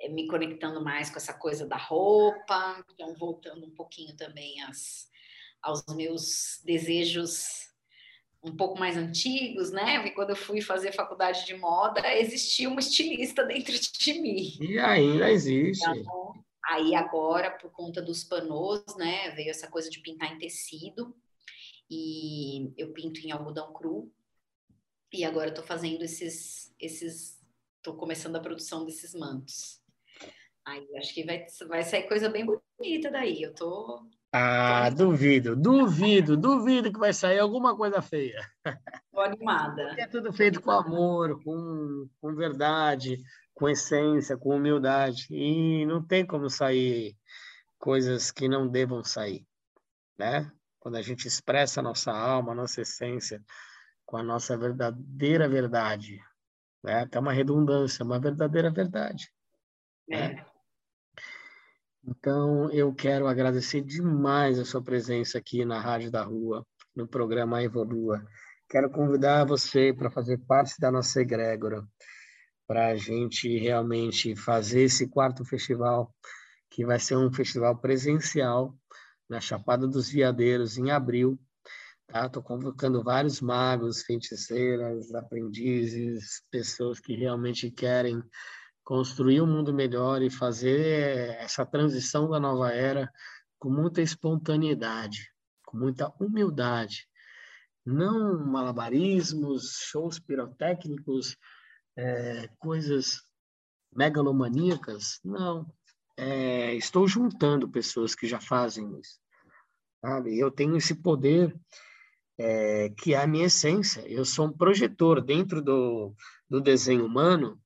é, 0.00 0.08
me 0.08 0.26
conectando 0.26 0.82
mais 0.82 1.10
com 1.10 1.16
essa 1.16 1.32
coisa 1.32 1.66
da 1.66 1.76
roupa, 1.76 2.84
então 2.90 3.14
voltando 3.14 3.66
um 3.66 3.74
pouquinho 3.74 4.14
também 4.16 4.60
às, 4.62 5.08
aos 5.62 5.84
meus 5.94 6.60
desejos 6.64 7.70
um 8.42 8.56
pouco 8.56 8.78
mais 8.78 8.96
antigos, 8.96 9.70
né? 9.70 9.98
Porque 9.98 10.14
quando 10.14 10.30
eu 10.30 10.36
fui 10.36 10.60
fazer 10.60 10.92
faculdade 10.92 11.46
de 11.46 11.54
moda, 11.54 12.00
existia 12.14 12.68
uma 12.68 12.80
estilista 12.80 13.44
dentro 13.46 13.72
de 13.72 14.20
mim. 14.20 14.58
E 14.60 14.78
ainda 14.78 15.30
existe. 15.30 15.88
Então, 15.88 16.44
aí 16.64 16.94
agora, 16.94 17.50
por 17.50 17.70
conta 17.70 18.02
dos 18.02 18.24
panos, 18.24 18.82
né, 18.96 19.30
veio 19.30 19.50
essa 19.50 19.68
coisa 19.68 19.88
de 19.88 20.00
pintar 20.00 20.34
em 20.34 20.38
tecido. 20.38 21.14
E 21.88 22.72
eu 22.76 22.92
pinto 22.92 23.20
em 23.20 23.30
algodão 23.30 23.72
cru. 23.72 24.12
E 25.12 25.24
agora 25.24 25.50
eu 25.50 25.54
tô 25.54 25.62
fazendo 25.62 26.02
esses 26.02 26.74
esses 26.80 27.40
tô 27.82 27.94
começando 27.94 28.36
a 28.36 28.40
produção 28.40 28.84
desses 28.84 29.14
mantos. 29.14 29.80
Aí 30.64 30.86
acho 30.96 31.12
que 31.12 31.24
vai, 31.24 31.44
vai 31.68 31.82
sair 31.82 32.08
coisa 32.08 32.28
bem 32.28 32.46
bonita 32.46 33.10
daí. 33.10 33.42
Eu 33.42 33.54
tô 33.54 34.08
ah, 34.34 34.88
duvido, 34.88 35.54
duvido, 35.54 36.38
duvido 36.38 36.90
que 36.90 36.98
vai 36.98 37.12
sair 37.12 37.38
alguma 37.38 37.76
coisa 37.76 38.00
feia. 38.00 38.40
Tô 39.12 39.20
animada. 39.20 39.94
É 39.98 40.06
tudo 40.06 40.32
feito 40.32 40.58
com 40.58 40.70
amor, 40.70 41.42
com, 41.44 42.08
com 42.18 42.34
verdade, 42.34 43.22
com 43.52 43.68
essência, 43.68 44.38
com 44.38 44.56
humildade. 44.56 45.26
E 45.30 45.84
não 45.84 46.02
tem 46.02 46.24
como 46.24 46.48
sair 46.48 47.14
coisas 47.78 48.30
que 48.30 48.48
não 48.48 48.66
devam 48.66 49.04
sair, 49.04 49.46
né? 50.18 50.50
Quando 50.80 50.96
a 50.96 51.02
gente 51.02 51.28
expressa 51.28 51.80
a 51.80 51.82
nossa 51.82 52.10
alma, 52.10 52.52
a 52.52 52.54
nossa 52.54 52.80
essência, 52.80 53.44
com 54.06 54.16
a 54.16 54.22
nossa 54.22 54.56
verdadeira 54.56 55.46
verdade, 55.46 56.18
né? 56.82 57.02
Até 57.02 57.18
uma 57.18 57.34
redundância, 57.34 58.02
uma 58.02 58.18
verdadeira 58.18 58.70
verdade. 58.70 59.30
Né? 60.08 60.42
Então, 62.04 62.68
eu 62.72 62.92
quero 62.92 63.28
agradecer 63.28 63.80
demais 63.80 64.58
a 64.58 64.64
sua 64.64 64.82
presença 64.82 65.38
aqui 65.38 65.64
na 65.64 65.80
Rádio 65.80 66.10
da 66.10 66.24
Rua, 66.24 66.66
no 66.96 67.06
programa 67.06 67.62
Evolua. 67.62 68.26
Quero 68.68 68.90
convidar 68.90 69.44
você 69.44 69.92
para 69.92 70.10
fazer 70.10 70.38
parte 70.38 70.80
da 70.80 70.90
nossa 70.90 71.20
egrégora, 71.20 71.86
para 72.66 72.88
a 72.88 72.96
gente 72.96 73.56
realmente 73.56 74.34
fazer 74.34 74.82
esse 74.82 75.08
quarto 75.08 75.44
festival, 75.44 76.12
que 76.68 76.84
vai 76.84 76.98
ser 76.98 77.16
um 77.16 77.32
festival 77.32 77.78
presencial 77.78 78.74
na 79.28 79.40
Chapada 79.40 79.86
dos 79.86 80.10
Veadeiros, 80.10 80.76
em 80.78 80.90
abril. 80.90 81.38
Estou 82.08 82.42
tá? 82.42 82.48
convocando 82.48 83.02
vários 83.04 83.40
magos, 83.40 84.02
feiticeiras, 84.02 85.14
aprendizes, 85.14 86.42
pessoas 86.50 86.98
que 86.98 87.14
realmente 87.14 87.70
querem 87.70 88.20
construir 88.84 89.40
um 89.40 89.46
mundo 89.46 89.72
melhor 89.72 90.22
e 90.22 90.30
fazer 90.30 91.36
essa 91.38 91.64
transição 91.64 92.28
da 92.28 92.40
nova 92.40 92.70
era 92.72 93.10
com 93.58 93.70
muita 93.70 94.02
espontaneidade, 94.02 95.30
com 95.66 95.76
muita 95.76 96.12
humildade. 96.18 97.06
Não 97.84 98.44
malabarismos, 98.44 99.78
shows 99.90 100.18
pirotécnicos, 100.18 101.36
é, 101.96 102.48
coisas 102.58 103.22
megalomaníacas, 103.94 105.20
não. 105.24 105.66
É, 106.16 106.74
estou 106.74 107.08
juntando 107.08 107.68
pessoas 107.68 108.14
que 108.14 108.26
já 108.26 108.40
fazem 108.40 108.98
isso. 108.98 109.18
Sabe? 110.00 110.38
Eu 110.38 110.50
tenho 110.50 110.76
esse 110.76 110.94
poder 110.94 111.54
é, 112.38 112.90
que 112.90 113.14
é 113.14 113.22
a 113.22 113.26
minha 113.26 113.46
essência. 113.46 114.00
Eu 114.08 114.24
sou 114.24 114.46
um 114.46 114.52
projetor 114.52 115.20
dentro 115.20 115.62
do, 115.62 116.14
do 116.48 116.60
desenho 116.60 117.06
humano. 117.06 117.60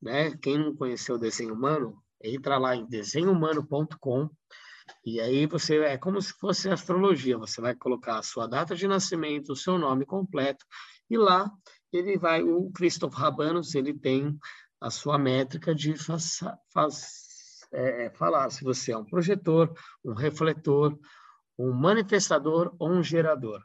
Né? 0.00 0.36
Quem 0.36 0.58
não 0.58 0.74
conheceu 0.74 1.16
o 1.16 1.18
desenho 1.18 1.54
humano, 1.54 2.02
entra 2.22 2.58
lá 2.58 2.74
em 2.74 2.86
desenhohumano.com 2.86 4.30
e 5.04 5.20
aí 5.20 5.46
você 5.46 5.78
é 5.78 5.96
como 5.96 6.20
se 6.20 6.32
fosse 6.34 6.68
astrologia. 6.68 7.38
Você 7.38 7.60
vai 7.60 7.74
colocar 7.74 8.18
a 8.18 8.22
sua 8.22 8.46
data 8.46 8.74
de 8.74 8.86
nascimento, 8.86 9.52
o 9.52 9.56
seu 9.56 9.78
nome 9.78 10.04
completo 10.04 10.64
e 11.08 11.16
lá 11.16 11.50
ele 11.92 12.18
vai 12.18 12.42
o 12.42 12.70
Christoph 12.70 13.14
Rabanos 13.14 13.74
ele 13.74 13.92
tem 13.92 14.38
a 14.80 14.90
sua 14.90 15.18
métrica 15.18 15.74
de 15.74 15.94
faz, 16.72 17.20
é, 17.72 18.10
falar 18.10 18.50
se 18.50 18.64
você 18.64 18.92
é 18.92 18.96
um 18.96 19.04
projetor, 19.04 19.72
um 20.04 20.14
refletor, 20.14 20.98
um 21.58 21.72
manifestador 21.72 22.74
ou 22.78 22.90
um 22.90 23.02
gerador. 23.02 23.62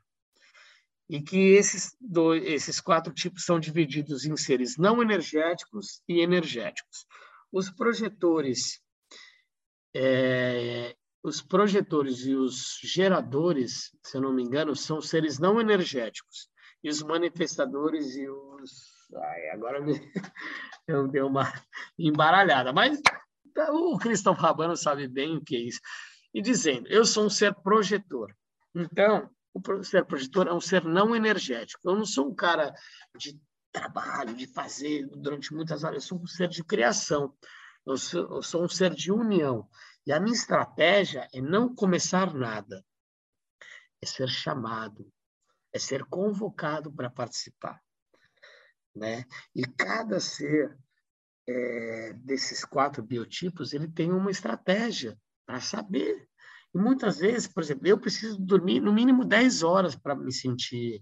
E 1.09 1.21
que 1.21 1.53
esses, 1.53 1.95
dois, 2.01 2.43
esses 2.43 2.79
quatro 2.79 3.13
tipos 3.13 3.45
são 3.45 3.59
divididos 3.59 4.25
em 4.25 4.35
seres 4.35 4.77
não 4.77 5.01
energéticos 5.01 6.01
e 6.07 6.19
energéticos. 6.19 7.05
Os 7.51 7.69
projetores, 7.69 8.81
é, 9.95 10.95
os 11.23 11.41
projetores 11.41 12.25
e 12.25 12.33
os 12.33 12.79
geradores, 12.83 13.95
se 14.03 14.17
eu 14.17 14.21
não 14.21 14.33
me 14.33 14.43
engano, 14.43 14.75
são 14.75 14.99
seres 14.99 15.37
não 15.37 15.59
energéticos. 15.59 16.49
E 16.83 16.89
os 16.89 17.01
manifestadores 17.01 18.15
e 18.15 18.27
os. 18.27 18.71
Ai, 19.15 19.49
agora 19.49 19.81
me... 19.81 19.93
eu 20.87 21.07
dei 21.07 21.21
uma 21.21 21.51
embaralhada. 21.97 22.73
Mas 22.73 22.99
o 23.69 23.97
Cristóvão 23.97 24.41
Rabano 24.41 24.75
sabe 24.75 25.07
bem 25.07 25.37
o 25.37 25.41
que 25.41 25.55
é 25.55 25.59
isso 25.59 25.79
e 26.35 26.41
dizendo: 26.41 26.87
Eu 26.89 27.05
sou 27.05 27.25
um 27.25 27.29
ser 27.29 27.55
projetor. 27.55 28.35
Então, 28.75 29.29
o 29.55 29.83
ser 29.83 30.05
projetor 30.05 30.47
é 30.47 30.53
um 30.53 30.59
ser 30.59 30.83
não 30.83 31.15
energético. 31.15 31.89
Eu 31.89 31.95
não 31.95 32.05
sou 32.05 32.29
um 32.29 32.35
cara 32.35 32.73
de 33.17 33.39
trabalho, 33.71 34.35
de 34.35 34.47
fazer 34.47 35.07
durante 35.07 35.53
muitas 35.53 35.83
horas. 35.83 36.03
Eu 36.03 36.07
sou 36.07 36.21
um 36.21 36.27
ser 36.27 36.49
de 36.49 36.63
criação. 36.63 37.35
Eu 37.85 37.97
sou, 37.97 38.35
eu 38.35 38.43
sou 38.43 38.63
um 38.63 38.69
ser 38.69 38.93
de 38.93 39.11
união. 39.11 39.67
E 40.05 40.11
a 40.11 40.19
minha 40.19 40.35
estratégia 40.35 41.27
é 41.33 41.41
não 41.41 41.73
começar 41.73 42.33
nada. 42.33 42.83
É 44.01 44.05
ser 44.05 44.27
chamado. 44.27 45.09
É 45.73 45.79
ser 45.79 46.03
convocado 46.05 46.91
para 46.91 47.09
participar. 47.09 47.81
Né? 48.93 49.25
E 49.53 49.63
cada 49.63 50.19
ser 50.19 50.77
é, 51.47 52.13
desses 52.13 52.65
quatro 52.65 53.03
biotipos 53.03 53.73
ele 53.73 53.87
tem 53.87 54.11
uma 54.11 54.31
estratégia 54.31 55.17
para 55.45 55.61
saber. 55.61 56.27
E 56.75 56.77
muitas 56.77 57.19
vezes, 57.19 57.47
por 57.47 57.63
exemplo, 57.63 57.87
eu 57.87 57.97
preciso 57.97 58.37
dormir 58.37 58.81
no 58.81 58.91
mínimo 58.91 59.23
10 59.23 59.63
horas 59.63 59.95
para 59.95 60.13
me 60.13 60.33
sentir 60.33 61.01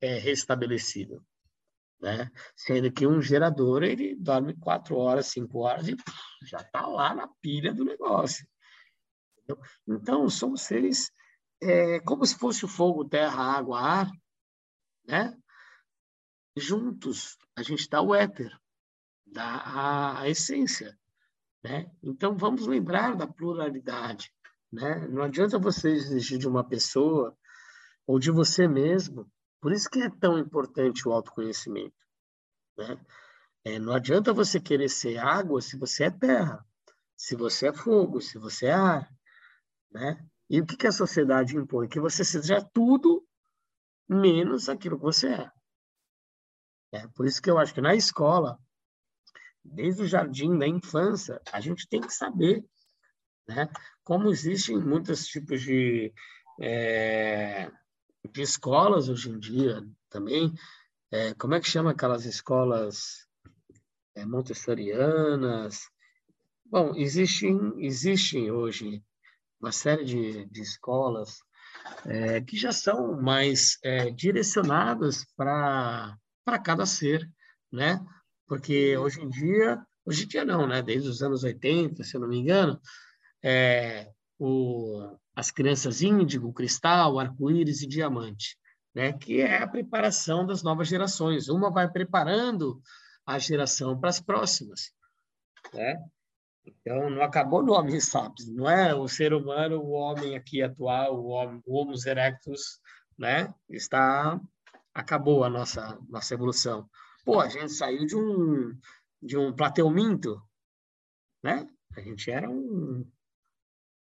é, 0.00 0.18
restabelecido. 0.18 1.24
Né? 2.00 2.28
Sendo 2.56 2.90
que 2.90 3.06
um 3.06 3.22
gerador 3.22 3.84
ele 3.84 4.16
dorme 4.16 4.56
4 4.56 4.96
horas, 4.96 5.26
5 5.26 5.56
horas 5.56 5.86
e 5.86 5.96
já 6.42 6.58
está 6.58 6.84
lá 6.88 7.14
na 7.14 7.28
pilha 7.40 7.72
do 7.72 7.84
negócio. 7.84 8.44
Entendeu? 9.38 9.62
Então, 9.86 10.28
somos 10.28 10.62
seres 10.62 11.12
é, 11.62 12.00
como 12.00 12.26
se 12.26 12.36
fosse 12.36 12.64
o 12.64 12.68
fogo, 12.68 13.08
terra, 13.08 13.40
água, 13.40 13.80
ar, 13.80 14.10
né? 15.06 15.32
Juntos, 16.56 17.38
a 17.54 17.62
gente 17.62 17.88
dá 17.88 18.02
o 18.02 18.12
éter, 18.12 18.50
dá 19.24 19.44
a, 19.44 20.20
a 20.22 20.28
essência. 20.28 20.98
Né? 21.62 21.88
Então, 22.02 22.36
vamos 22.36 22.66
lembrar 22.66 23.14
da 23.14 23.28
pluralidade. 23.28 24.34
Né? 24.74 25.06
Não 25.08 25.22
adianta 25.22 25.56
você 25.56 25.90
exigir 25.90 26.36
de 26.36 26.48
uma 26.48 26.64
pessoa 26.64 27.36
ou 28.06 28.18
de 28.18 28.32
você 28.32 28.66
mesmo. 28.66 29.30
Por 29.60 29.72
isso 29.72 29.88
que 29.88 30.00
é 30.02 30.10
tão 30.10 30.36
importante 30.36 31.08
o 31.08 31.12
autoconhecimento. 31.12 31.94
Né? 32.76 32.98
É, 33.64 33.78
não 33.78 33.92
adianta 33.92 34.32
você 34.32 34.60
querer 34.60 34.88
ser 34.88 35.18
água 35.18 35.60
se 35.60 35.78
você 35.78 36.04
é 36.04 36.10
terra, 36.10 36.66
se 37.16 37.36
você 37.36 37.68
é 37.68 37.72
fogo, 37.72 38.20
se 38.20 38.36
você 38.36 38.66
é 38.66 38.72
ar. 38.72 39.08
Né? 39.92 40.18
E 40.50 40.60
o 40.60 40.66
que, 40.66 40.76
que 40.76 40.88
a 40.88 40.92
sociedade 40.92 41.56
impõe? 41.56 41.88
Que 41.88 42.00
você 42.00 42.24
seja 42.24 42.60
tudo 42.74 43.24
menos 44.08 44.68
aquilo 44.68 44.98
que 44.98 45.04
você 45.04 45.28
é. 45.28 45.50
é. 46.92 47.08
Por 47.14 47.26
isso 47.26 47.40
que 47.40 47.48
eu 47.48 47.58
acho 47.58 47.72
que 47.72 47.80
na 47.80 47.94
escola 47.94 48.58
desde 49.64 50.02
o 50.02 50.06
jardim 50.06 50.58
da 50.58 50.68
infância, 50.68 51.40
a 51.50 51.60
gente 51.60 51.88
tem 51.88 52.00
que 52.00 52.12
saber, 52.12 52.62
né? 53.48 53.68
Como 54.02 54.30
existem 54.30 54.78
muitos 54.78 55.26
tipos 55.26 55.62
de, 55.62 56.12
é, 56.60 57.70
de 58.32 58.42
escolas 58.42 59.08
hoje 59.08 59.30
em 59.30 59.38
dia 59.38 59.82
também, 60.08 60.52
é, 61.10 61.34
como 61.34 61.54
é 61.54 61.60
que 61.60 61.68
chama 61.68 61.92
aquelas 61.92 62.24
escolas 62.24 63.26
é, 64.14 64.24
montessorianas? 64.24 65.88
Bom, 66.64 66.94
existem, 66.96 67.74
existem 67.78 68.50
hoje 68.50 69.02
uma 69.60 69.72
série 69.72 70.04
de, 70.04 70.44
de 70.46 70.60
escolas 70.60 71.38
é, 72.06 72.40
que 72.40 72.56
já 72.56 72.72
são 72.72 73.20
mais 73.20 73.78
é, 73.82 74.10
direcionadas 74.10 75.24
para 75.36 76.18
cada 76.64 76.86
ser, 76.86 77.28
né? 77.72 78.04
Porque 78.46 78.96
hoje 78.96 79.20
em 79.20 79.28
dia, 79.28 79.84
hoje 80.04 80.24
em 80.24 80.28
dia 80.28 80.44
não, 80.44 80.66
né? 80.66 80.82
Desde 80.82 81.08
os 81.08 81.22
anos 81.22 81.44
80, 81.44 82.02
se 82.02 82.16
eu 82.16 82.20
não 82.20 82.28
me 82.28 82.38
engano, 82.38 82.80
é, 83.44 84.10
o, 84.38 85.18
as 85.36 85.50
crianças 85.50 86.00
índigo, 86.00 86.52
cristal, 86.52 87.18
arco-íris 87.18 87.82
e 87.82 87.86
diamante, 87.86 88.56
né? 88.94 89.12
Que 89.12 89.42
é 89.42 89.62
a 89.62 89.68
preparação 89.68 90.46
das 90.46 90.62
novas 90.62 90.88
gerações. 90.88 91.48
Uma 91.48 91.70
vai 91.70 91.90
preparando 91.90 92.80
a 93.26 93.38
geração 93.38 94.00
para 94.00 94.08
as 94.08 94.18
próximas, 94.18 94.92
né? 95.74 96.02
Então, 96.64 97.10
não 97.10 97.22
acabou 97.22 97.62
no 97.62 97.74
Homem 97.74 98.00
Sapiens, 98.00 98.48
não 98.48 98.68
é 98.68 98.94
o 98.94 99.06
ser 99.06 99.34
humano, 99.34 99.80
o 99.80 99.90
homem 99.90 100.34
aqui 100.34 100.62
atual, 100.62 101.14
o, 101.14 101.60
Homo 101.66 101.92
erectus, 102.06 102.80
né? 103.18 103.52
Está 103.68 104.40
acabou 104.94 105.44
a 105.44 105.50
nossa 105.50 105.98
nossa 106.08 106.32
evolução. 106.32 106.88
Pô, 107.24 107.40
a 107.40 107.48
gente 107.48 107.72
saiu 107.72 108.06
de 108.06 108.16
um, 108.16 108.78
de 109.20 109.36
um 109.36 109.52
plateuminto, 109.52 110.40
né? 111.42 111.66
A 111.96 112.00
gente 112.00 112.30
era 112.30 112.48
um, 112.48 113.06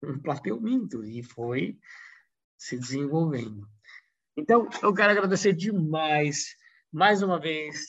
um 0.03 0.19
plateuminto 0.19 1.05
e 1.05 1.23
foi 1.23 1.79
se 2.57 2.79
desenvolvendo. 2.79 3.69
Então, 4.37 4.69
eu 4.83 4.95
quero 4.95 5.13
agradecer 5.13 5.53
demais, 5.53 6.57
mais 6.93 7.23
uma 7.23 7.39
vez, 7.39 7.87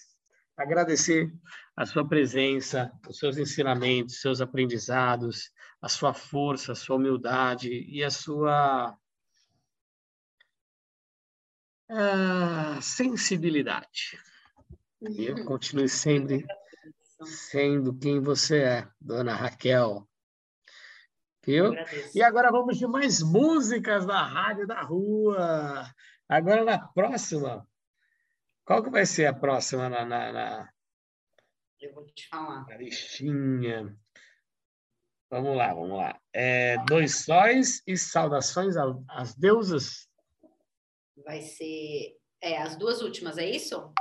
agradecer 0.57 1.34
a 1.76 1.85
sua 1.85 2.07
presença, 2.07 2.91
os 3.07 3.18
seus 3.18 3.38
ensinamentos, 3.38 4.22
seus 4.22 4.41
aprendizados, 4.41 5.52
a 5.81 5.90
sua 5.90 6.14
força, 6.14 6.73
a 6.73 6.76
sua 6.76 6.98
humildade 6.98 7.69
e 7.69 8.03
a 8.03 8.10
sua 8.10 8.98
uh, 11.90 12.81
sensibilidade. 12.81 14.18
E 15.02 15.26
eu 15.26 15.44
continue 15.45 15.90
sempre 15.90 16.45
sendo 17.26 17.98
quem 17.98 18.19
você 18.19 18.60
é, 18.60 18.88
dona 18.99 19.35
Raquel. 19.35 20.07
Viu? 21.45 21.74
E 22.15 22.22
agora 22.22 22.52
vamos 22.52 22.78
de 22.78 22.88
mais 22.88 23.22
músicas 23.22 24.06
da 24.06 24.24
Rádio 24.24 24.65
da 24.65 24.82
Rua. 24.82 25.86
Agora 26.28 26.64
na 26.64 26.80
próxima. 26.80 27.68
Qual 28.65 28.82
que 28.82 28.90
vai 28.90 29.06
ser 29.06 29.26
a 29.26 29.34
próxima 29.34 29.90
na, 29.90 30.06
na, 30.06 30.32
na... 30.32 30.70
Eu 31.82 31.94
vou 31.94 32.06
te 32.06 32.30
falar. 32.30 32.65
Na 32.65 32.78
listinha. 32.78 33.94
Vamos 35.30 35.57
lá, 35.57 35.74
vamos 35.74 35.98
lá. 35.98 36.18
É, 36.32 36.78
dois 36.86 37.26
sóis 37.26 37.82
e 37.86 37.98
saudações 37.98 38.76
às 39.10 39.36
deusas. 39.36 40.07
Vai 41.26 41.41
ser 41.41 42.15
é, 42.41 42.61
as 42.61 42.78
duas 42.78 43.02
últimas, 43.02 43.38
é 43.38 43.49
isso? 43.49 43.94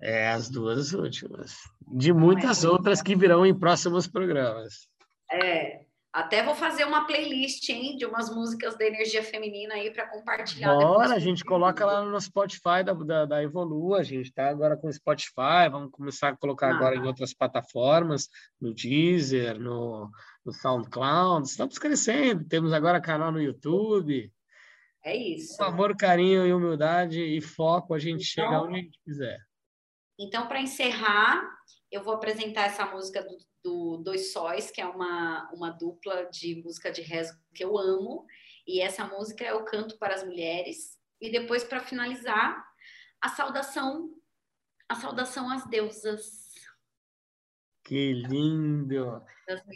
É, 0.00 0.30
as 0.30 0.48
duas 0.48 0.92
últimas. 0.94 1.56
De 1.86 2.12
muitas 2.12 2.64
outras 2.64 3.02
que 3.02 3.14
virão 3.14 3.44
em 3.44 3.58
próximos 3.58 4.06
programas. 4.06 4.88
É, 5.30 5.84
até 6.12 6.42
vou 6.42 6.56
fazer 6.56 6.84
uma 6.84 7.06
playlist, 7.06 7.68
hein, 7.68 7.96
de 7.96 8.04
umas 8.04 8.34
músicas 8.34 8.76
da 8.76 8.84
energia 8.84 9.22
feminina 9.22 9.74
aí 9.74 9.92
para 9.92 10.08
compartilhar. 10.08 10.74
Bora, 10.74 11.14
a 11.14 11.18
gente 11.20 11.44
coloca 11.44 11.86
lá 11.86 12.04
no 12.04 12.20
Spotify 12.20 12.82
da, 12.84 12.92
da, 12.92 13.26
da 13.26 13.42
Evolua, 13.42 14.00
a 14.00 14.02
gente 14.02 14.26
está 14.26 14.48
agora 14.48 14.76
com 14.76 14.88
o 14.88 14.92
Spotify, 14.92 15.68
vamos 15.70 15.92
começar 15.92 16.30
a 16.30 16.36
colocar 16.36 16.68
ah. 16.68 16.74
agora 16.74 16.96
em 16.96 17.06
outras 17.06 17.32
plataformas, 17.32 18.28
no 18.60 18.74
Deezer, 18.74 19.60
no, 19.60 20.10
no 20.44 20.52
SoundCloud, 20.52 21.46
estamos 21.46 21.78
crescendo, 21.78 22.44
temos 22.44 22.72
agora 22.72 23.00
canal 23.00 23.30
no 23.30 23.40
YouTube. 23.40 24.32
É 25.04 25.16
isso. 25.16 25.56
Com 25.56 25.64
amor, 25.64 25.96
carinho 25.96 26.44
e 26.44 26.52
humildade 26.52 27.20
e 27.20 27.40
foco, 27.40 27.94
a 27.94 27.98
gente 28.00 28.28
então, 28.32 28.44
chega 28.44 28.62
onde 28.62 28.74
a 28.74 28.82
gente 28.82 28.98
quiser. 29.04 29.38
Então, 30.18 30.48
para 30.48 30.60
encerrar, 30.60 31.40
eu 31.90 32.02
vou 32.02 32.14
apresentar 32.14 32.66
essa 32.66 32.84
música 32.84 33.22
do, 33.22 33.38
do 33.62 33.98
Dois 33.98 34.32
Sóis, 34.32 34.70
que 34.70 34.80
é 34.80 34.86
uma, 34.86 35.50
uma 35.52 35.70
dupla 35.70 36.24
de 36.30 36.62
música 36.62 36.90
de 36.90 37.02
rezo 37.02 37.38
que 37.54 37.64
eu 37.64 37.76
amo. 37.78 38.26
E 38.66 38.80
essa 38.80 39.04
música 39.04 39.44
eu 39.44 39.64
canto 39.64 39.98
para 39.98 40.14
as 40.14 40.24
mulheres. 40.24 40.98
E 41.20 41.30
depois, 41.30 41.64
para 41.64 41.80
finalizar, 41.80 42.64
a 43.20 43.28
saudação, 43.28 44.10
a 44.88 44.94
saudação 44.94 45.50
às 45.50 45.66
deusas. 45.68 46.48
Que 47.84 48.12
lindo! 48.12 49.22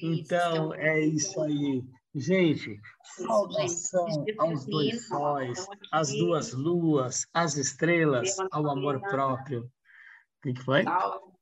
Então, 0.02 0.72
é 0.74 1.00
isso 1.00 1.40
aí. 1.40 1.84
Gente, 2.14 2.80
saudação 3.16 4.06
aos 4.38 4.64
dois 4.66 5.08
sóis, 5.08 5.66
às 5.90 6.12
duas 6.12 6.52
luas, 6.52 7.26
às 7.34 7.56
estrelas, 7.56 8.36
ao 8.52 8.70
amor 8.70 9.00
próprio. 9.00 9.64
O 9.64 10.54
que 10.54 10.62
foi? 10.62 10.84
Salve. 10.84 11.33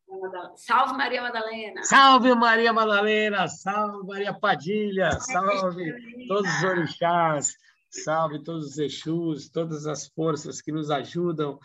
Salve 0.56 0.96
Maria 0.96 1.22
Madalena! 1.22 1.82
Salve 1.84 2.34
Maria 2.34 2.72
Madalena! 2.72 3.48
Salve 3.48 4.06
Maria 4.06 4.34
Padilha! 4.34 5.12
Salve 5.20 6.26
todos 6.28 6.50
os 6.50 6.64
orixás! 6.64 7.56
Salve 7.90 8.42
todos 8.42 8.68
os 8.68 8.78
Exus, 8.78 9.50
todas 9.50 9.86
as 9.86 10.08
forças 10.08 10.62
que 10.62 10.72
nos 10.72 10.90
ajudam 10.90 11.58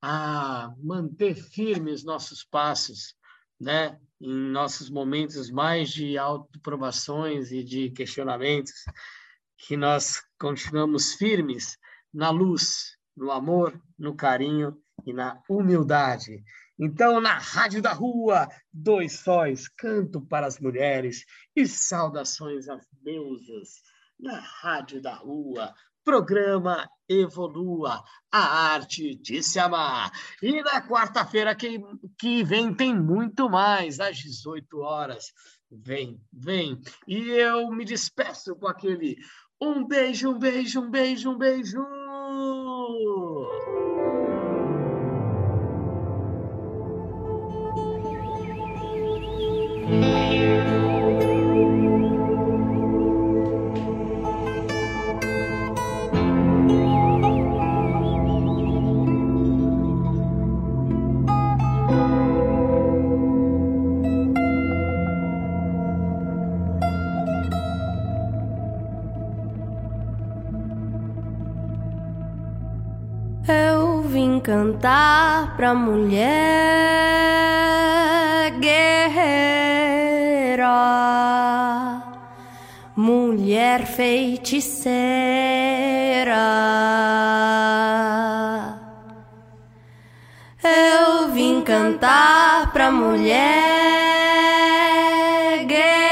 a 0.00 0.72
manter 0.82 1.34
firmes 1.34 2.04
nossos 2.04 2.44
passos, 2.44 3.14
né? 3.60 3.98
Em 4.20 4.32
nossos 4.50 4.88
momentos 4.88 5.50
mais 5.50 5.90
de 5.90 6.16
autoprovações 6.16 7.50
e 7.50 7.64
de 7.64 7.90
questionamentos, 7.90 8.84
que 9.56 9.76
nós 9.76 10.22
continuamos 10.38 11.14
firmes 11.14 11.78
na 12.12 12.30
luz, 12.30 12.96
no 13.16 13.30
amor, 13.30 13.80
no 13.98 14.14
carinho 14.14 14.76
e 15.04 15.12
na 15.12 15.40
humildade. 15.48 16.44
Então, 16.84 17.20
na 17.20 17.38
Rádio 17.38 17.80
da 17.80 17.92
Rua, 17.92 18.48
dois 18.72 19.20
sóis, 19.20 19.68
canto 19.68 20.20
para 20.20 20.48
as 20.48 20.58
mulheres 20.58 21.24
e 21.54 21.64
saudações 21.64 22.68
às 22.68 22.84
deusas. 23.00 23.82
Na 24.18 24.40
Rádio 24.40 25.00
da 25.00 25.14
Rua, 25.14 25.72
programa 26.02 26.90
Evolua, 27.08 28.02
a 28.32 28.72
arte 28.72 29.14
de 29.14 29.44
se 29.44 29.60
amar. 29.60 30.10
E 30.42 30.60
na 30.60 30.84
quarta-feira 30.84 31.54
que, 31.54 31.80
que 32.18 32.42
vem 32.42 32.74
tem 32.74 32.92
muito 32.92 33.48
mais, 33.48 34.00
às 34.00 34.16
18 34.16 34.80
horas. 34.80 35.32
Vem, 35.70 36.20
vem. 36.32 36.80
E 37.06 37.30
eu 37.30 37.70
me 37.70 37.84
despeço 37.84 38.56
com 38.56 38.66
aquele 38.66 39.16
um 39.60 39.86
beijo, 39.86 40.30
um 40.30 40.38
beijo, 40.40 40.80
um 40.80 40.90
beijo, 40.90 41.30
um 41.30 41.38
beijo. 41.38 41.78
Cantar 74.42 75.56
pra 75.56 75.72
mulher 75.72 76.22
guerreira, 78.58 79.22
mulher 82.96 83.86
feiticeira. 83.86 84.82
Eu 90.64 91.28
vim 91.32 91.62
cantar 91.62 92.72
pra 92.72 92.90
mulher 92.90 93.44
guerreira, 95.66 96.02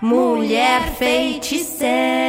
mulher 0.00 0.80
feiticeira. 0.98 2.19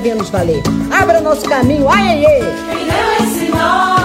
venha 0.00 0.14
nos 0.14 0.30
valer. 0.30 0.62
Abra 0.90 1.20
nosso 1.20 1.42
caminho, 1.42 1.88
ai, 1.88 2.24
ai, 2.24 2.26
ai. 2.26 2.40
Quem 2.70 2.86
não 2.86 2.94
é 2.94 3.22
ensinou. 3.22 3.97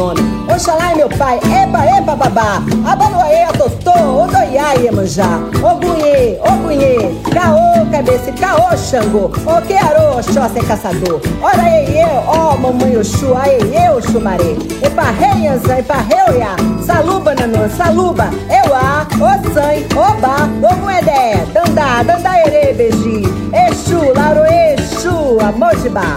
Nome. 0.00 0.20
Oxalá 0.52 0.92
é 0.92 0.94
meu 0.94 1.08
pai, 1.08 1.36
epa, 1.36 1.84
epa, 1.98 2.16
babá. 2.16 2.62
Abaluaê, 2.86 3.44
atotô, 3.44 4.24
odoiá, 4.24 4.74
iemanjá. 4.76 5.38
Ogunhê, 5.62 6.38
ogunhê, 6.40 7.14
caô, 7.32 7.86
cabeça, 7.90 8.32
caô, 8.32 8.76
xangô. 8.76 9.30
Oquearô, 9.56 10.18
oxóssi, 10.18 10.60
caçador. 10.66 11.20
Ora, 11.42 11.68
ei, 11.68 12.02
eu, 12.02 12.08
ó, 12.26 12.56
mamãe 12.56 12.96
Oxu, 12.96 13.36
aê, 13.36 13.58
eu, 13.86 14.00
xumaré. 14.02 14.56
Epa, 14.82 15.10
reianzã, 15.10 15.78
epa, 15.78 15.98
reuiá. 16.10 16.56
Saluba, 16.84 17.34
nanã, 17.34 17.68
saluba. 17.68 18.30
Euá, 18.48 19.06
oçãe, 19.14 19.86
obá, 19.94 20.48
oguedé, 20.72 21.44
dandá, 21.52 22.02
dandaerê, 22.02 22.72
beiji. 22.72 23.22
Exu, 23.52 24.00
lauro, 24.16 24.44
exu, 24.50 25.38
amojibá. 25.46 26.16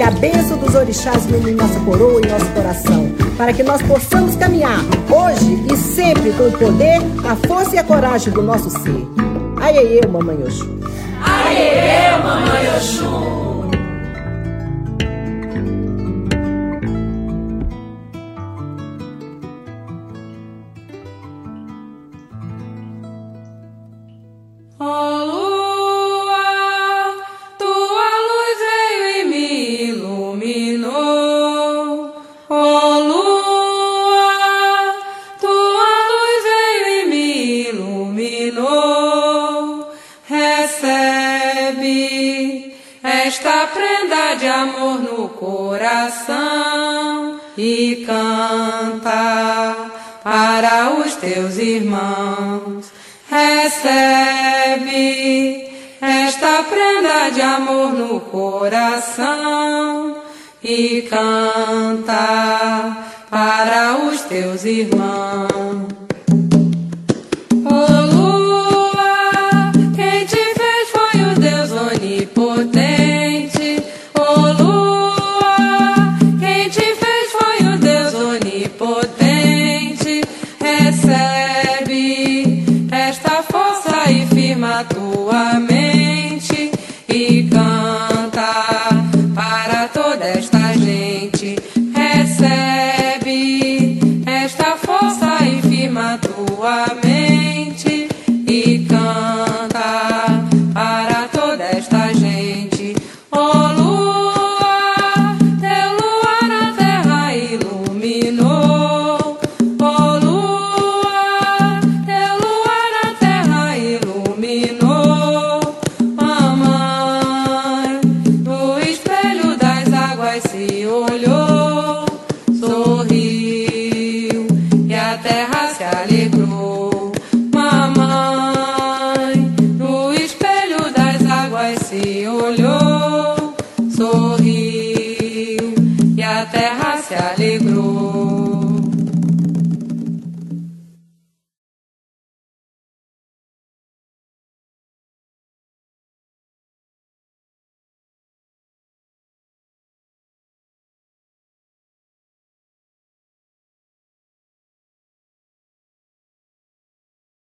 Que 0.00 0.04
a 0.04 0.10
bênção 0.12 0.56
dos 0.56 0.74
orixás 0.74 1.26
ilumine 1.26 1.58
nossa 1.60 1.78
coroa 1.80 2.22
e 2.24 2.26
nosso 2.26 2.46
coração, 2.52 3.12
para 3.36 3.52
que 3.52 3.62
nós 3.62 3.82
possamos 3.82 4.34
caminhar 4.34 4.78
hoje 5.10 5.62
e 5.70 5.76
sempre 5.76 6.32
com 6.32 6.44
o 6.44 6.52
poder, 6.52 7.02
a 7.22 7.36
força 7.46 7.76
e 7.76 7.78
a 7.78 7.84
coragem 7.84 8.32
do 8.32 8.40
nosso 8.40 8.70
ser. 8.70 9.06
Aiê, 9.60 10.00
mamãe 10.10 10.42
Oxu. 10.42 10.70
Aê, 11.22 12.16
mamãe 12.16 12.76
Oxum. 12.78 13.49
Teus 51.20 51.58
irmãos. 51.58 52.90
Recebe 53.30 54.20
esta 56.00 56.62
prenda 56.64 57.30
de 57.30 57.42
amor 57.42 57.92
no 57.92 58.20
coração 58.20 60.16
e 60.62 61.02
canta 61.02 62.96
para 63.30 63.98
os 64.04 64.22
teus 64.22 64.64
irmãos. 64.64 65.09